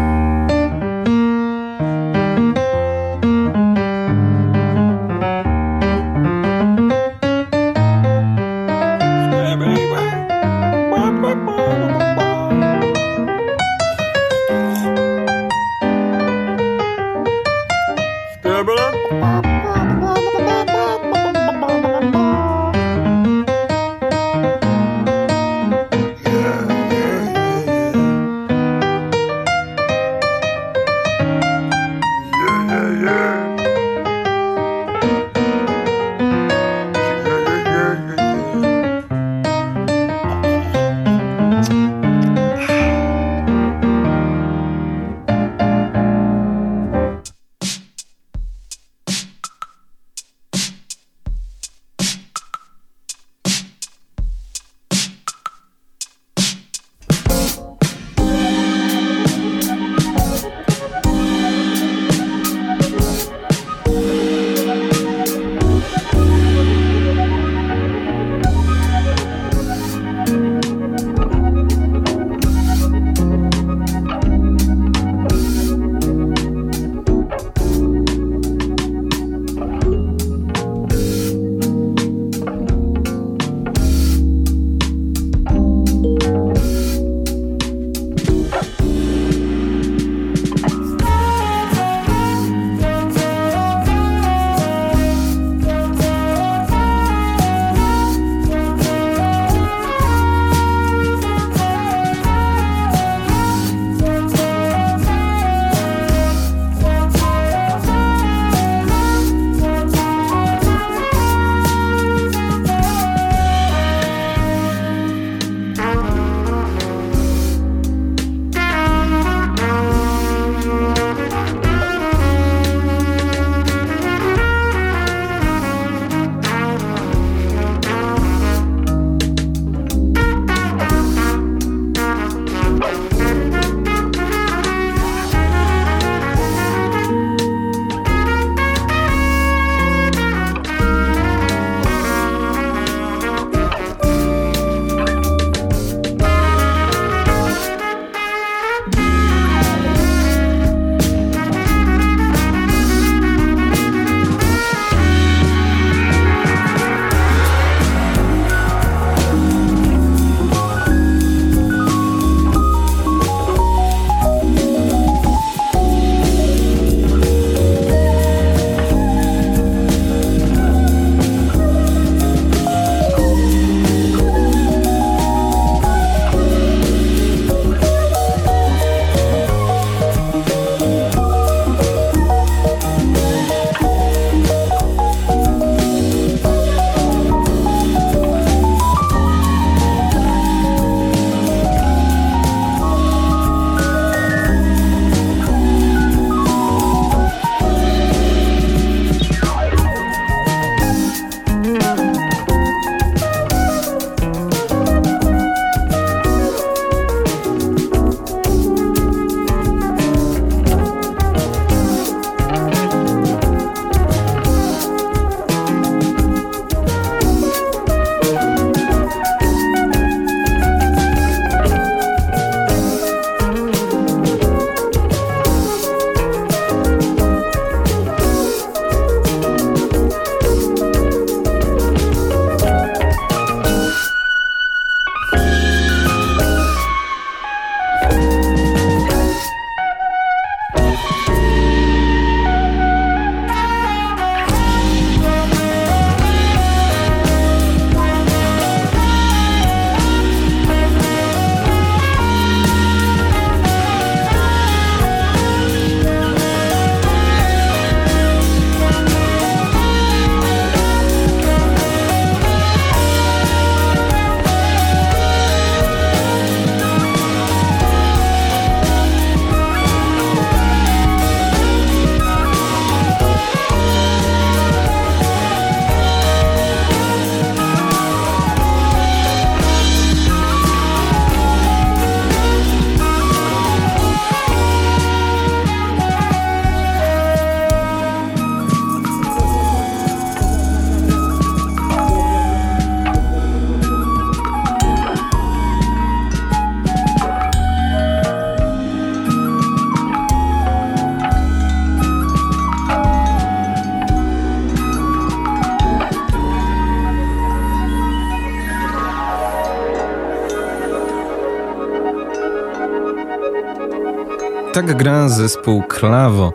Gra 314.96 315.28
zespół 315.28 315.82
Klawo. 315.82 316.52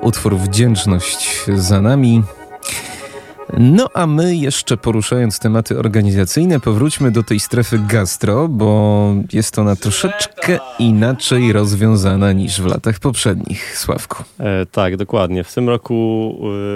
Utwór 0.00 0.36
Wdzięczność 0.36 1.46
za 1.56 1.80
nami. 1.80 2.22
No 3.58 3.88
a 3.94 4.06
my 4.06 4.36
jeszcze 4.36 4.76
poruszając 4.76 5.38
tematy 5.38 5.78
organizacyjne, 5.78 6.60
powróćmy 6.60 7.10
do 7.10 7.22
tej 7.22 7.40
strefy 7.40 7.78
gastro, 7.88 8.48
bo 8.48 9.12
jest 9.32 9.58
ona 9.58 9.76
troszeczkę 9.76 10.58
inaczej 10.78 11.52
rozwiązana 11.52 12.32
niż 12.32 12.60
w 12.60 12.66
latach 12.66 12.98
poprzednich. 12.98 13.78
Sławku. 13.78 14.24
E, 14.38 14.66
tak, 14.66 14.96
dokładnie. 14.96 15.44
W 15.44 15.54
tym 15.54 15.68
roku 15.68 16.34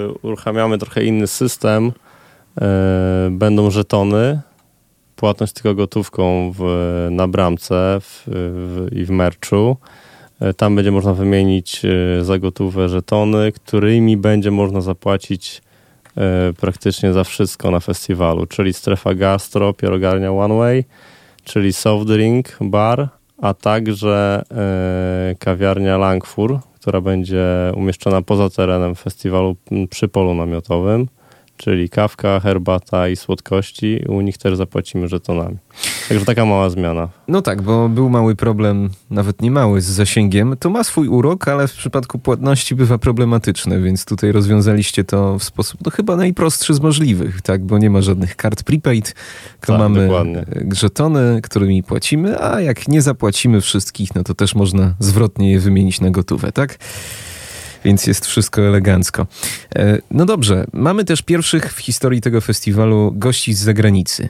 y, 0.09 0.27
uruchamiamy 0.27 0.77
trochę 0.77 1.03
inny 1.03 1.27
system. 1.27 1.91
E, 2.61 3.27
będą 3.31 3.71
żetony, 3.71 4.41
płatność 5.15 5.53
tylko 5.53 5.75
gotówką 5.75 6.53
w, 6.57 6.63
na 7.11 7.27
bramce 7.27 7.97
w, 8.01 8.23
w, 8.27 8.87
i 8.91 9.05
w 9.05 9.09
merczu. 9.09 9.77
E, 10.39 10.53
tam 10.53 10.75
będzie 10.75 10.91
można 10.91 11.13
wymienić 11.13 11.81
e, 11.85 12.23
za 12.23 12.39
gotówę 12.39 12.89
żetony, 12.89 13.51
którymi 13.51 14.17
będzie 14.17 14.51
można 14.51 14.81
zapłacić 14.81 15.61
e, 16.17 16.53
praktycznie 16.53 17.13
za 17.13 17.23
wszystko 17.23 17.71
na 17.71 17.79
festiwalu, 17.79 18.45
czyli 18.45 18.73
strefa 18.73 19.13
gastro, 19.13 19.73
pierogarnia 19.73 20.31
One 20.31 20.55
Way, 20.55 20.83
czyli 21.43 21.73
soft 21.73 22.07
drink, 22.07 22.57
bar, 22.61 23.09
a 23.41 23.53
także 23.53 24.43
kawiarnia 25.39 25.97
Langfur, 25.97 26.59
która 26.75 27.01
będzie 27.01 27.45
umieszczona 27.75 28.21
poza 28.21 28.49
terenem 28.49 28.95
festiwalu 28.95 29.55
przy 29.89 30.07
polu 30.07 30.33
namiotowym 30.33 31.07
czyli 31.57 31.89
kawka, 31.89 32.39
herbata 32.39 33.09
i 33.09 33.15
słodkości. 33.15 33.99
U 34.07 34.21
nich 34.21 34.37
też 34.37 34.57
zapłacimy 34.57 35.07
żetonami. 35.07 35.57
Także 36.09 36.25
taka 36.25 36.45
mała 36.45 36.69
zmiana. 36.69 37.09
No 37.27 37.41
tak, 37.41 37.61
bo 37.61 37.89
był 37.89 38.09
mały 38.09 38.35
problem, 38.35 38.89
nawet 39.09 39.41
nie 39.41 39.51
mały, 39.51 39.81
z 39.81 39.85
zasięgiem. 39.85 40.55
To 40.59 40.69
ma 40.69 40.83
swój 40.83 41.07
urok, 41.07 41.47
ale 41.47 41.67
w 41.67 41.73
przypadku 41.73 42.19
płatności 42.19 42.75
bywa 42.75 42.97
problematyczne, 42.97 43.81
więc 43.81 44.05
tutaj 44.05 44.31
rozwiązaliście 44.31 45.03
to 45.03 45.39
w 45.39 45.43
sposób 45.43 45.79
no, 45.85 45.91
chyba 45.91 46.15
najprostszy 46.15 46.73
z 46.73 46.79
możliwych, 46.79 47.41
tak? 47.41 47.65
Bo 47.65 47.77
nie 47.77 47.89
ma 47.89 48.01
żadnych 48.01 48.35
kart 48.35 48.63
prepaid, 48.63 49.15
tylko 49.59 49.73
tak, 49.73 49.79
mamy 49.79 50.07
dokładnie. 50.07 50.45
żetony, 50.71 51.39
którymi 51.43 51.83
płacimy, 51.83 52.43
a 52.43 52.61
jak 52.61 52.87
nie 52.87 53.01
zapłacimy 53.01 53.61
wszystkich, 53.61 54.15
no 54.15 54.23
to 54.23 54.33
też 54.33 54.55
można 54.55 54.95
zwrotnie 54.99 55.51
je 55.51 55.59
wymienić 55.59 56.01
na 56.01 56.09
gotówę, 56.09 56.51
tak? 56.51 56.77
Więc 57.85 58.07
jest 58.07 58.25
wszystko 58.25 58.61
elegancko. 58.61 59.27
E, 59.75 59.97
no 60.11 60.25
dobrze, 60.25 60.65
mamy 60.73 61.05
też 61.05 61.21
pierwszych 61.21 61.73
w 61.73 61.79
historii 61.79 62.21
tego 62.21 62.41
festiwalu 62.41 63.11
gości 63.15 63.53
z 63.53 63.59
zagranicy. 63.59 64.29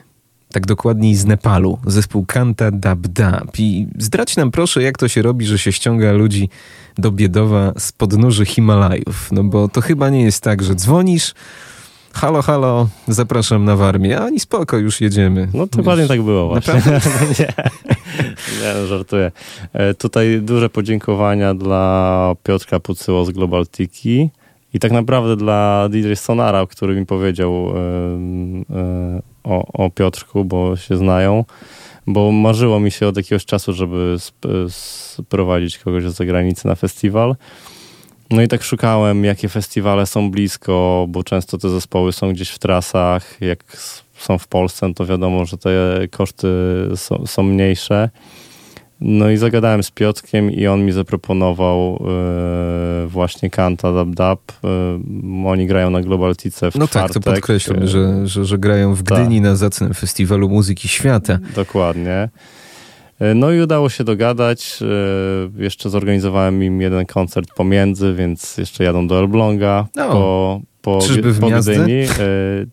Tak 0.52 0.66
dokładniej 0.66 1.14
z 1.14 1.24
Nepalu, 1.24 1.78
zespół 1.86 2.26
Kanta 2.26 2.70
Dab 2.70 2.98
Dab. 2.98 3.58
I 3.58 3.86
zdradź 3.98 4.36
nam 4.36 4.50
proszę, 4.50 4.82
jak 4.82 4.98
to 4.98 5.08
się 5.08 5.22
robi, 5.22 5.46
że 5.46 5.58
się 5.58 5.72
ściąga 5.72 6.12
ludzi 6.12 6.48
do 6.98 7.12
Biedowa 7.12 7.72
z 7.78 7.92
podnóży 7.92 8.46
Himalajów. 8.46 9.28
No 9.32 9.44
bo 9.44 9.68
to 9.68 9.80
chyba 9.80 10.10
nie 10.10 10.22
jest 10.22 10.42
tak, 10.42 10.62
że 10.62 10.74
dzwonisz, 10.74 11.34
halo, 12.16 12.42
halo, 12.42 12.88
zapraszam 13.08 13.64
na 13.64 13.76
Warmię, 13.76 14.20
ani 14.20 14.40
spoko, 14.40 14.78
już 14.78 15.00
jedziemy. 15.00 15.48
No 15.54 15.66
to 15.66 15.78
dokładnie 15.78 16.06
tak 16.06 16.22
było 16.22 16.48
właśnie. 16.48 16.74
nie, 17.38 17.52
nie, 18.62 18.74
no, 18.80 18.86
żartuję. 18.86 19.32
E, 19.72 19.94
tutaj 19.94 20.40
duże 20.42 20.70
podziękowania 20.70 21.54
dla 21.54 22.34
Piotrka 22.42 22.80
Pucyło 22.80 23.24
z 23.24 23.30
Global 23.30 23.66
Tiki 23.66 24.30
i 24.74 24.78
tak 24.78 24.92
naprawdę 24.92 25.36
dla 25.36 25.88
DJ 25.90 26.14
Sonara, 26.14 26.66
który 26.66 26.96
mi 26.96 27.06
powiedział 27.06 27.52
e, 27.52 27.80
e, 28.76 29.22
o, 29.44 29.84
o 29.84 29.90
Piotrku, 29.90 30.44
bo 30.44 30.76
się 30.76 30.96
znają 30.96 31.44
bo 32.06 32.32
marzyło 32.32 32.80
mi 32.80 32.90
się 32.90 33.08
od 33.08 33.16
jakiegoś 33.16 33.44
czasu, 33.44 33.72
żeby 33.72 34.16
sprowadzić 34.68 35.78
kogoś 35.78 36.04
z 36.04 36.14
zagranicy 36.14 36.66
na 36.66 36.74
festiwal. 36.74 37.36
No 38.30 38.42
i 38.42 38.48
tak 38.48 38.62
szukałem, 38.62 39.24
jakie 39.24 39.48
festiwale 39.48 40.06
są 40.06 40.30
blisko, 40.30 41.06
bo 41.08 41.24
często 41.24 41.58
te 41.58 41.70
zespoły 41.70 42.12
są 42.12 42.32
gdzieś 42.32 42.50
w 42.50 42.58
trasach. 42.58 43.40
Jak 43.40 43.76
są 44.18 44.38
w 44.38 44.48
Polsce, 44.48 44.88
no 44.88 44.94
to 44.94 45.06
wiadomo, 45.06 45.44
że 45.44 45.58
te 45.58 45.70
koszty 46.10 46.48
są, 46.96 47.26
są 47.26 47.42
mniejsze. 47.42 48.10
No 49.00 49.30
i 49.30 49.36
zagadałem 49.36 49.82
z 49.82 49.90
Piotkiem 49.90 50.50
i 50.50 50.66
on 50.66 50.84
mi 50.84 50.92
zaproponował 50.92 52.04
yy, 53.02 53.08
właśnie 53.08 53.50
Kanta 53.50 53.92
Dab 53.92 54.08
Dab. 54.08 54.40
Yy, 54.62 55.48
oni 55.48 55.66
grają 55.66 55.90
na 55.90 56.00
Globaltice 56.00 56.70
w 56.70 56.74
No 56.74 56.88
czwartek. 56.88 57.14
tak, 57.14 57.24
to 57.24 57.30
podkreślam, 57.30 57.86
że, 57.86 58.26
że, 58.28 58.44
że 58.44 58.58
grają 58.58 58.94
w 58.94 59.02
Gdyni 59.02 59.36
tak. 59.36 59.44
na 59.44 59.56
zacnym 59.56 59.94
festiwalu 59.94 60.48
muzyki 60.48 60.88
świata. 60.88 61.38
Dokładnie. 61.54 62.28
E, 63.20 63.34
no 63.34 63.52
i 63.52 63.60
udało 63.60 63.88
się 63.88 64.04
dogadać. 64.04 64.78
E, 64.82 65.62
jeszcze 65.62 65.90
zorganizowałem 65.90 66.62
im 66.62 66.80
jeden 66.80 67.06
koncert 67.06 67.54
pomiędzy, 67.54 68.14
więc 68.14 68.58
jeszcze 68.58 68.84
jadą 68.84 69.06
do 69.06 69.18
Elbląga 69.18 69.86
no. 69.94 70.08
po, 70.08 70.60
po, 70.82 70.98
Czyżby 70.98 71.32
w 71.32 71.40
po 71.40 71.50
Gdyni. 71.50 71.92
E, 71.92 72.06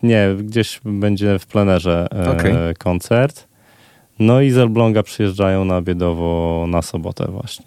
nie, 0.03 0.35
gdzieś 0.43 0.81
będzie 0.85 1.39
w 1.39 1.45
plenerze 1.45 2.07
okay. 2.33 2.73
koncert. 2.79 3.52
No 4.19 4.41
i 4.41 4.51
z 4.51 4.57
Elbląga 4.57 5.03
przyjeżdżają 5.03 5.65
na 5.65 5.81
Biedowo 5.81 6.65
na 6.69 6.81
sobotę 6.81 7.27
właśnie. 7.31 7.65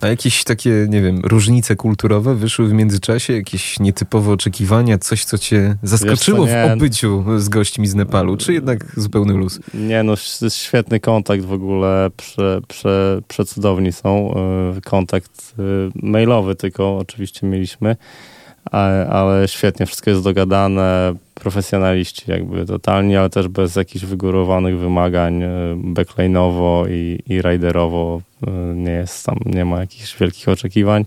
A 0.00 0.08
jakieś 0.08 0.44
takie, 0.44 0.86
nie 0.88 1.02
wiem, 1.02 1.20
różnice 1.24 1.76
kulturowe 1.76 2.34
wyszły 2.34 2.68
w 2.68 2.72
międzyczasie? 2.72 3.32
Jakieś 3.32 3.80
nietypowe 3.80 4.32
oczekiwania? 4.32 4.98
Coś, 4.98 5.24
co 5.24 5.38
cię 5.38 5.76
zaskoczyło 5.82 6.46
w 6.46 6.72
obyciu 6.72 7.24
z 7.38 7.48
gośćmi 7.48 7.86
z 7.86 7.94
Nepalu? 7.94 8.36
Czy 8.36 8.52
jednak 8.52 9.00
zupełny 9.00 9.32
luz? 9.32 9.60
Nie, 9.74 10.02
no 10.02 10.14
świetny 10.48 11.00
kontakt 11.00 11.44
w 11.44 11.52
ogóle. 11.52 12.10
Prze, 12.16 12.60
prze, 12.68 13.20
przecudowni 13.28 13.92
są. 13.92 14.34
E, 14.76 14.80
kontakt 14.80 15.54
e, 15.58 15.62
mailowy 16.06 16.54
tylko 16.54 16.98
oczywiście 16.98 17.46
mieliśmy 17.46 17.96
ale 19.10 19.48
świetnie, 19.48 19.86
wszystko 19.86 20.10
jest 20.10 20.22
dogadane, 20.22 21.14
profesjonaliści 21.34 22.30
jakby 22.30 22.66
totalnie, 22.66 23.20
ale 23.20 23.30
też 23.30 23.48
bez 23.48 23.76
jakichś 23.76 24.04
wygórowanych 24.04 24.78
wymagań 24.78 25.42
e, 25.42 25.48
backline'owo 25.94 26.90
i, 26.90 27.18
i 27.26 27.42
riderowo 27.42 28.20
e, 28.46 28.50
nie 28.74 28.90
jest 28.90 29.26
tam, 29.26 29.38
nie 29.46 29.64
ma 29.64 29.80
jakichś 29.80 30.18
wielkich 30.18 30.48
oczekiwań. 30.48 31.04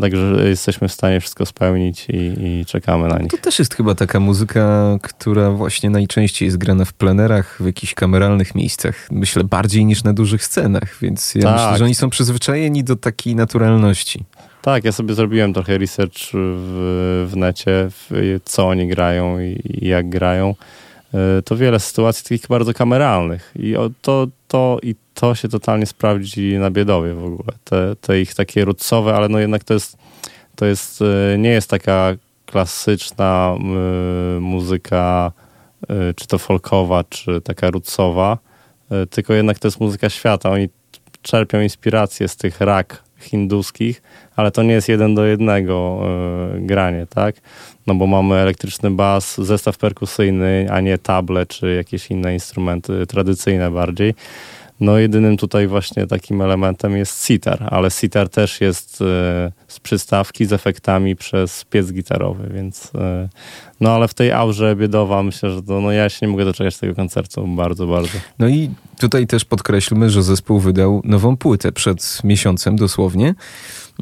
Także 0.00 0.48
jesteśmy 0.48 0.88
w 0.88 0.92
stanie 0.92 1.20
wszystko 1.20 1.46
spełnić 1.46 2.06
i, 2.08 2.16
i, 2.16 2.66
czekamy 2.66 3.08
na 3.08 3.18
nich. 3.18 3.30
To 3.30 3.38
też 3.38 3.58
jest 3.58 3.74
chyba 3.74 3.94
taka 3.94 4.20
muzyka, 4.20 4.98
która 5.02 5.50
właśnie 5.50 5.90
najczęściej 5.90 6.46
jest 6.46 6.58
grana 6.58 6.84
w 6.84 6.92
plenerach, 6.92 7.56
w 7.60 7.66
jakichś 7.66 7.94
kameralnych 7.94 8.54
miejscach. 8.54 9.08
Myślę 9.10 9.44
bardziej 9.44 9.84
niż 9.84 10.04
na 10.04 10.12
dużych 10.12 10.44
scenach, 10.44 10.96
więc 11.02 11.34
ja 11.34 11.42
tak. 11.42 11.52
myślę, 11.54 11.78
że 11.78 11.84
oni 11.84 11.94
są 11.94 12.10
przyzwyczajeni 12.10 12.84
do 12.84 12.96
takiej 12.96 13.36
naturalności. 13.36 14.24
Tak, 14.64 14.84
ja 14.84 14.92
sobie 14.92 15.14
zrobiłem 15.14 15.54
trochę 15.54 15.78
research 15.78 16.18
w, 16.32 17.26
w 17.30 17.36
necie, 17.36 17.88
w, 17.90 18.38
co 18.44 18.68
oni 18.68 18.88
grają 18.88 19.40
i, 19.40 19.78
jak 19.82 20.08
grają. 20.08 20.54
E, 21.14 21.42
to 21.42 21.56
wiele 21.56 21.80
sytuacji 21.80 22.24
takich 22.24 22.46
bardzo 22.48 22.74
kameralnych 22.74 23.52
i 23.56 23.74
to, 24.02 24.26
to, 24.48 24.78
i 24.82 24.94
to 25.14 25.34
się 25.34 25.48
totalnie 25.48 25.86
sprawdzi 25.86 26.58
na 26.58 26.70
biedowie 26.70 27.14
w 27.14 27.24
ogóle. 27.24 27.52
Te, 27.64 27.96
te 28.00 28.20
ich 28.20 28.34
takie 28.34 28.64
rutsowe, 28.64 29.14
ale 29.14 29.28
no 29.28 29.38
jednak 29.38 29.64
to 29.64 29.74
jest, 29.74 29.96
to 30.56 30.66
jest 30.66 31.02
e, 31.02 31.38
nie 31.38 31.50
jest 31.50 31.70
taka 31.70 32.12
klasyczna 32.46 33.56
y, 34.36 34.40
muzyka, 34.40 35.32
czy 36.16 36.26
to 36.26 36.38
folkowa, 36.38 37.04
czy 37.04 37.40
taka 37.40 37.70
rutsowa, 37.70 38.38
y, 38.92 39.06
tylko 39.06 39.34
jednak 39.34 39.58
to 39.58 39.68
jest 39.68 39.80
muzyka 39.80 40.10
świata. 40.10 40.50
Oni 40.50 40.68
czerpią 41.22 41.60
inspirację 41.60 42.28
z 42.28 42.36
tych 42.36 42.60
rak 42.60 43.03
hinduskich, 43.24 44.02
ale 44.36 44.50
to 44.50 44.62
nie 44.62 44.72
jest 44.72 44.88
jeden 44.88 45.14
do 45.14 45.24
jednego 45.24 46.00
y, 46.56 46.60
granie, 46.60 47.06
tak? 47.06 47.34
No 47.86 47.94
bo 47.94 48.06
mamy 48.06 48.34
elektryczny 48.34 48.90
bas, 48.90 49.40
zestaw 49.40 49.78
perkusyjny, 49.78 50.66
a 50.70 50.80
nie 50.80 50.98
table 50.98 51.46
czy 51.46 51.74
jakieś 51.74 52.10
inne 52.10 52.34
instrumenty 52.34 53.06
tradycyjne 53.06 53.70
bardziej. 53.70 54.14
No 54.80 54.98
jedynym 54.98 55.36
tutaj 55.36 55.66
właśnie 55.66 56.06
takim 56.06 56.42
elementem 56.42 56.96
jest 56.96 57.26
sitar, 57.26 57.68
ale 57.70 57.90
sitar 57.90 58.28
też 58.28 58.60
jest 58.60 59.00
y, 59.00 59.04
z 59.68 59.80
przystawki, 59.82 60.46
z 60.46 60.52
efektami 60.52 61.16
przez 61.16 61.64
piec 61.64 61.92
gitarowy, 61.92 62.50
więc 62.54 62.84
y, 62.84 62.90
no 63.84 63.90
ale 63.90 64.08
w 64.08 64.14
tej 64.14 64.32
aurze 64.32 64.76
biedowa 64.76 65.22
myślę, 65.22 65.50
że 65.50 65.62
to, 65.62 65.80
no 65.80 65.92
ja 65.92 66.08
się 66.08 66.26
nie 66.26 66.32
mogę 66.32 66.44
doczekać 66.44 66.76
tego 66.76 66.94
koncertu 66.94 67.46
bardzo, 67.46 67.86
bardzo. 67.86 68.18
No 68.38 68.48
i 68.48 68.70
tutaj 68.98 69.26
też 69.26 69.44
podkreślmy, 69.44 70.10
że 70.10 70.22
zespół 70.22 70.58
wydał 70.58 71.00
nową 71.04 71.36
płytę 71.36 71.72
przed 71.72 72.20
miesiącem 72.24 72.76
dosłownie. 72.76 73.34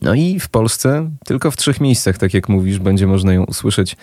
No 0.03 0.15
i 0.15 0.41
w 0.41 0.49
Polsce 0.49 1.11
tylko 1.25 1.51
w 1.51 1.57
trzech 1.57 1.81
miejscach, 1.81 2.19
tak 2.19 2.35
jak 2.35 2.49
mówisz, 2.49 2.79
będzie 2.79 3.07
można 3.07 3.33
ją 3.33 3.45
usłyszeć. 3.45 3.97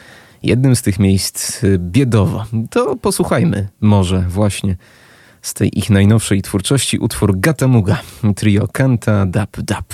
Jednym 0.44 0.76
z 0.76 0.82
tych 0.82 1.00
miejsc 1.00 1.64
y, 1.64 1.78
biedowo. 1.80 2.46
To 2.70 2.96
posłuchajmy 2.96 3.68
może 3.82 4.26
właśnie 4.30 4.76
z 5.42 5.54
tej 5.54 5.80
ich 5.80 5.90
najnowszej 5.90 6.42
twórczości 6.42 6.98
utwór 6.98 7.40
Gatamuga, 7.40 8.02
trio 8.36 8.68
Kanta 8.68 9.26
Dap 9.26 9.58
Dap. 9.62 9.86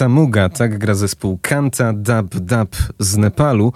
Gatamuga, 0.00 0.48
tak 0.48 0.78
gra 0.78 0.94
zespół 0.94 1.38
Kanta 1.42 1.92
Dab 1.92 2.34
Dab 2.34 2.76
z 2.98 3.16
Nepalu. 3.16 3.72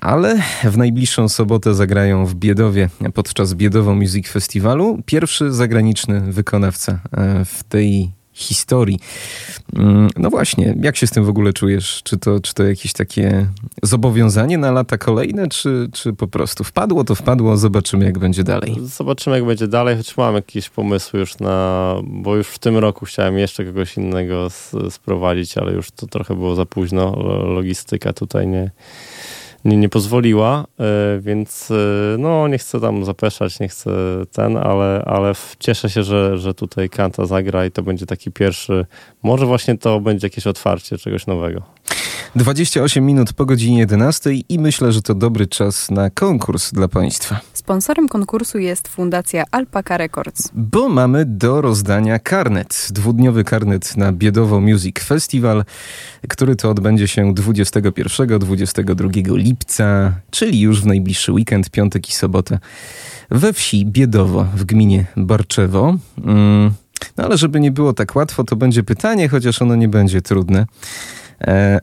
Ale 0.00 0.42
w 0.64 0.76
najbliższą 0.76 1.28
sobotę 1.28 1.74
zagrają 1.74 2.26
w 2.26 2.34
Biedowie 2.34 2.88
podczas 3.14 3.54
Biedowo 3.54 3.94
Music 3.94 4.28
Festiwalu. 4.28 5.02
Pierwszy 5.06 5.52
zagraniczny 5.52 6.20
wykonawca 6.20 6.92
e, 6.92 7.44
w 7.44 7.64
tej 7.64 8.10
historii. 8.32 8.98
Mm, 9.76 10.08
no 10.16 10.30
właśnie, 10.30 10.74
jak 10.80 10.96
się 10.96 11.06
z 11.06 11.10
tym 11.10 11.24
w 11.24 11.28
ogóle 11.28 11.52
czujesz? 11.52 12.00
Czy 12.04 12.16
to, 12.16 12.40
czy 12.40 12.54
to 12.54 12.64
jakieś 12.64 12.92
takie 12.92 13.46
zobowiązanie 13.86 14.58
na 14.58 14.72
lata 14.72 14.98
kolejne, 14.98 15.48
czy, 15.48 15.88
czy 15.92 16.12
po 16.12 16.28
prostu 16.28 16.64
wpadło, 16.64 17.04
to 17.04 17.14
wpadło, 17.14 17.56
zobaczymy 17.56 18.04
jak 18.04 18.18
będzie 18.18 18.44
dalej? 18.44 18.76
Zobaczymy 18.82 19.36
jak 19.36 19.46
będzie 19.46 19.68
dalej, 19.68 19.96
choć 19.96 20.16
mam 20.16 20.34
jakieś 20.34 20.70
pomysły 20.70 21.20
już 21.20 21.38
na, 21.38 21.94
bo 22.04 22.36
już 22.36 22.48
w 22.48 22.58
tym 22.58 22.78
roku 22.78 23.04
chciałem 23.06 23.38
jeszcze 23.38 23.64
kogoś 23.64 23.96
innego 23.96 24.48
sprowadzić, 24.90 25.58
ale 25.58 25.72
już 25.72 25.90
to 25.90 26.06
trochę 26.06 26.34
było 26.34 26.54
za 26.54 26.66
późno, 26.66 27.16
logistyka 27.44 28.12
tutaj 28.12 28.46
nie 28.46 28.70
nie, 29.64 29.76
nie 29.76 29.88
pozwoliła, 29.88 30.64
e, 30.80 31.20
więc 31.20 31.70
e, 31.70 31.74
no 32.18 32.48
nie 32.48 32.58
chcę 32.58 32.80
tam 32.80 33.04
zapeszać, 33.04 33.60
nie 33.60 33.68
chcę 33.68 33.90
ten, 34.32 34.56
ale, 34.56 35.02
ale 35.06 35.32
cieszę 35.58 35.90
się, 35.90 36.02
że, 36.02 36.38
że 36.38 36.54
tutaj 36.54 36.90
Kanta 36.90 37.26
zagra 37.26 37.66
i 37.66 37.70
to 37.70 37.82
będzie 37.82 38.06
taki 38.06 38.30
pierwszy, 38.30 38.86
może 39.22 39.46
właśnie 39.46 39.78
to 39.78 40.00
będzie 40.00 40.26
jakieś 40.26 40.46
otwarcie 40.46 40.98
czegoś 40.98 41.26
nowego. 41.26 41.62
28 42.36 43.06
minut 43.06 43.32
po 43.32 43.46
godzinie 43.46 43.78
11 43.78 44.30
i 44.48 44.58
myślę, 44.58 44.92
że 44.92 45.02
to 45.02 45.14
dobry 45.14 45.46
czas 45.46 45.90
na 45.90 46.10
konkurs 46.10 46.72
dla 46.72 46.88
Państwa. 46.88 47.40
Sponsorem 47.52 48.08
konkursu 48.08 48.58
jest 48.58 48.88
Fundacja 48.88 49.44
Alpaka 49.50 49.96
Records. 49.96 50.50
Bo 50.54 50.88
mamy 50.88 51.24
do 51.24 51.60
rozdania 51.60 52.18
karnet. 52.18 52.88
Dwudniowy 52.90 53.44
karnet 53.44 53.96
na 53.96 54.12
Biedowo 54.12 54.60
Music 54.60 55.00
Festival, 55.00 55.64
który 56.28 56.56
to 56.56 56.70
odbędzie 56.70 57.08
się 57.08 57.34
21-22 57.34 59.36
lipca, 59.36 60.12
czyli 60.30 60.60
już 60.60 60.82
w 60.82 60.86
najbliższy 60.86 61.32
weekend, 61.32 61.70
piątek 61.70 62.08
i 62.08 62.12
sobotę, 62.12 62.58
we 63.30 63.52
wsi 63.52 63.86
Biedowo 63.86 64.46
w 64.56 64.64
gminie 64.64 65.06
Barczewo. 65.16 65.96
Mm, 66.24 66.72
no 67.16 67.24
ale 67.24 67.38
żeby 67.38 67.60
nie 67.60 67.70
było 67.70 67.92
tak 67.92 68.16
łatwo, 68.16 68.44
to 68.44 68.56
będzie 68.56 68.82
pytanie, 68.82 69.28
chociaż 69.28 69.62
ono 69.62 69.76
nie 69.76 69.88
będzie 69.88 70.22
trudne. 70.22 70.66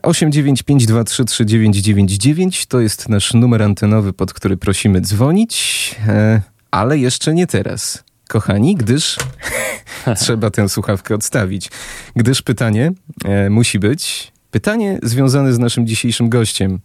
895233999 0.02 2.66
to 2.66 2.80
jest 2.80 3.08
nasz 3.08 3.34
numer 3.34 3.62
antenowy, 3.62 4.12
pod 4.12 4.32
który 4.32 4.56
prosimy 4.56 5.00
dzwonić, 5.00 5.94
e, 6.08 6.40
ale 6.70 6.98
jeszcze 6.98 7.34
nie 7.34 7.46
teraz. 7.46 8.04
Kochani, 8.28 8.76
gdyż 8.76 9.16
trzeba 10.20 10.50
tę 10.50 10.68
słuchawkę 10.68 11.14
odstawić. 11.14 11.70
Gdyż 12.16 12.42
pytanie 12.42 12.92
e, 13.24 13.50
musi 13.50 13.78
być 13.78 14.32
pytanie 14.50 14.98
związane 15.02 15.52
z 15.52 15.58
naszym 15.58 15.86
dzisiejszym 15.86 16.28
gościem. 16.28 16.78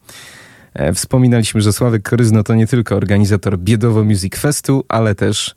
E, 0.74 0.94
wspominaliśmy, 0.94 1.62
że 1.62 1.74
Sławek 1.74 2.10
Koryzno 2.10 2.44
to 2.44 2.56
nie 2.56 2.68
tylko 2.68 2.96
organizator 2.96 3.60
Biedowo 3.60 4.04
Music 4.04 4.38
Festu, 4.38 4.86
ale 4.88 5.16
też 5.16 5.56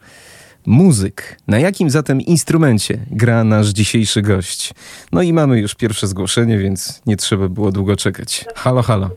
muzyk. 0.66 1.36
Na 1.48 1.58
jakim 1.58 1.90
zatem 1.90 2.20
instrumencie 2.20 2.98
gra 3.10 3.44
nasz 3.44 3.68
dzisiejszy 3.68 4.22
gość? 4.22 4.72
No 5.12 5.22
i 5.22 5.32
mamy 5.32 5.58
już 5.58 5.74
pierwsze 5.74 6.06
zgłoszenie, 6.06 6.58
więc 6.58 7.02
nie 7.06 7.16
trzeba 7.16 7.48
było 7.48 7.72
długo 7.72 7.96
czekać. 7.96 8.44
Halo, 8.54 8.82
halo. 8.82 9.10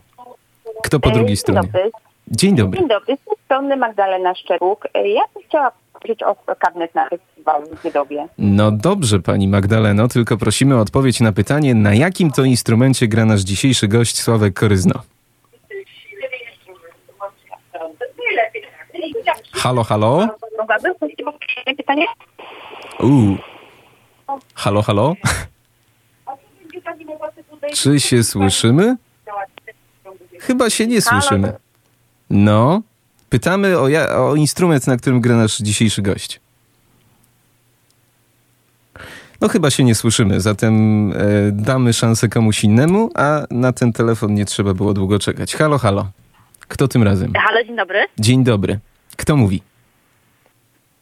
Kto 0.82 1.00
po 1.00 1.10
drugiej 1.10 1.36
stronie? 1.36 1.60
Dzień 1.60 1.70
dobry. 1.72 1.90
Dzień 2.28 2.56
dobry. 2.56 2.78
Dzień 2.78 2.88
dobry, 2.88 3.16
z 3.16 3.24
tej 3.24 3.36
strony 3.44 3.76
Magdalena 3.76 4.34
Szczeruk. 4.34 4.88
Ja 4.94 5.22
bym 5.34 5.42
chciała 5.48 5.72
prosić 6.00 6.22
o 6.22 6.36
karnet 6.58 6.94
na 6.94 7.08
festiwal 7.08 7.62
w 7.66 7.82
Wiedowie. 7.82 8.28
No 8.38 8.70
dobrze, 8.70 9.20
pani 9.20 9.48
Magdaleno, 9.48 10.08
tylko 10.08 10.36
prosimy 10.36 10.76
o 10.76 10.80
odpowiedź 10.80 11.20
na 11.20 11.32
pytanie, 11.32 11.74
na 11.74 11.94
jakim 11.94 12.30
to 12.30 12.44
instrumencie 12.44 13.08
gra 13.08 13.24
nasz 13.24 13.40
dzisiejszy 13.40 13.88
gość 13.88 14.22
Sławek 14.22 14.54
Koryzno? 14.54 14.94
Halo, 19.52 19.84
halo? 19.84 20.28
Mogłabym 20.64 20.94
prosić 20.94 21.22
o 21.22 21.32
pytanie? 21.76 22.06
Uuu. 23.00 23.36
Halo, 24.54 24.82
halo? 24.82 25.14
Czy 27.74 28.00
się 28.00 28.24
słyszymy? 28.24 28.96
Chyba 30.40 30.70
się 30.70 30.86
nie 30.86 31.02
słyszymy. 31.02 31.52
No. 32.30 32.82
Pytamy 33.28 33.78
o, 33.78 33.88
ja, 33.88 34.16
o 34.16 34.34
instrument, 34.34 34.86
na 34.86 34.96
którym 34.96 35.20
gra 35.20 35.36
nasz 35.36 35.58
dzisiejszy 35.58 36.02
gość. 36.02 36.40
No 39.40 39.48
chyba 39.48 39.70
się 39.70 39.84
nie 39.84 39.94
słyszymy, 39.94 40.40
zatem 40.40 40.74
e, 41.12 41.16
damy 41.52 41.92
szansę 41.92 42.28
komuś 42.28 42.64
innemu, 42.64 43.10
a 43.14 43.42
na 43.50 43.72
ten 43.72 43.92
telefon 43.92 44.34
nie 44.34 44.44
trzeba 44.44 44.74
było 44.74 44.94
długo 44.94 45.18
czekać. 45.18 45.56
Halo, 45.56 45.78
halo. 45.78 46.10
Kto 46.68 46.88
tym 46.88 47.02
razem? 47.02 47.32
Halo, 47.36 47.64
dzień 47.64 47.76
dobry. 47.76 48.06
Dzień 48.18 48.44
dobry. 48.44 48.78
Kto 49.16 49.36
mówi? 49.36 49.62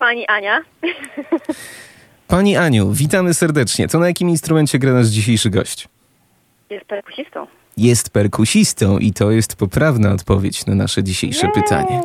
Pani 0.03 0.27
Ania. 0.27 0.61
Pani 2.29 2.57
Aniu, 2.57 2.93
witamy 2.93 3.35
serdecznie. 3.35 3.89
To 3.89 3.99
na 3.99 4.07
jakim 4.07 4.31
instrumencie 4.31 4.79
gra 4.79 4.93
nasz 4.93 5.07
dzisiejszy 5.07 5.51
gość? 5.51 5.89
Jest 6.71 6.85
perkusistą. 6.85 7.47
Jest 7.77 8.11
perkusistą 8.11 8.99
i 8.99 9.13
to 9.13 9.31
jest 9.31 9.57
poprawna 9.57 10.13
odpowiedź 10.13 10.67
na 10.67 10.75
nasze 10.75 11.03
dzisiejsze 11.03 11.47
Jej. 11.47 11.55
pytanie. 11.55 12.03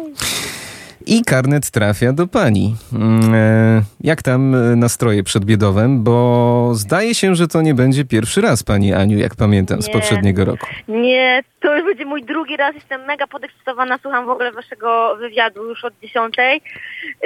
I 1.07 1.23
karnet 1.23 1.71
trafia 1.71 2.13
do 2.13 2.27
pani. 2.27 2.75
Mm, 2.93 3.33
e, 3.33 3.81
Jak 4.01 4.23
tam 4.23 4.55
e, 4.55 4.75
nastroje 4.75 5.23
przed 5.23 5.45
biedowem? 5.45 6.03
Bo 6.03 6.69
zdaje 6.75 7.15
się, 7.15 7.35
że 7.35 7.47
to 7.47 7.61
nie 7.61 7.73
będzie 7.73 8.05
pierwszy 8.05 8.41
raz, 8.41 8.63
pani 8.63 8.93
Aniu, 8.93 9.17
jak 9.17 9.35
pamiętam, 9.35 9.81
z 9.81 9.87
Nie. 9.87 9.93
poprzedniego 9.93 10.45
roku. 10.45 10.67
Nie, 10.87 11.43
to 11.61 11.75
już 11.77 11.85
będzie 11.85 12.05
mój 12.05 12.23
drugi 12.23 12.57
raz. 12.57 12.75
Jestem 12.75 13.05
mega 13.05 13.27
podekscytowana. 13.27 13.97
Słucham 14.01 14.25
w 14.25 14.29
ogóle 14.29 14.51
waszego 14.51 15.15
wywiadu 15.19 15.69
już 15.69 15.85
od 15.85 15.93
dziesiątej. 16.01 16.61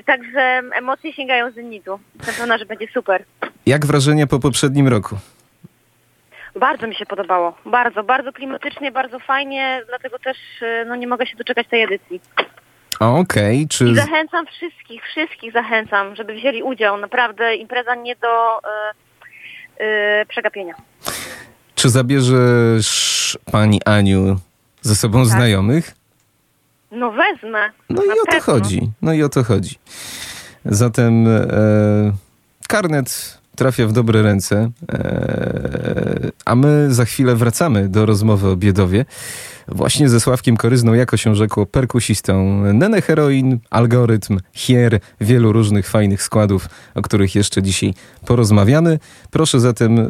Także 0.05 0.61
emocje 0.73 1.13
sięgają 1.13 1.51
zenitu. 1.51 1.99
Jestem 2.17 2.35
pewna, 2.35 2.57
że 2.57 2.65
będzie 2.65 2.87
super. 2.93 3.23
Jak 3.65 3.85
wrażenia 3.85 4.27
po 4.27 4.39
poprzednim 4.39 4.87
roku? 4.87 5.15
Bardzo 6.59 6.87
mi 6.87 6.95
się 6.95 7.05
podobało. 7.05 7.57
Bardzo, 7.65 8.03
bardzo 8.03 8.31
klimatycznie, 8.33 8.91
bardzo 8.91 9.19
fajnie. 9.19 9.81
Dlatego 9.89 10.19
też 10.19 10.37
y, 10.61 10.85
no, 10.87 10.95
nie 10.95 11.07
mogę 11.07 11.25
się 11.25 11.37
doczekać 11.37 11.67
tej 11.67 11.81
edycji. 11.81 12.21
Okej, 13.01 13.67
czy... 13.67 13.85
I 13.89 13.95
zachęcam 13.95 14.45
wszystkich, 14.45 15.03
wszystkich 15.03 15.53
zachęcam, 15.53 16.15
żeby 16.15 16.33
wzięli 16.33 16.63
udział. 16.63 16.97
Naprawdę 16.97 17.55
impreza 17.55 17.95
nie 17.95 18.15
do 18.15 18.59
y, 19.79 19.83
y, 19.83 20.25
przegapienia. 20.25 20.73
Czy 21.75 21.89
zabierzesz 21.89 23.37
pani 23.51 23.81
Aniu 23.85 24.35
ze 24.81 24.95
sobą 24.95 25.25
znajomych? 25.25 25.95
No 26.91 27.11
wezmę. 27.11 27.69
No 27.89 28.03
i 28.03 28.07
Na 28.07 28.13
o 28.13 28.17
to 28.17 28.25
pewno. 28.25 28.41
chodzi. 28.41 28.91
No 29.01 29.13
i 29.13 29.23
o 29.23 29.29
to 29.29 29.43
chodzi. 29.43 29.75
Zatem 30.65 31.27
e, 31.27 31.41
karnet 32.67 33.40
trafia 33.61 33.87
w 33.87 33.91
dobre 33.91 34.21
ręce, 34.21 34.71
e, 34.93 36.31
a 36.45 36.55
my 36.55 36.87
za 36.93 37.05
chwilę 37.05 37.35
wracamy 37.35 37.89
do 37.89 38.05
rozmowy 38.05 38.49
o 38.49 38.55
Biedowie. 38.55 39.05
Właśnie 39.67 40.09
ze 40.09 40.19
Sławkiem 40.19 40.57
Koryzną, 40.57 40.93
jako 40.93 41.17
się 41.17 41.35
rzekło, 41.35 41.65
perkusistą 41.65 42.63
Nene 42.73 43.01
Heroin, 43.01 43.59
Algorytm, 43.69 44.39
Hier, 44.53 44.99
wielu 45.21 45.51
różnych 45.51 45.89
fajnych 45.89 46.23
składów, 46.23 46.69
o 46.95 47.01
których 47.01 47.35
jeszcze 47.35 47.61
dzisiaj 47.61 47.93
porozmawiamy. 48.25 48.99
Proszę 49.31 49.59
zatem, 49.59 49.99
e, 49.99 50.07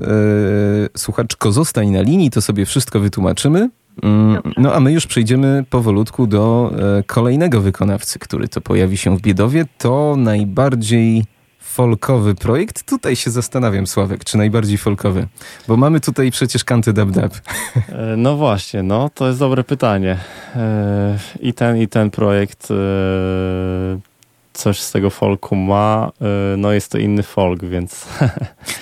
słuchaczko, 0.97 1.51
zostań 1.51 1.89
na 1.89 2.01
linii, 2.01 2.29
to 2.29 2.41
sobie 2.41 2.65
wszystko 2.65 2.99
wytłumaczymy. 2.99 3.69
Mm, 4.03 4.41
No 4.57 4.73
a 4.73 4.79
my 4.79 4.91
już 4.91 5.07
przejdziemy 5.07 5.65
powolutku 5.69 6.27
do 6.27 6.71
e, 6.99 7.03
kolejnego 7.03 7.61
wykonawcy, 7.61 8.19
który 8.19 8.47
to 8.47 8.61
pojawi 8.61 8.97
się 8.97 9.17
w 9.17 9.21
Biedowie. 9.21 9.65
To 9.77 10.15
najbardziej 10.17 11.23
folkowy 11.71 12.35
projekt. 12.35 12.83
Tutaj 12.83 13.15
się 13.15 13.31
zastanawiam, 13.31 13.87
Sławek, 13.87 14.23
czy 14.23 14.37
najbardziej 14.37 14.77
folkowy. 14.77 15.27
Bo 15.67 15.77
mamy 15.77 15.99
tutaj 15.99 16.31
przecież 16.31 16.63
Kanty 16.63 16.93
Dab 16.93 17.09
Dab. 17.11 17.33
E, 17.35 18.15
No 18.17 18.35
właśnie, 18.35 18.83
no 18.83 19.09
to 19.09 19.27
jest 19.27 19.39
dobre 19.39 19.63
pytanie. 19.63 20.17
E, 20.55 21.17
I 21.39 21.53
ten, 21.53 21.77
i 21.77 21.87
ten 21.87 22.09
projekt 22.11 22.67
e, 22.71 22.75
coś 24.53 24.79
z 24.81 24.91
tego 24.91 25.09
folku 25.09 25.55
ma. 25.55 26.11
No 26.57 26.71
jest 26.71 26.91
to 26.91 26.97
inny 26.97 27.23
folk, 27.23 27.63
więc 27.65 28.05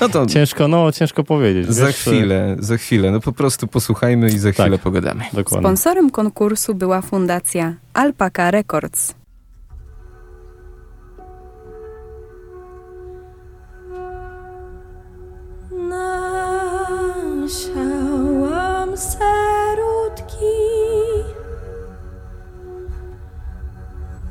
No 0.02 0.10
to 0.10 0.26
ciężko, 0.36 0.68
no 0.68 0.92
ciężko 0.92 1.24
powiedzieć. 1.24 1.68
za 1.68 1.86
wiesz, 1.88 1.96
chwilę, 1.96 2.56
za 2.60 2.78
chwilę. 2.78 3.12
No 3.12 3.20
po 3.20 3.32
prostu 3.32 3.68
posłuchajmy 3.68 4.28
i 4.30 4.40
za 4.40 4.52
chwilę 4.52 4.72
Tak. 4.72 4.82
pogadamy. 4.82 5.24
Dokładnie. 5.34 5.68
Sponsorem 5.68 6.10
konkursu 6.10 6.76
była 6.76 7.02
Fundacja 7.02 7.74
Alpaka 7.94 8.52
Records. 8.52 9.14
Nasiałam 17.50 18.98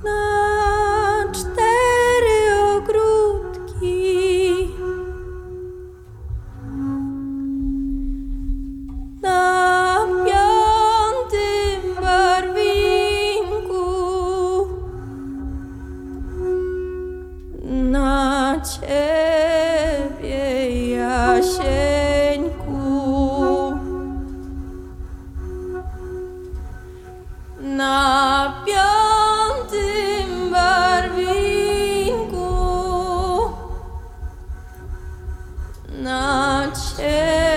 na 0.05 1.33
cztery 1.33 2.41
ogródki. 2.77 4.69
Na 9.23 10.07
piątym 10.25 11.83
barwinku 12.03 13.87
na. 18.63 18.99
Na 27.79 28.65
piątym 28.67 30.31
barwinku 30.51 31.39
na 36.03 36.63
ciebie. 36.73 37.48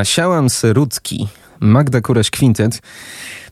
Nasiałam 0.00 0.50
serutki. 0.50 1.28
Magda 1.60 2.00
Kuraś 2.00 2.30
Quintet. 2.30 2.82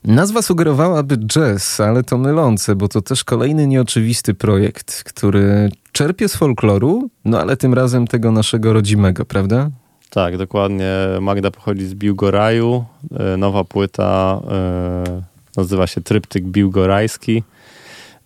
Nazwa 0.05 0.43
sugerowałaby 0.43 1.17
jazz, 1.17 1.81
ale 1.81 2.03
to 2.03 2.19
mylące, 2.19 2.77
bo 2.77 2.89
to 2.89 3.03
też 3.03 3.25
kolejny 3.25 3.67
nieoczywisty 3.67 4.35
projekt, 4.35 5.05
który 5.05 5.71
czerpie 5.93 6.29
z 6.29 6.37
folkloru, 6.37 7.11
no 7.25 7.41
ale 7.41 7.57
tym 7.57 7.75
razem 7.75 8.07
tego 8.07 8.33
naszego 8.33 8.73
rodzimego, 8.73 9.25
prawda? 9.25 9.71
Tak, 10.11 10.37
dokładnie. 10.37 10.93
Magda 11.21 11.51
pochodzi 11.51 11.87
z 11.87 11.95
Biłgoraju. 11.95 12.85
E, 13.17 13.37
nowa 13.37 13.65
płyta 13.65 14.41
e, 14.51 15.23
nazywa 15.57 15.87
się 15.87 16.01
Tryptyk 16.01 16.45
Biłgorajski. 16.45 17.43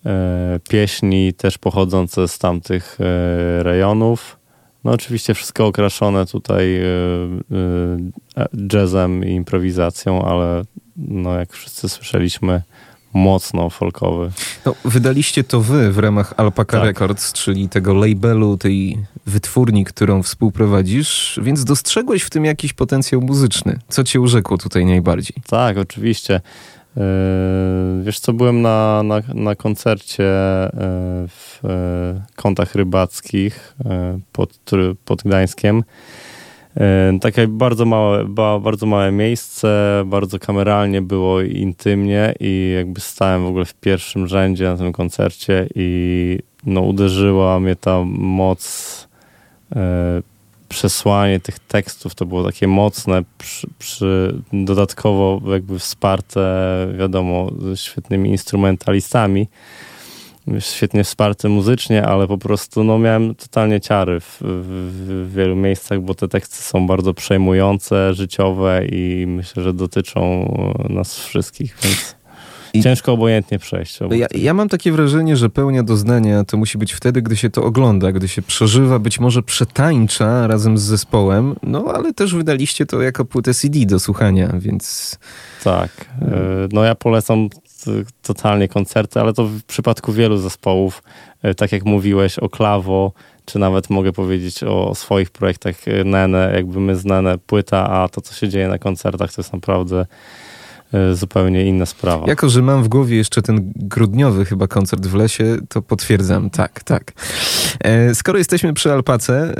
E, 0.06 0.60
pieśni 0.68 1.32
też 1.32 1.58
pochodzące 1.58 2.28
z 2.28 2.38
tamtych 2.38 2.98
rejonów. 3.62 4.41
No 4.84 4.92
oczywiście 4.92 5.34
wszystko 5.34 5.66
okraszone 5.66 6.26
tutaj 6.26 6.76
y, 6.76 6.84
y, 8.38 8.68
jazzem 8.72 9.24
i 9.24 9.32
improwizacją, 9.32 10.24
ale 10.24 10.62
no 10.96 11.38
jak 11.38 11.52
wszyscy 11.52 11.88
słyszeliśmy, 11.88 12.62
mocno 13.14 13.70
folkowy. 13.70 14.30
No, 14.66 14.74
wydaliście 14.84 15.44
to 15.44 15.60
wy 15.60 15.92
w 15.92 15.98
ramach 15.98 16.34
Alpaca 16.36 16.76
tak. 16.76 16.86
Records, 16.86 17.32
czyli 17.32 17.68
tego 17.68 17.94
labelu, 17.94 18.56
tej 18.56 18.98
wytwórni, 19.26 19.84
którą 19.84 20.22
współprowadzisz, 20.22 21.40
więc 21.42 21.64
dostrzegłeś 21.64 22.22
w 22.22 22.30
tym 22.30 22.44
jakiś 22.44 22.72
potencjał 22.72 23.20
muzyczny. 23.20 23.78
Co 23.88 24.04
cię 24.04 24.20
urzekło 24.20 24.58
tutaj 24.58 24.86
najbardziej? 24.86 25.36
Tak, 25.48 25.78
oczywiście. 25.78 26.40
Yy, 26.96 27.02
wiesz 28.02 28.20
co, 28.20 28.32
byłem 28.32 28.62
na, 28.62 29.02
na, 29.02 29.20
na 29.34 29.54
koncercie 29.54 30.22
yy, 30.22 31.28
w 31.28 31.60
yy, 31.62 32.22
kątach 32.36 32.74
rybackich 32.74 33.76
pod, 34.32 34.58
pod 35.04 35.22
Gdańskiem. 35.22 35.84
Takie 37.20 37.48
bardzo 37.48 37.84
małe, 37.84 38.24
bardzo 38.60 38.86
małe 38.86 39.12
miejsce, 39.12 40.02
bardzo 40.06 40.38
kameralnie 40.38 41.02
było 41.02 41.40
i 41.40 41.56
intymnie 41.56 42.34
i 42.40 42.72
jakby 42.76 43.00
stałem 43.00 43.42
w 43.42 43.46
ogóle 43.46 43.64
w 43.64 43.74
pierwszym 43.74 44.26
rzędzie 44.26 44.64
na 44.64 44.76
tym 44.76 44.92
koncercie 44.92 45.68
i 45.74 46.38
no 46.66 46.80
uderzyła 46.80 47.60
mnie 47.60 47.76
ta 47.76 48.04
moc 48.06 49.08
przesłanie 50.72 51.40
tych 51.40 51.58
tekstów 51.58 52.14
to 52.14 52.26
było 52.26 52.44
takie 52.44 52.68
mocne, 52.68 53.22
przy, 53.38 53.66
przy 53.78 54.38
dodatkowo 54.52 55.40
jakby 55.52 55.78
wsparte, 55.78 56.40
wiadomo, 56.98 57.50
świetnymi 57.74 58.30
instrumentalistami 58.30 59.48
świetnie 60.58 61.04
wsparty 61.04 61.48
muzycznie, 61.48 62.06
ale 62.06 62.28
po 62.28 62.38
prostu 62.38 62.84
no, 62.84 62.98
miałem 62.98 63.34
totalnie 63.34 63.80
ciary 63.80 64.20
w, 64.20 64.38
w, 64.40 65.26
w, 65.28 65.34
wielu 65.34 65.56
miejscach, 65.56 66.00
bo 66.00 66.14
te 66.14 66.28
teksty 66.28 66.56
są 66.56 66.86
bardzo 66.86 67.14
przejmujące, 67.14 68.14
życiowe 68.14 68.86
i 68.86 69.24
myślę, 69.26 69.62
że 69.62 69.72
dotyczą 69.72 70.48
nas 70.88 71.18
wszystkich, 71.18 71.76
więc 71.82 72.16
I 72.74 72.82
ciężko 72.82 73.12
obojętnie 73.12 73.58
przejść. 73.58 73.98
Ja, 74.10 74.26
ja, 74.34 74.54
mam 74.54 74.68
takie 74.68 74.92
wrażenie, 74.92 75.36
że 75.36 75.50
pełnia 75.50 75.82
doznania 75.82 76.44
to 76.44 76.56
musi 76.56 76.78
być 76.78 76.92
wtedy, 76.92 77.22
gdy 77.22 77.36
się 77.36 77.50
to 77.50 77.64
ogląda, 77.64 78.12
gdy 78.12 78.28
się 78.28 78.42
przeżywa, 78.42 78.98
być 78.98 79.20
może 79.20 79.42
przetańcza 79.42 80.46
razem 80.46 80.78
z 80.78 80.82
zespołem, 80.82 81.54
no 81.62 81.84
ale 81.94 82.14
też 82.14 82.34
wydaliście 82.34 82.86
to 82.86 83.02
jako 83.02 83.24
płytę 83.24 83.54
CD 83.54 83.86
do 83.86 84.00
słuchania, 84.00 84.52
więc... 84.58 85.18
Tak, 85.64 85.90
e, 86.22 86.68
no 86.72 86.84
ja 86.84 86.94
polecam 86.94 87.48
totalnie 88.22 88.68
koncerty, 88.68 89.20
ale 89.20 89.32
to 89.32 89.44
w 89.44 89.62
przypadku 89.62 90.12
wielu 90.12 90.36
zespołów, 90.36 91.02
e, 91.42 91.54
tak 91.54 91.72
jak 91.72 91.84
mówiłeś 91.84 92.38
o 92.38 92.48
Klawo, 92.48 93.12
czy 93.44 93.58
nawet 93.58 93.90
mogę 93.90 94.12
powiedzieć 94.12 94.64
o 94.64 94.94
swoich 94.94 95.30
projektach 95.30 95.88
e, 95.88 96.04
Nene, 96.04 96.52
jakby 96.54 96.80
my 96.80 96.96
z 96.96 97.04
Nene 97.04 97.38
płyta, 97.38 97.90
a 97.90 98.08
to 98.08 98.20
co 98.20 98.34
się 98.34 98.48
dzieje 98.48 98.68
na 98.68 98.78
koncertach 98.78 99.32
to 99.32 99.42
jest 99.42 99.52
naprawdę 99.52 100.06
zupełnie 101.12 101.66
inna 101.66 101.86
sprawa. 101.86 102.26
Jako, 102.26 102.48
że 102.48 102.62
mam 102.62 102.82
w 102.82 102.88
głowie 102.88 103.16
jeszcze 103.16 103.42
ten 103.42 103.72
grudniowy 103.76 104.44
chyba 104.44 104.66
koncert 104.66 105.06
w 105.06 105.14
lesie, 105.14 105.56
to 105.68 105.82
potwierdzam, 105.82 106.50
tak, 106.50 106.82
tak. 106.82 107.12
E, 107.80 108.14
skoro 108.14 108.38
jesteśmy 108.38 108.72
przy 108.72 108.92
Alpace, 108.92 109.34
e, 109.34 109.54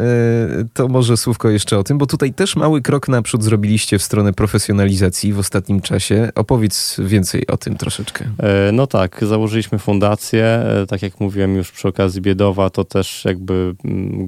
to 0.74 0.88
może 0.88 1.16
słówko 1.16 1.50
jeszcze 1.50 1.78
o 1.78 1.84
tym, 1.84 1.98
bo 1.98 2.06
tutaj 2.06 2.34
też 2.34 2.56
mały 2.56 2.82
krok 2.82 3.08
naprzód 3.08 3.44
zrobiliście 3.44 3.98
w 3.98 4.02
stronę 4.02 4.32
profesjonalizacji 4.32 5.32
w 5.32 5.38
ostatnim 5.38 5.80
czasie. 5.80 6.30
Opowiedz 6.34 7.00
więcej 7.04 7.46
o 7.46 7.56
tym 7.56 7.76
troszeczkę. 7.76 8.24
No 8.72 8.86
tak, 8.86 9.24
założyliśmy 9.24 9.78
fundację, 9.78 10.64
tak 10.88 11.02
jak 11.02 11.20
mówiłem 11.20 11.56
już 11.56 11.72
przy 11.72 11.88
okazji 11.88 12.20
Biedowa, 12.20 12.70
to 12.70 12.84
też 12.84 13.24
jakby 13.24 13.74
mm, 13.84 14.26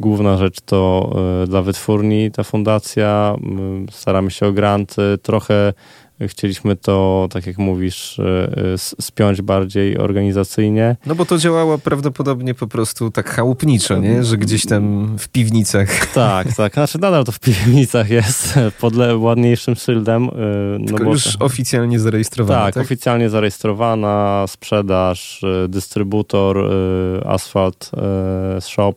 główna 0.00 0.36
rzecz 0.36 0.60
to 0.60 1.10
dla 1.48 1.62
wytwórni 1.62 2.30
ta 2.30 2.42
fundacja. 2.42 3.36
Staramy 3.90 4.30
się 4.30 4.46
o 4.46 4.52
granty, 4.52 5.02
trochę 5.22 5.72
Chcieliśmy 6.20 6.76
to, 6.76 7.28
tak 7.30 7.46
jak 7.46 7.58
mówisz, 7.58 8.18
e, 8.18 8.24
e, 8.72 8.78
spiąć 8.78 9.42
bardziej 9.42 9.98
organizacyjnie. 9.98 10.96
No 11.06 11.14
bo 11.14 11.24
to 11.24 11.38
działało 11.38 11.78
prawdopodobnie 11.78 12.54
po 12.54 12.66
prostu 12.66 13.10
tak 13.10 13.30
chałupniczo, 13.30 13.98
nie? 13.98 14.24
Że 14.24 14.36
gdzieś 14.36 14.66
tam 14.66 15.14
w 15.18 15.28
piwnicach. 15.28 15.88
Tak, 16.16 16.54
tak. 16.56 16.74
Znaczy 16.74 16.98
nadal 16.98 17.24
to 17.24 17.32
w 17.32 17.38
piwnicach 17.38 18.10
jest, 18.10 18.54
pod 18.80 18.94
ładniejszym 19.16 19.74
szyldem. 19.74 20.24
E, 20.24 20.28
no 20.78 20.86
Tylko 20.86 21.04
już 21.04 21.36
oficjalnie 21.40 22.00
zarejestrowana, 22.00 22.64
tak, 22.64 22.74
tak? 22.74 22.84
oficjalnie 22.84 23.30
zarejestrowana, 23.30 24.44
sprzedaż, 24.48 25.44
dystrybutor, 25.68 26.70
asfalt 27.24 27.90
shop 28.60 28.94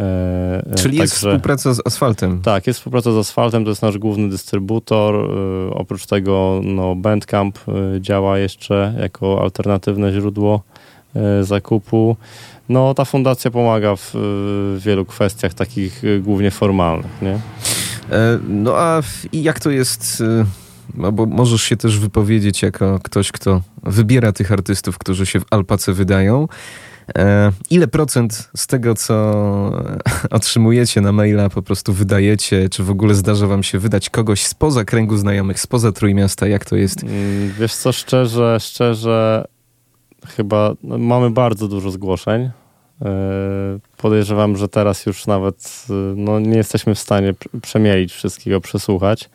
E, 0.00 0.72
e, 0.72 0.74
Czyli 0.74 0.98
jest 0.98 1.14
współpraca 1.14 1.74
z 1.74 1.80
asfaltem. 1.86 2.42
Tak, 2.42 2.66
jest 2.66 2.78
współpraca 2.78 3.12
z 3.12 3.16
asfaltem, 3.16 3.64
to 3.64 3.70
jest 3.70 3.82
nasz 3.82 3.98
główny 3.98 4.28
dystrybutor. 4.28 5.14
E, 5.14 5.74
oprócz 5.74 6.06
tego 6.06 6.60
no, 6.64 6.94
Bandcamp 6.94 7.58
działa 8.00 8.38
jeszcze 8.38 8.94
jako 9.00 9.42
alternatywne 9.42 10.12
źródło 10.12 10.62
zakupu. 11.42 12.16
No, 12.68 12.94
ta 12.94 13.04
fundacja 13.04 13.50
pomaga 13.50 13.96
w, 13.96 14.10
w 14.14 14.80
wielu 14.84 15.04
kwestiach 15.04 15.54
takich 15.54 16.02
głównie 16.20 16.50
formalnych. 16.50 17.22
Nie? 17.22 17.38
No 18.48 18.76
a 18.76 19.02
jak 19.32 19.60
to 19.60 19.70
jest 19.70 20.22
no 20.94 21.12
bo 21.12 21.26
możesz 21.26 21.62
się 21.62 21.76
też 21.76 21.98
wypowiedzieć 21.98 22.62
jako 22.62 22.98
ktoś, 23.02 23.32
kto 23.32 23.62
wybiera 23.82 24.32
tych 24.32 24.52
artystów, 24.52 24.98
którzy 24.98 25.26
się 25.26 25.40
w 25.40 25.44
Alpace 25.50 25.92
wydają. 25.92 26.48
E, 27.18 27.52
ile 27.70 27.88
procent 27.88 28.50
z 28.56 28.66
tego, 28.66 28.94
co 28.94 29.14
otrzymujecie 30.30 31.00
na 31.00 31.12
maila, 31.12 31.48
po 31.48 31.62
prostu 31.62 31.92
wydajecie? 31.92 32.68
Czy 32.68 32.82
w 32.82 32.90
ogóle 32.90 33.14
zdarza 33.14 33.46
wam 33.46 33.62
się 33.62 33.78
wydać 33.78 34.10
kogoś 34.10 34.46
spoza 34.46 34.84
kręgu 34.84 35.16
znajomych, 35.16 35.60
spoza 35.60 35.92
Trójmiasta? 35.92 36.46
Jak 36.46 36.64
to 36.64 36.76
jest? 36.76 37.02
Mm, 37.02 37.52
wiesz 37.58 37.74
co, 37.74 37.92
szczerze, 37.92 38.58
szczerze 38.60 39.44
chyba 40.26 40.74
no, 40.82 40.98
mamy 40.98 41.30
bardzo 41.30 41.68
dużo 41.68 41.90
zgłoszeń. 41.90 42.50
E, 43.02 43.10
podejrzewam, 43.96 44.56
że 44.56 44.68
teraz 44.68 45.06
już 45.06 45.26
nawet 45.26 45.86
no, 46.16 46.40
nie 46.40 46.56
jesteśmy 46.56 46.94
w 46.94 46.98
stanie 46.98 47.34
przemielić 47.62 48.12
wszystkiego, 48.12 48.60
przesłuchać. 48.60 49.30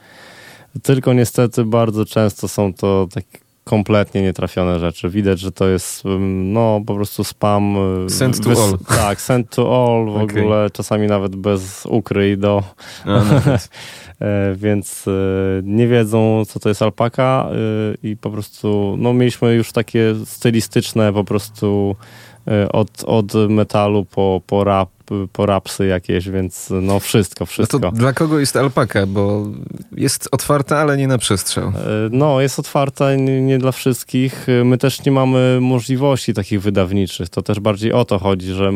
Tylko 0.84 1.14
niestety 1.14 1.64
bardzo 1.64 2.06
często 2.06 2.48
są 2.48 2.74
to 2.74 3.08
takie 3.14 3.45
kompletnie 3.66 4.22
nietrafione 4.22 4.80
rzeczy. 4.80 5.10
Widać, 5.10 5.40
że 5.40 5.52
to 5.52 5.68
jest 5.68 6.04
no 6.30 6.82
po 6.88 6.96
prostu 6.96 7.24
spam. 7.24 7.78
Y, 8.06 8.10
send 8.10 8.44
to 8.44 8.50
all. 8.50 8.78
Tak, 8.88 9.22
send 9.22 9.50
to 9.50 9.62
all 9.62 10.06
w 10.06 10.24
okay. 10.24 10.42
ogóle, 10.42 10.70
czasami 10.70 11.08
nawet 11.08 11.36
bez 11.36 11.86
ukryj 11.86 12.38
do. 12.38 12.64
No, 13.06 14.28
e, 14.28 14.56
więc 14.56 15.08
e, 15.08 15.12
nie 15.64 15.88
wiedzą, 15.88 16.44
co 16.48 16.60
to 16.60 16.70
jest 16.70 16.82
alpaka 16.82 17.50
e, 17.52 18.08
i 18.08 18.18
po 18.18 18.32
prostu, 18.32 18.96
no 18.98 19.14
mieliśmy 19.14 19.54
już 19.54 19.72
takie 19.72 20.16
stylistyczne 20.26 21.14
po 21.14 21.24
prostu 21.24 21.96
od, 22.72 23.04
od 23.04 23.34
metalu 23.50 24.06
po, 24.06 24.42
po 24.48 24.64
rap, 24.64 24.90
po 25.34 25.46
rapsy 25.46 25.86
jakieś, 25.88 26.30
więc 26.30 26.70
no 26.82 27.00
wszystko, 27.00 27.46
wszystko. 27.46 27.80
No 27.80 27.92
to 27.92 27.98
dla 27.98 28.14
kogo 28.14 28.40
jest 28.40 28.56
alpaka? 28.56 29.06
Bo 29.06 29.48
jest 29.98 30.30
otwarta, 30.32 30.78
ale 30.78 30.98
nie 30.98 31.08
na 31.08 31.18
przestrzał. 31.18 31.68
E, 31.68 31.74
no, 32.12 32.42
jest 32.42 32.60
otwarta 32.60 33.16
nie, 33.16 33.42
nie 33.42 33.58
dla 33.58 33.72
wszystkich. 33.72 34.48
My 34.66 34.78
też 34.78 35.06
nie 35.06 35.12
mamy 35.12 35.58
możliwości 35.62 36.34
takich 36.34 36.62
wydawniczych. 36.62 37.30
To 37.30 37.42
też 37.42 37.60
bardziej 37.60 37.94
o 37.94 38.06
to 38.06 38.20
chodzi, 38.20 38.54
że 38.54 38.72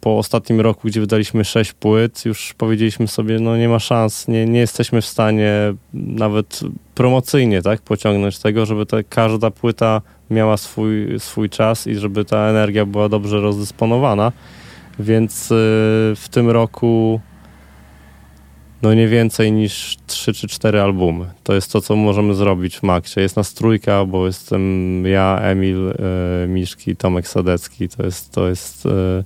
po 0.00 0.18
ostatnim 0.18 0.60
roku, 0.60 0.88
gdzie 0.88 1.00
wydaliśmy 1.00 1.44
sześć 1.44 1.72
płyt, 1.72 2.24
już 2.24 2.54
powiedzieliśmy 2.58 3.08
sobie, 3.08 3.40
no 3.40 3.56
nie 3.56 3.68
ma 3.68 3.78
szans, 3.78 4.28
nie, 4.28 4.46
nie 4.46 4.60
jesteśmy 4.60 5.00
w 5.00 5.06
stanie 5.06 5.74
nawet 5.94 6.60
promocyjnie 6.94 7.62
tak, 7.62 7.80
pociągnąć 7.80 8.38
tego, 8.38 8.66
żeby 8.66 8.86
ta, 8.86 8.96
każda 9.08 9.50
płyta 9.50 10.02
miała 10.32 10.56
swój, 10.56 11.20
swój 11.20 11.50
czas 11.50 11.86
i 11.86 11.94
żeby 11.94 12.24
ta 12.24 12.36
energia 12.36 12.86
była 12.86 13.08
dobrze 13.08 13.40
rozdysponowana. 13.40 14.32
Więc 14.98 15.44
y, 15.44 15.54
w 16.16 16.26
tym 16.30 16.50
roku 16.50 17.20
no 18.82 18.94
nie 18.94 19.08
więcej 19.08 19.52
niż 19.52 19.96
3 20.06 20.32
czy 20.32 20.48
4 20.48 20.80
albumy. 20.80 21.26
To 21.42 21.54
jest 21.54 21.72
to, 21.72 21.80
co 21.80 21.96
możemy 21.96 22.34
zrobić 22.34 22.78
w 22.78 22.82
Maxie. 22.82 23.22
Jest 23.22 23.36
nas 23.36 23.54
trójka, 23.54 24.04
bo 24.04 24.26
jestem 24.26 24.62
ja, 25.06 25.38
Emil, 25.42 25.88
y, 25.88 26.48
Miszki, 26.48 26.96
Tomek 26.96 27.28
Sadecki. 27.28 27.88
To 27.88 28.02
jest, 28.02 28.32
to 28.32 28.48
jest, 28.48 28.86
y, 28.86 29.24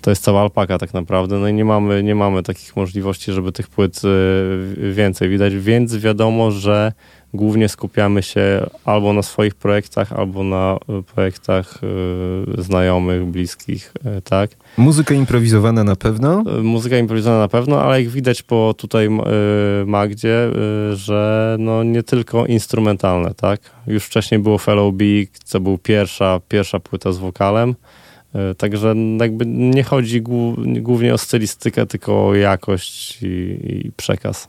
to 0.00 0.10
jest 0.10 0.22
cała 0.22 0.40
alpaka 0.40 0.78
tak 0.78 0.94
naprawdę. 0.94 1.38
No 1.38 1.48
i 1.48 1.54
nie 1.54 1.64
mamy, 1.64 2.02
nie 2.02 2.14
mamy 2.14 2.42
takich 2.42 2.76
możliwości, 2.76 3.32
żeby 3.32 3.52
tych 3.52 3.68
płyt 3.68 4.02
więcej 4.76 5.28
widać, 5.28 5.56
więc 5.56 5.96
wiadomo, 5.96 6.50
że 6.50 6.92
głównie 7.34 7.68
skupiamy 7.68 8.22
się 8.22 8.66
albo 8.84 9.12
na 9.12 9.22
swoich 9.22 9.54
projektach, 9.54 10.12
albo 10.12 10.44
na 10.44 10.78
e, 10.88 11.02
projektach 11.02 11.80
y, 12.58 12.62
znajomych, 12.62 13.24
bliskich, 13.24 13.92
y, 14.18 14.22
tak. 14.22 14.50
Muzyka 14.76 15.14
improwizowana 15.14 15.84
na 15.84 15.96
pewno? 15.96 16.44
Muzyka 16.62 16.98
improwizowana 16.98 17.38
na 17.40 17.48
pewno, 17.48 17.82
ale 17.82 18.02
jak 18.02 18.10
widać 18.10 18.42
po 18.42 18.74
tutaj 18.78 19.08
Magdzie, 19.86 20.50
że 20.92 21.56
no 21.58 21.82
nie 21.82 22.02
tylko 22.02 22.46
instrumentalne, 22.46 23.34
tak. 23.34 23.60
Już 23.86 24.04
wcześniej 24.04 24.40
było 24.40 24.58
Fellow 24.58 24.94
B, 24.94 25.04
co 25.44 25.60
był 25.60 25.78
pierwsza, 25.78 26.40
pierwsza 26.48 26.80
płyta 26.80 27.12
z 27.12 27.18
wokalem. 27.18 27.74
Także 28.56 28.94
jakby 29.20 29.46
nie 29.46 29.82
chodzi 29.82 30.22
głównie 30.80 31.14
o 31.14 31.18
stylistykę, 31.18 31.86
tylko 31.86 32.26
o 32.26 32.34
jakość 32.34 33.22
i, 33.22 33.26
i 33.86 33.92
przekaz. 33.96 34.48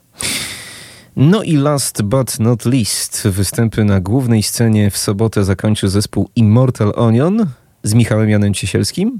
No 1.16 1.44
i 1.44 1.58
last 1.58 2.02
but 2.02 2.40
not 2.40 2.66
least, 2.66 3.28
występy 3.28 3.84
na 3.84 4.00
głównej 4.00 4.44
scenie 4.44 4.92
w 4.92 4.98
sobotę 4.98 5.44
zakończy 5.44 5.90
zespół 5.90 6.30
Immortal 6.36 6.94
Onion 6.96 7.46
z 7.84 7.94
Michałem 7.94 8.30
Janem 8.30 8.54
Ciesielskim. 8.54 9.20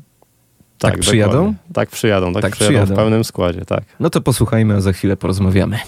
Tak, 0.78 0.92
tak 0.92 1.00
przyjadą? 1.00 1.54
Tak 1.74 1.90
przyjadą, 1.90 2.34
tak, 2.34 2.42
tak 2.42 2.52
przyjadą, 2.52 2.74
przyjadą 2.74 2.94
w 2.94 2.98
pełnym 2.98 3.24
składzie, 3.24 3.66
tak. 3.66 3.84
No 4.00 4.10
to 4.10 4.22
posłuchajmy, 4.22 4.74
a 4.76 4.82
za 4.82 4.94
chwilę 4.94 5.18
porozmawiamy. 5.18 5.80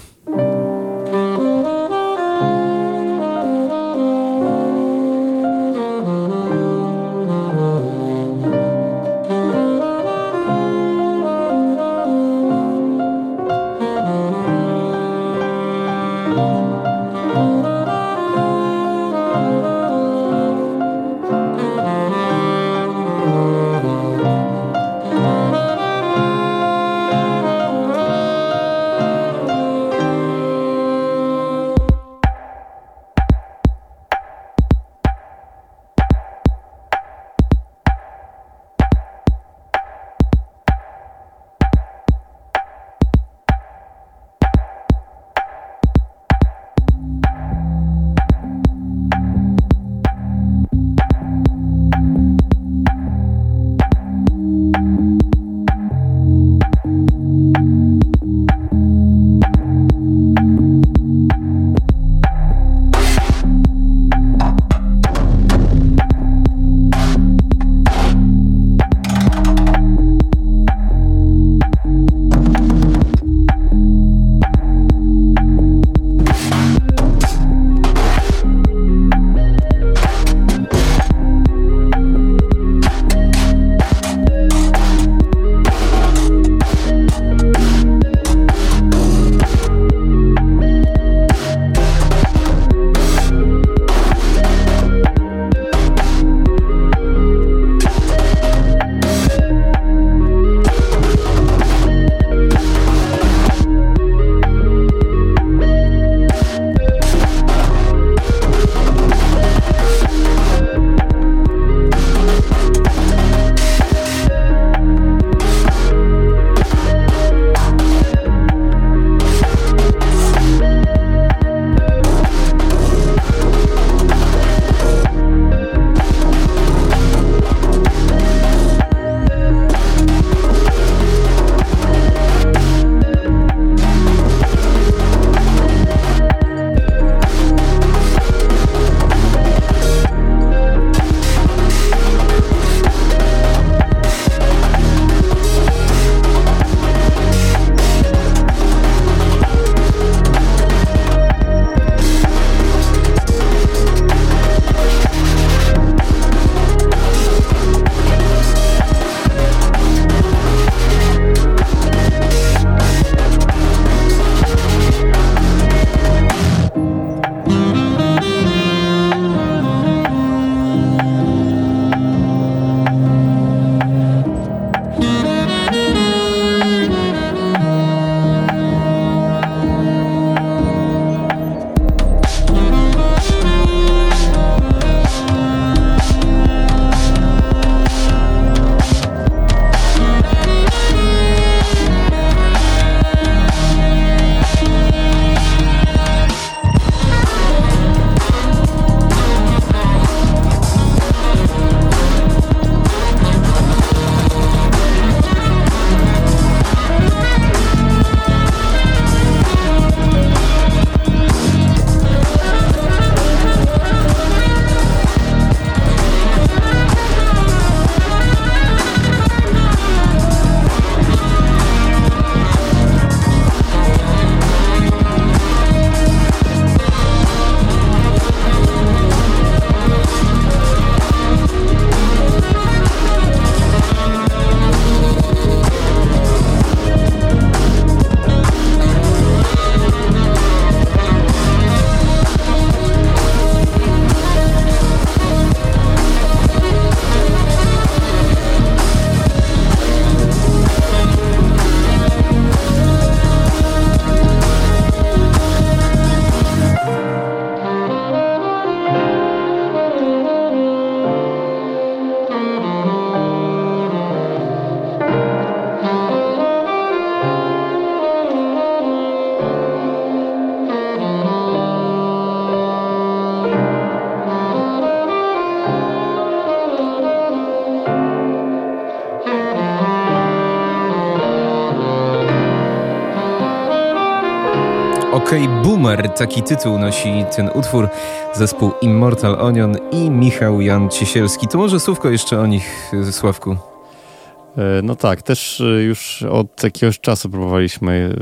Taki 286.18 286.44
tytuł 286.44 286.80
nosi 286.80 287.26
ten 287.36 287.50
utwór, 287.54 287.90
zespół 288.34 288.72
Immortal 288.82 289.42
Onion 289.42 289.78
i 289.92 290.10
Michał 290.10 290.62
Jan 290.62 290.90
Ciesielski. 290.90 291.48
To 291.48 291.58
może 291.58 291.80
słówko 291.80 292.10
jeszcze 292.10 292.40
o 292.40 292.46
nich, 292.46 292.92
Sławku. 293.12 293.52
E, 293.52 294.82
no 294.84 294.96
tak, 294.96 295.22
też 295.22 295.62
e, 295.62 295.84
już 295.84 296.24
od 296.24 296.64
jakiegoś 296.64 297.00
czasu 297.00 297.30
próbowaliśmy 297.30 298.10
e, 298.12 298.18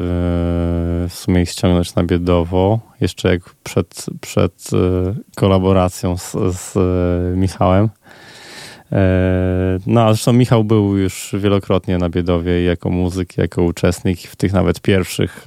w 1.09 1.13
sumie 1.13 1.41
ich 1.41 1.49
ściągnąć 1.49 1.95
na 1.95 2.03
biedowo, 2.03 2.79
jeszcze 3.01 3.29
jak 3.29 3.41
przed, 3.63 4.05
przed 4.21 4.69
kolaboracją 5.35 6.17
z, 6.17 6.35
z 6.51 6.77
Michałem. 7.37 7.89
No, 9.87 10.01
a 10.01 10.13
zresztą 10.13 10.33
Michał 10.33 10.63
był 10.63 10.97
już 10.97 11.35
wielokrotnie 11.39 11.97
na 11.97 12.09
Biedowie 12.09 12.63
jako 12.63 12.89
muzyk, 12.89 13.37
jako 13.37 13.63
uczestnik 13.63 14.19
w 14.19 14.35
tych 14.35 14.53
nawet 14.53 14.81
pierwszych 14.81 15.45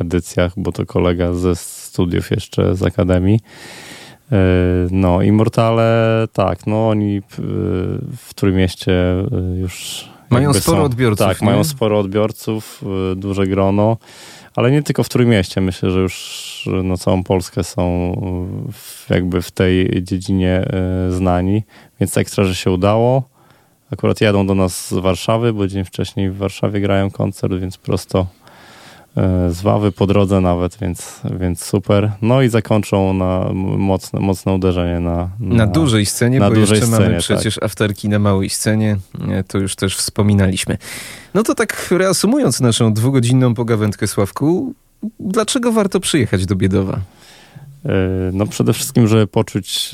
edycjach, 0.00 0.52
bo 0.56 0.72
to 0.72 0.86
kolega 0.86 1.34
ze 1.34 1.56
studiów 1.56 2.30
jeszcze 2.30 2.74
z 2.74 2.82
Akademii. 2.82 3.40
No, 4.90 5.22
Immortale, 5.22 6.28
tak, 6.32 6.66
no 6.66 6.88
oni 6.88 7.22
w 8.16 8.34
Trójmieście 8.34 8.92
już 9.60 10.04
mają 10.30 10.52
sporo 10.52 10.78
są, 10.78 10.84
odbiorców. 10.84 11.26
Tak, 11.26 11.40
nie? 11.40 11.46
mają 11.46 11.64
sporo 11.64 11.98
odbiorców, 11.98 12.84
duże 13.16 13.46
grono, 13.46 13.96
ale 14.56 14.70
nie 14.70 14.82
tylko 14.82 15.02
w 15.02 15.08
Trójmieście. 15.08 15.60
Myślę, 15.60 15.90
że 15.90 16.00
już 16.00 16.68
na 16.82 16.96
całą 16.96 17.24
Polskę 17.24 17.64
są 17.64 18.12
w, 18.72 19.10
jakby 19.10 19.42
w 19.42 19.50
tej 19.50 20.02
dziedzinie 20.02 20.64
y, 21.08 21.12
znani, 21.12 21.62
więc 22.00 22.18
ekstra, 22.18 22.44
że 22.44 22.54
się 22.54 22.70
udało. 22.70 23.22
Akurat 23.92 24.20
jadą 24.20 24.46
do 24.46 24.54
nas 24.54 24.88
z 24.88 24.92
Warszawy, 24.92 25.52
bo 25.52 25.66
dzień 25.66 25.84
wcześniej 25.84 26.30
w 26.30 26.36
Warszawie 26.36 26.80
grają 26.80 27.10
koncert, 27.10 27.54
więc 27.54 27.78
prosto 27.78 28.26
z 29.50 29.62
Wawy 29.62 29.92
po 29.92 30.06
drodze 30.06 30.40
nawet, 30.40 30.78
więc, 30.80 31.20
więc 31.40 31.64
super. 31.64 32.12
No 32.22 32.42
i 32.42 32.48
zakończą 32.48 33.14
na 33.14 33.50
mocne, 33.78 34.20
mocne 34.20 34.52
uderzenie 34.52 35.00
na, 35.00 35.30
na, 35.40 35.54
na 35.54 35.66
dużej 35.66 36.06
scenie, 36.06 36.40
na 36.40 36.48
bo 36.48 36.54
dużej 36.54 36.76
jeszcze 36.76 36.86
scenie, 36.86 37.08
mamy 37.08 37.18
przecież 37.18 37.54
tak. 37.54 37.64
afterki 37.64 38.08
na 38.08 38.18
małej 38.18 38.50
scenie, 38.50 38.96
e, 39.28 39.44
to 39.44 39.58
już 39.58 39.76
też 39.76 39.96
wspominaliśmy. 39.96 40.78
No 41.34 41.42
to 41.42 41.54
tak 41.54 41.86
reasumując 41.90 42.60
naszą 42.60 42.92
dwugodzinną 42.92 43.54
pogawędkę 43.54 44.06
Sławku, 44.06 44.74
dlaczego 45.20 45.72
warto 45.72 46.00
przyjechać 46.00 46.46
do 46.46 46.56
Biedowa? 46.56 47.00
E, 47.84 47.90
no 48.32 48.46
przede 48.46 48.72
wszystkim, 48.72 49.06
żeby 49.08 49.26
poczuć 49.26 49.90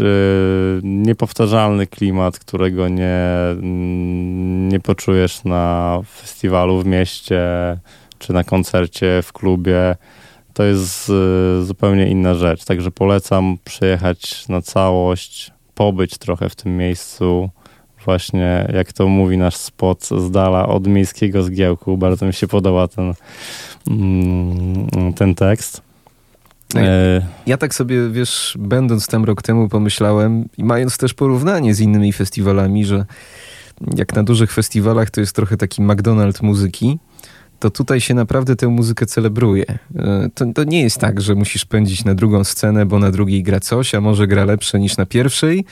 niepowtarzalny 0.82 1.86
klimat, 1.86 2.38
którego 2.38 2.88
nie, 2.88 3.26
nie 4.68 4.80
poczujesz 4.80 5.44
na 5.44 5.98
festiwalu 6.20 6.82
w 6.82 6.86
mieście, 6.86 7.40
czy 8.20 8.32
na 8.32 8.44
koncercie, 8.44 9.20
w 9.22 9.32
klubie, 9.32 9.96
to 10.54 10.64
jest 10.64 11.10
y, 11.60 11.64
zupełnie 11.64 12.08
inna 12.08 12.34
rzecz. 12.34 12.64
Także 12.64 12.90
polecam 12.90 13.58
przyjechać 13.64 14.48
na 14.48 14.62
całość, 14.62 15.52
pobyć 15.74 16.18
trochę 16.18 16.48
w 16.48 16.54
tym 16.54 16.76
miejscu. 16.76 17.50
Właśnie, 18.04 18.68
jak 18.74 18.92
to 18.92 19.08
mówi 19.08 19.38
nasz 19.38 19.56
spot, 19.56 20.04
z 20.04 20.30
dala 20.30 20.68
od 20.68 20.86
miejskiego 20.86 21.42
zgiełku. 21.42 21.96
Bardzo 21.96 22.26
mi 22.26 22.32
się 22.32 22.46
podoba 22.46 22.88
ten, 22.88 23.14
mm, 23.88 25.12
ten 25.12 25.34
tekst. 25.34 25.82
Ja, 26.74 26.80
e, 26.80 27.26
ja 27.46 27.56
tak 27.56 27.74
sobie, 27.74 28.08
wiesz, 28.10 28.56
będąc 28.58 29.06
tam 29.06 29.24
rok 29.24 29.42
temu 29.42 29.68
pomyślałem 29.68 30.48
i 30.58 30.64
mając 30.64 30.98
też 30.98 31.14
porównanie 31.14 31.74
z 31.74 31.80
innymi 31.80 32.12
festiwalami, 32.12 32.84
że 32.84 33.04
jak 33.96 34.14
na 34.14 34.22
dużych 34.22 34.52
festiwalach 34.52 35.10
to 35.10 35.20
jest 35.20 35.36
trochę 35.36 35.56
taki 35.56 35.82
McDonald's 35.82 36.42
muzyki, 36.42 36.98
to 37.60 37.70
tutaj 37.70 38.00
się 38.00 38.14
naprawdę 38.14 38.56
tę 38.56 38.68
muzykę 38.68 39.06
celebruje. 39.06 39.64
E, 39.96 40.30
to, 40.34 40.44
to, 40.54 40.64
nie 40.64 40.82
jest 40.82 40.98
tak, 40.98 41.20
że 41.20 41.34
musisz 41.34 41.64
pędzić 41.64 42.04
na 42.04 42.14
drugą 42.14 42.44
scenę, 42.44 42.86
bo 42.86 42.98
na 42.98 43.10
drugiej 43.10 43.42
gra 43.42 43.60
coś, 43.60 43.94
a 43.94 44.00
może 44.00 44.26
gra 44.26 44.44
lepsze 44.44 44.80
niż 44.80 44.96
na 44.96 45.06
pierwszej. 45.06 45.64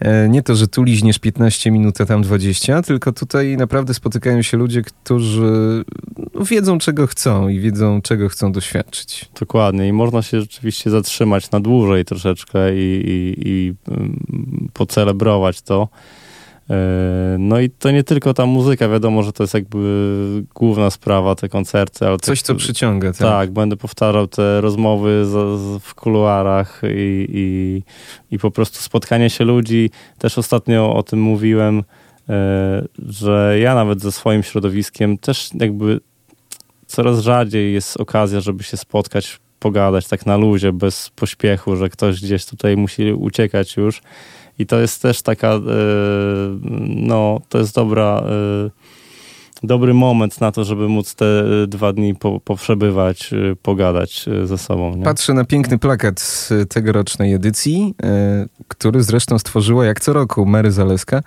E, 0.00 0.28
nie 0.28 0.42
to, 0.42 0.54
że 0.54 0.68
tu 0.68 0.82
liźniesz 0.82 1.18
15 1.18 1.70
minut, 1.70 2.00
a 2.00 2.06
tam 2.06 2.22
20, 2.22 2.82
tylko 2.82 3.12
tutaj 3.12 3.56
naprawdę 3.56 3.94
spotykają 3.94 4.42
się 4.42 4.56
ludzie, 4.56 4.82
którzy 4.82 5.84
no, 6.34 6.44
wiedzą, 6.44 6.78
czego 6.78 7.06
chcą 7.06 7.48
i 7.48 7.60
wiedzą, 7.60 8.02
czego 8.02 8.28
chcą 8.28 8.52
doświadczyć. 8.52 9.28
Dokładnie 9.40 9.88
i 9.88 9.92
można 9.92 10.22
się 10.22 10.40
rzeczywiście 10.40 10.90
zatrzymać 10.90 11.50
na 11.50 11.60
dłużej 11.60 12.04
troszeczkę 12.04 12.76
i, 12.76 13.02
i, 13.06 13.48
i 13.48 13.74
mm, 13.88 14.68
pocelebrować 14.72 15.62
to. 15.62 15.88
E, 16.70 17.36
no 17.38 17.60
i 17.60 17.70
to 17.70 17.90
nie 17.90 18.04
tylko 18.04 18.34
ta 18.34 18.46
muzyka, 18.46 18.88
wiadomo, 18.88 19.22
że 19.22 19.32
to 19.32 19.42
jest 19.42 19.54
jakby 19.54 20.42
główna 20.54 20.90
sprawa, 20.90 21.34
te 21.34 21.48
koncerty. 21.48 22.06
Ale 22.06 22.18
Coś, 22.18 22.42
co 22.42 22.54
przyciąga. 22.54 23.12
Tak? 23.12 23.18
tak, 23.18 23.50
będę 23.50 23.76
powtarzał 23.76 24.26
te 24.26 24.60
rozmowy 24.60 25.24
z, 25.24 25.60
z, 25.60 25.82
w 25.82 25.94
kuluarach 25.94 26.82
i, 26.84 27.26
i, 27.28 27.82
i, 28.34 28.38
po 28.38 28.50
prostu 28.50 28.78
spotkanie 28.78 29.30
się 29.30 29.44
ludzi. 29.44 29.90
Też 30.18 30.38
ostatnio 30.38 30.94
o 30.96 31.02
tym 31.02 31.20
mówiłem, 31.20 31.82
e, 32.28 32.84
że 33.08 33.58
ja 33.60 33.74
nawet 33.74 34.02
ze 34.02 34.12
swoim 34.12 34.42
środowiskiem 34.42 35.18
też 35.18 35.50
jakby 35.54 36.00
coraz 36.86 37.20
rzadziej 37.20 37.72
jest 37.72 38.00
okazja, 38.00 38.40
żeby 38.40 38.62
się 38.62 38.76
spotkać, 38.76 39.40
pogadać 39.58 40.08
tak 40.08 40.26
na 40.26 40.36
luzie, 40.36 40.72
bez 40.72 41.10
pośpiechu, 41.10 41.76
że 41.76 41.88
ktoś 41.88 42.20
gdzieś 42.20 42.46
tutaj 42.46 42.76
musi 42.76 43.12
uciekać 43.12 43.76
już. 43.76 44.02
I 44.60 44.66
to 44.66 44.80
jest 44.80 45.02
też 45.02 45.22
taka, 45.22 45.48
e, 45.48 45.60
no, 46.86 47.40
to 47.48 47.58
jest 47.58 47.74
dobra, 47.74 48.22
e, 48.26 48.70
dobry 49.62 49.94
moment 49.94 50.40
na 50.40 50.52
to, 50.52 50.64
żeby 50.64 50.88
móc 50.88 51.14
te 51.14 51.26
dwa 51.68 51.92
dni 51.92 52.14
po, 52.14 52.40
poprzebywać, 52.40 53.32
e, 53.32 53.56
pogadać 53.62 54.26
ze 54.44 54.58
sobą. 54.58 54.96
Nie? 54.96 55.04
Patrzę 55.04 55.34
na 55.34 55.44
piękny 55.44 55.78
plakat 55.78 56.20
z 56.20 56.52
tegorocznej 56.68 57.34
edycji, 57.34 57.94
który 58.68 59.02
zresztą 59.02 59.38
stworzyła 59.38 59.84
jak 59.84 60.00
co 60.00 60.12
roku 60.12 60.46
Mary 60.46 60.72
Zaleska. 60.72 61.22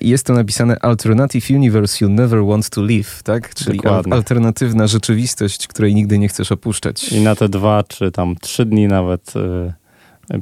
I 0.00 0.08
jest 0.08 0.26
to 0.26 0.32
napisane 0.32 0.76
Alternative 0.78 1.50
Universe 1.50 2.04
You 2.04 2.10
Never 2.10 2.44
Want 2.44 2.70
to 2.70 2.82
Live, 2.82 3.22
tak? 3.22 3.54
Czyli 3.54 3.76
Dokładnie. 3.76 4.12
alternatywna 4.12 4.86
rzeczywistość, 4.86 5.66
której 5.66 5.94
nigdy 5.94 6.18
nie 6.18 6.28
chcesz 6.28 6.52
opuszczać. 6.52 7.12
I 7.12 7.20
na 7.20 7.36
te 7.36 7.48
dwa 7.48 7.82
czy 7.88 8.10
tam 8.10 8.36
trzy 8.36 8.64
dni 8.64 8.88
nawet 8.88 9.32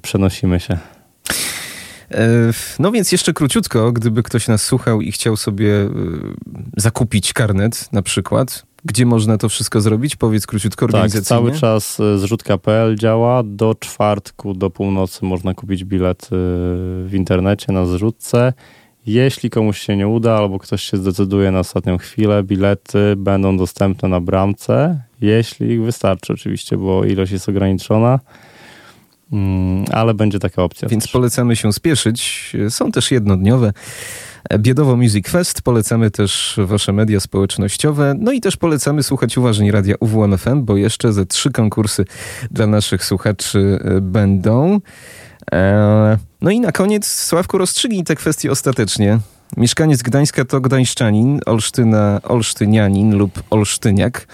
przenosimy 0.02 0.60
się. 0.60 0.78
E, 2.10 2.52
no 2.78 2.92
więc 2.92 3.12
jeszcze 3.12 3.32
króciutko, 3.32 3.92
gdyby 3.92 4.22
ktoś 4.22 4.48
nas 4.48 4.62
słuchał 4.62 5.00
i 5.00 5.12
chciał 5.12 5.36
sobie 5.36 5.74
e, 5.74 5.88
zakupić 6.76 7.32
karnet 7.32 7.92
na 7.92 8.02
przykład, 8.02 8.66
gdzie 8.84 9.06
można 9.06 9.38
to 9.38 9.48
wszystko 9.48 9.80
zrobić? 9.80 10.16
Powiedz 10.16 10.46
króciutko 10.46 10.84
organizacyjnie. 10.84 11.22
Tak, 11.22 11.28
cały 11.28 11.60
czas 11.60 12.00
e, 12.00 12.18
zrzutka.pl 12.18 12.96
działa. 12.96 13.42
Do 13.42 13.74
czwartku, 13.74 14.54
do 14.54 14.70
północy 14.70 15.24
można 15.24 15.54
kupić 15.54 15.84
bilet 15.84 16.28
w 16.30 17.10
internecie 17.12 17.72
na 17.72 17.86
zrzutce. 17.86 18.52
Jeśli 19.06 19.50
komuś 19.50 19.78
się 19.78 19.96
nie 19.96 20.08
uda, 20.08 20.36
albo 20.36 20.58
ktoś 20.58 20.82
się 20.82 20.96
zdecyduje 20.96 21.50
na 21.50 21.58
ostatnią 21.58 21.98
chwilę, 21.98 22.42
bilety 22.42 23.14
będą 23.16 23.56
dostępne 23.56 24.08
na 24.08 24.20
bramce, 24.20 25.02
jeśli 25.20 25.70
ich 25.70 25.82
wystarczy 25.82 26.32
oczywiście, 26.32 26.76
bo 26.76 27.04
ilość 27.04 27.32
jest 27.32 27.48
ograniczona. 27.48 28.18
Mm, 29.32 29.84
ale 29.92 30.14
będzie 30.14 30.38
taka 30.38 30.62
opcja. 30.62 30.88
Więc 30.88 31.04
też. 31.04 31.12
polecamy 31.12 31.56
się 31.56 31.72
spieszyć. 31.72 32.52
Są 32.68 32.92
też 32.92 33.10
jednodniowe. 33.10 33.72
Biedowo 34.58 34.96
Music 34.96 35.28
Fest, 35.28 35.62
polecamy 35.62 36.10
też 36.10 36.60
wasze 36.64 36.92
media 36.92 37.20
społecznościowe, 37.20 38.14
no 38.18 38.32
i 38.32 38.40
też 38.40 38.56
polecamy 38.56 39.02
słuchać 39.02 39.38
uważnie 39.38 39.72
radia 39.72 39.94
UWMFM, 40.00 40.64
bo 40.64 40.76
jeszcze 40.76 41.12
ze 41.12 41.26
trzy 41.26 41.50
konkursy 41.50 42.04
dla 42.50 42.66
naszych 42.66 43.04
słuchaczy 43.04 43.78
e, 43.84 44.00
będą. 44.00 44.80
E, 45.52 46.18
no 46.40 46.50
i 46.50 46.60
na 46.60 46.72
koniec, 46.72 47.06
Sławku, 47.06 47.58
rozstrzygnij 47.58 48.04
te 48.04 48.16
kwestie 48.16 48.50
ostatecznie. 48.50 49.18
Mieszkaniec 49.56 50.02
Gdańska 50.02 50.44
to 50.44 50.60
gdańszczanin, 50.60 51.40
Olsztyna 51.46 52.20
olsztynianin 52.22 53.14
lub 53.14 53.42
olsztyniak, 53.50 54.26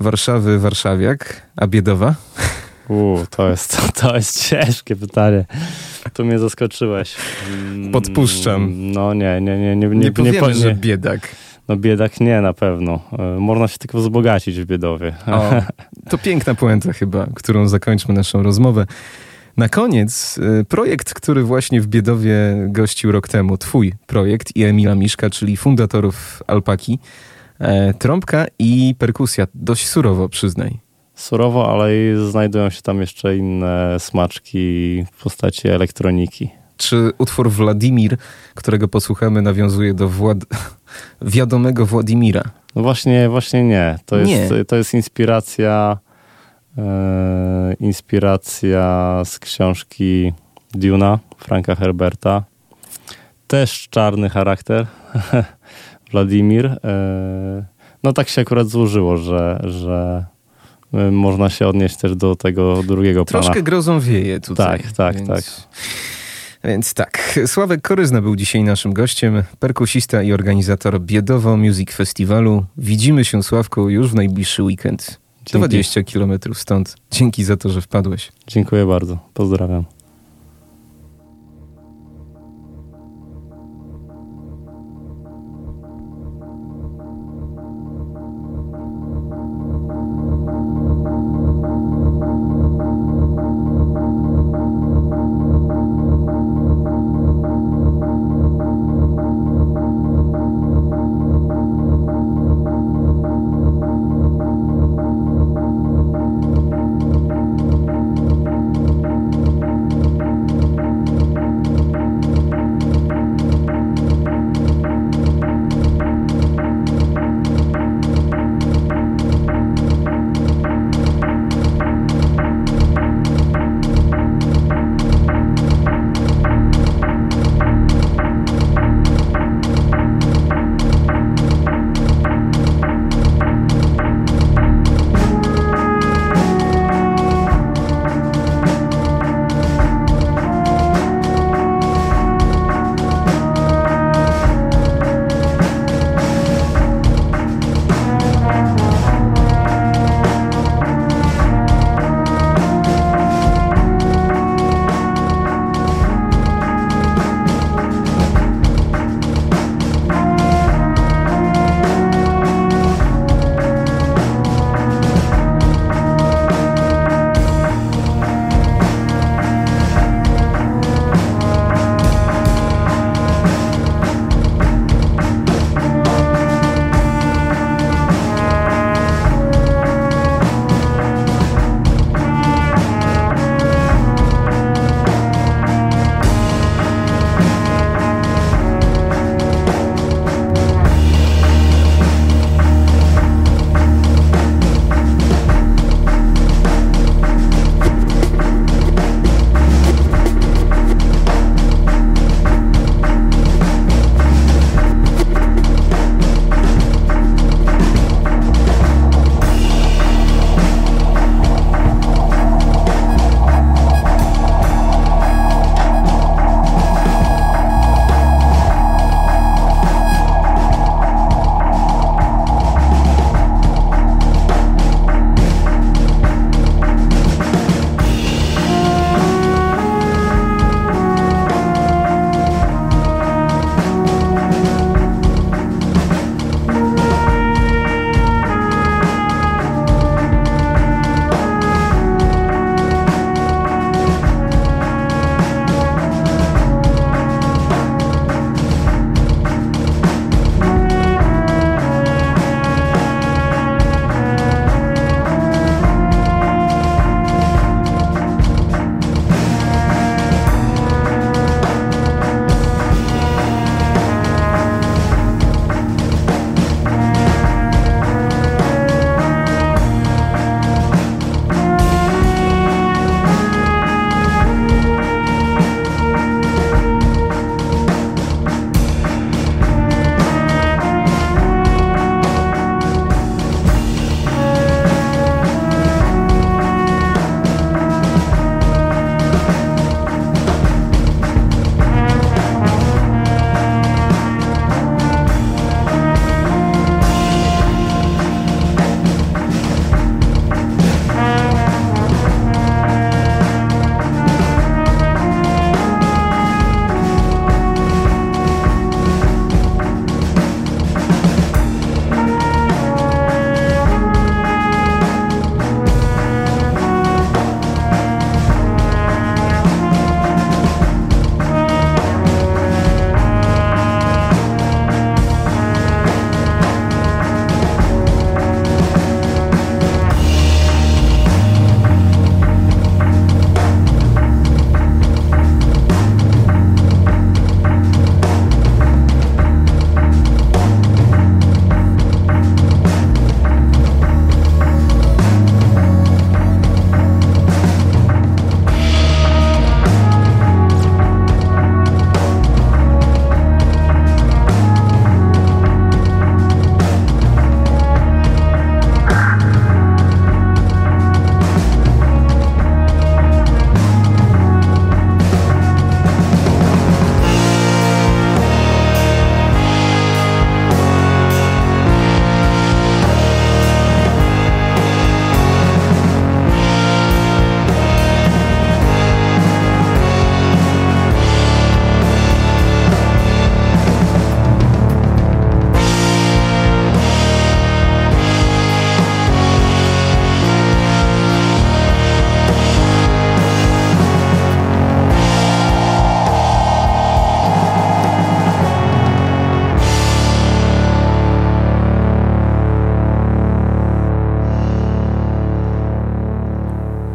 Warszawy 0.00 0.58
warszawiak, 0.58 1.42
a 1.56 1.66
Biedowa? 1.66 2.14
Uuu, 2.88 3.26
to 3.30 3.50
jest, 3.50 3.92
to 4.00 4.16
jest 4.16 4.48
ciężkie 4.48 4.96
pytanie. 4.96 5.44
Tu 6.12 6.24
mnie 6.24 6.38
zaskoczyłeś. 6.38 7.14
Mm, 7.48 7.92
Podpuszczam. 7.92 8.72
No 8.92 9.14
nie, 9.14 9.40
nie, 9.40 9.58
nie. 9.58 9.76
Nie, 9.76 9.88
nie, 9.88 9.96
nie 9.96 10.12
powiemy, 10.12 10.48
nie, 10.48 10.54
że 10.54 10.74
biedak. 10.74 11.28
No 11.68 11.76
biedak 11.76 12.20
nie, 12.20 12.40
na 12.40 12.52
pewno. 12.52 13.00
E, 13.18 13.22
można 13.40 13.68
się 13.68 13.78
tylko 13.78 13.98
wzbogacić 13.98 14.60
w 14.60 14.64
biedowie. 14.66 15.14
O, 15.26 15.50
to 16.10 16.18
piękna 16.18 16.54
puenta 16.54 16.92
chyba, 16.92 17.26
którą 17.34 17.68
zakończmy 17.68 18.14
naszą 18.14 18.42
rozmowę. 18.42 18.86
Na 19.56 19.68
koniec 19.68 20.38
e, 20.60 20.64
projekt, 20.64 21.14
który 21.14 21.42
właśnie 21.42 21.80
w 21.80 21.86
Biedowie 21.86 22.36
gościł 22.68 23.12
rok 23.12 23.28
temu, 23.28 23.58
twój 23.58 23.92
projekt 24.06 24.56
i 24.56 24.64
Emila 24.64 24.94
Miszka, 24.94 25.30
czyli 25.30 25.56
fundatorów 25.56 26.42
Alpaki. 26.46 26.98
E, 27.58 27.94
trąbka 27.94 28.46
i 28.58 28.94
perkusja. 28.98 29.46
Dość 29.54 29.86
surowo, 29.88 30.28
przyznaj 30.28 30.85
surowo, 31.16 31.72
ale 31.72 31.88
znajdują 32.30 32.70
się 32.70 32.82
tam 32.82 33.00
jeszcze 33.00 33.36
inne 33.36 33.96
smaczki 33.98 35.04
w 35.12 35.22
postaci 35.22 35.68
elektroniki. 35.68 36.50
Czy 36.76 37.12
utwór 37.18 37.50
Władimir, 37.50 38.16
którego 38.54 38.88
posłuchamy, 38.88 39.42
nawiązuje 39.42 39.94
do 39.94 40.08
Wład... 40.08 40.38
wiadomego 41.22 41.86
Władimira? 41.86 42.42
No 42.74 42.82
właśnie, 42.82 43.28
właśnie 43.28 43.64
nie. 43.64 43.98
To 44.06 44.16
jest, 44.16 44.50
nie. 44.50 44.64
To 44.64 44.76
jest 44.76 44.94
inspiracja 44.94 45.98
E, 46.78 47.74
inspiracja 47.80 49.22
z 49.24 49.38
książki 49.38 50.32
Duna 50.74 51.18
Franka 51.36 51.74
Herberta. 51.74 52.44
Też 53.46 53.88
czarny 53.90 54.30
charakter. 54.30 54.86
Wladimir. 56.12 56.66
E, 56.66 56.78
no 58.02 58.12
tak 58.12 58.28
się 58.28 58.42
akurat 58.42 58.68
złożyło, 58.68 59.16
że, 59.16 59.60
że 59.64 60.24
można 61.10 61.50
się 61.50 61.68
odnieść 61.68 61.96
też 61.96 62.16
do 62.16 62.36
tego 62.36 62.82
drugiego 62.82 63.24
Troszkę 63.24 63.32
pana. 63.32 63.44
Troszkę 63.44 63.62
grozą 63.62 64.00
wieje 64.00 64.40
tutaj. 64.40 64.82
Tak, 64.82 64.92
tak, 64.92 65.16
więc... 65.16 65.28
tak. 65.28 65.44
Więc 66.64 66.94
tak, 66.94 67.40
Sławek 67.46 67.82
Koryzna 67.82 68.22
był 68.22 68.36
dzisiaj 68.36 68.64
naszym 68.64 68.92
gościem, 68.92 69.42
perkusista 69.58 70.22
i 70.22 70.32
organizator 70.32 71.00
Biedowo 71.00 71.56
Music 71.56 71.92
Festiwalu. 71.92 72.64
Widzimy 72.76 73.24
się, 73.24 73.42
Sławku, 73.42 73.88
już 73.90 74.10
w 74.10 74.14
najbliższy 74.14 74.62
weekend. 74.62 75.20
Dzięki. 75.46 75.58
20 75.58 76.02
kilometrów 76.02 76.58
stąd. 76.58 76.96
Dzięki 77.10 77.44
za 77.44 77.56
to, 77.56 77.68
że 77.68 77.80
wpadłeś. 77.80 78.32
Dziękuję 78.46 78.86
bardzo. 78.86 79.18
Pozdrawiam. 79.34 79.84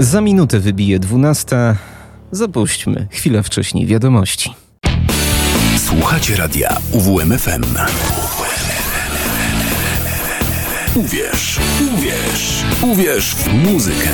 Za 0.02 0.22
minutę 0.22 0.60
wybije 0.60 1.00
12. 1.00 1.76
Zapuśćmy 2.32 3.08
chwilę 3.12 3.44
wcześniej 3.44 3.88
wiadomości. 3.88 4.54
Słuchacie 5.78 6.36
radia 6.36 6.78
UWMFM. 6.92 7.64
Uwierz, 10.96 11.60
uwierz, 11.94 12.64
uwierz 12.82 13.36
w 13.36 13.54
muzykę. 13.54 14.10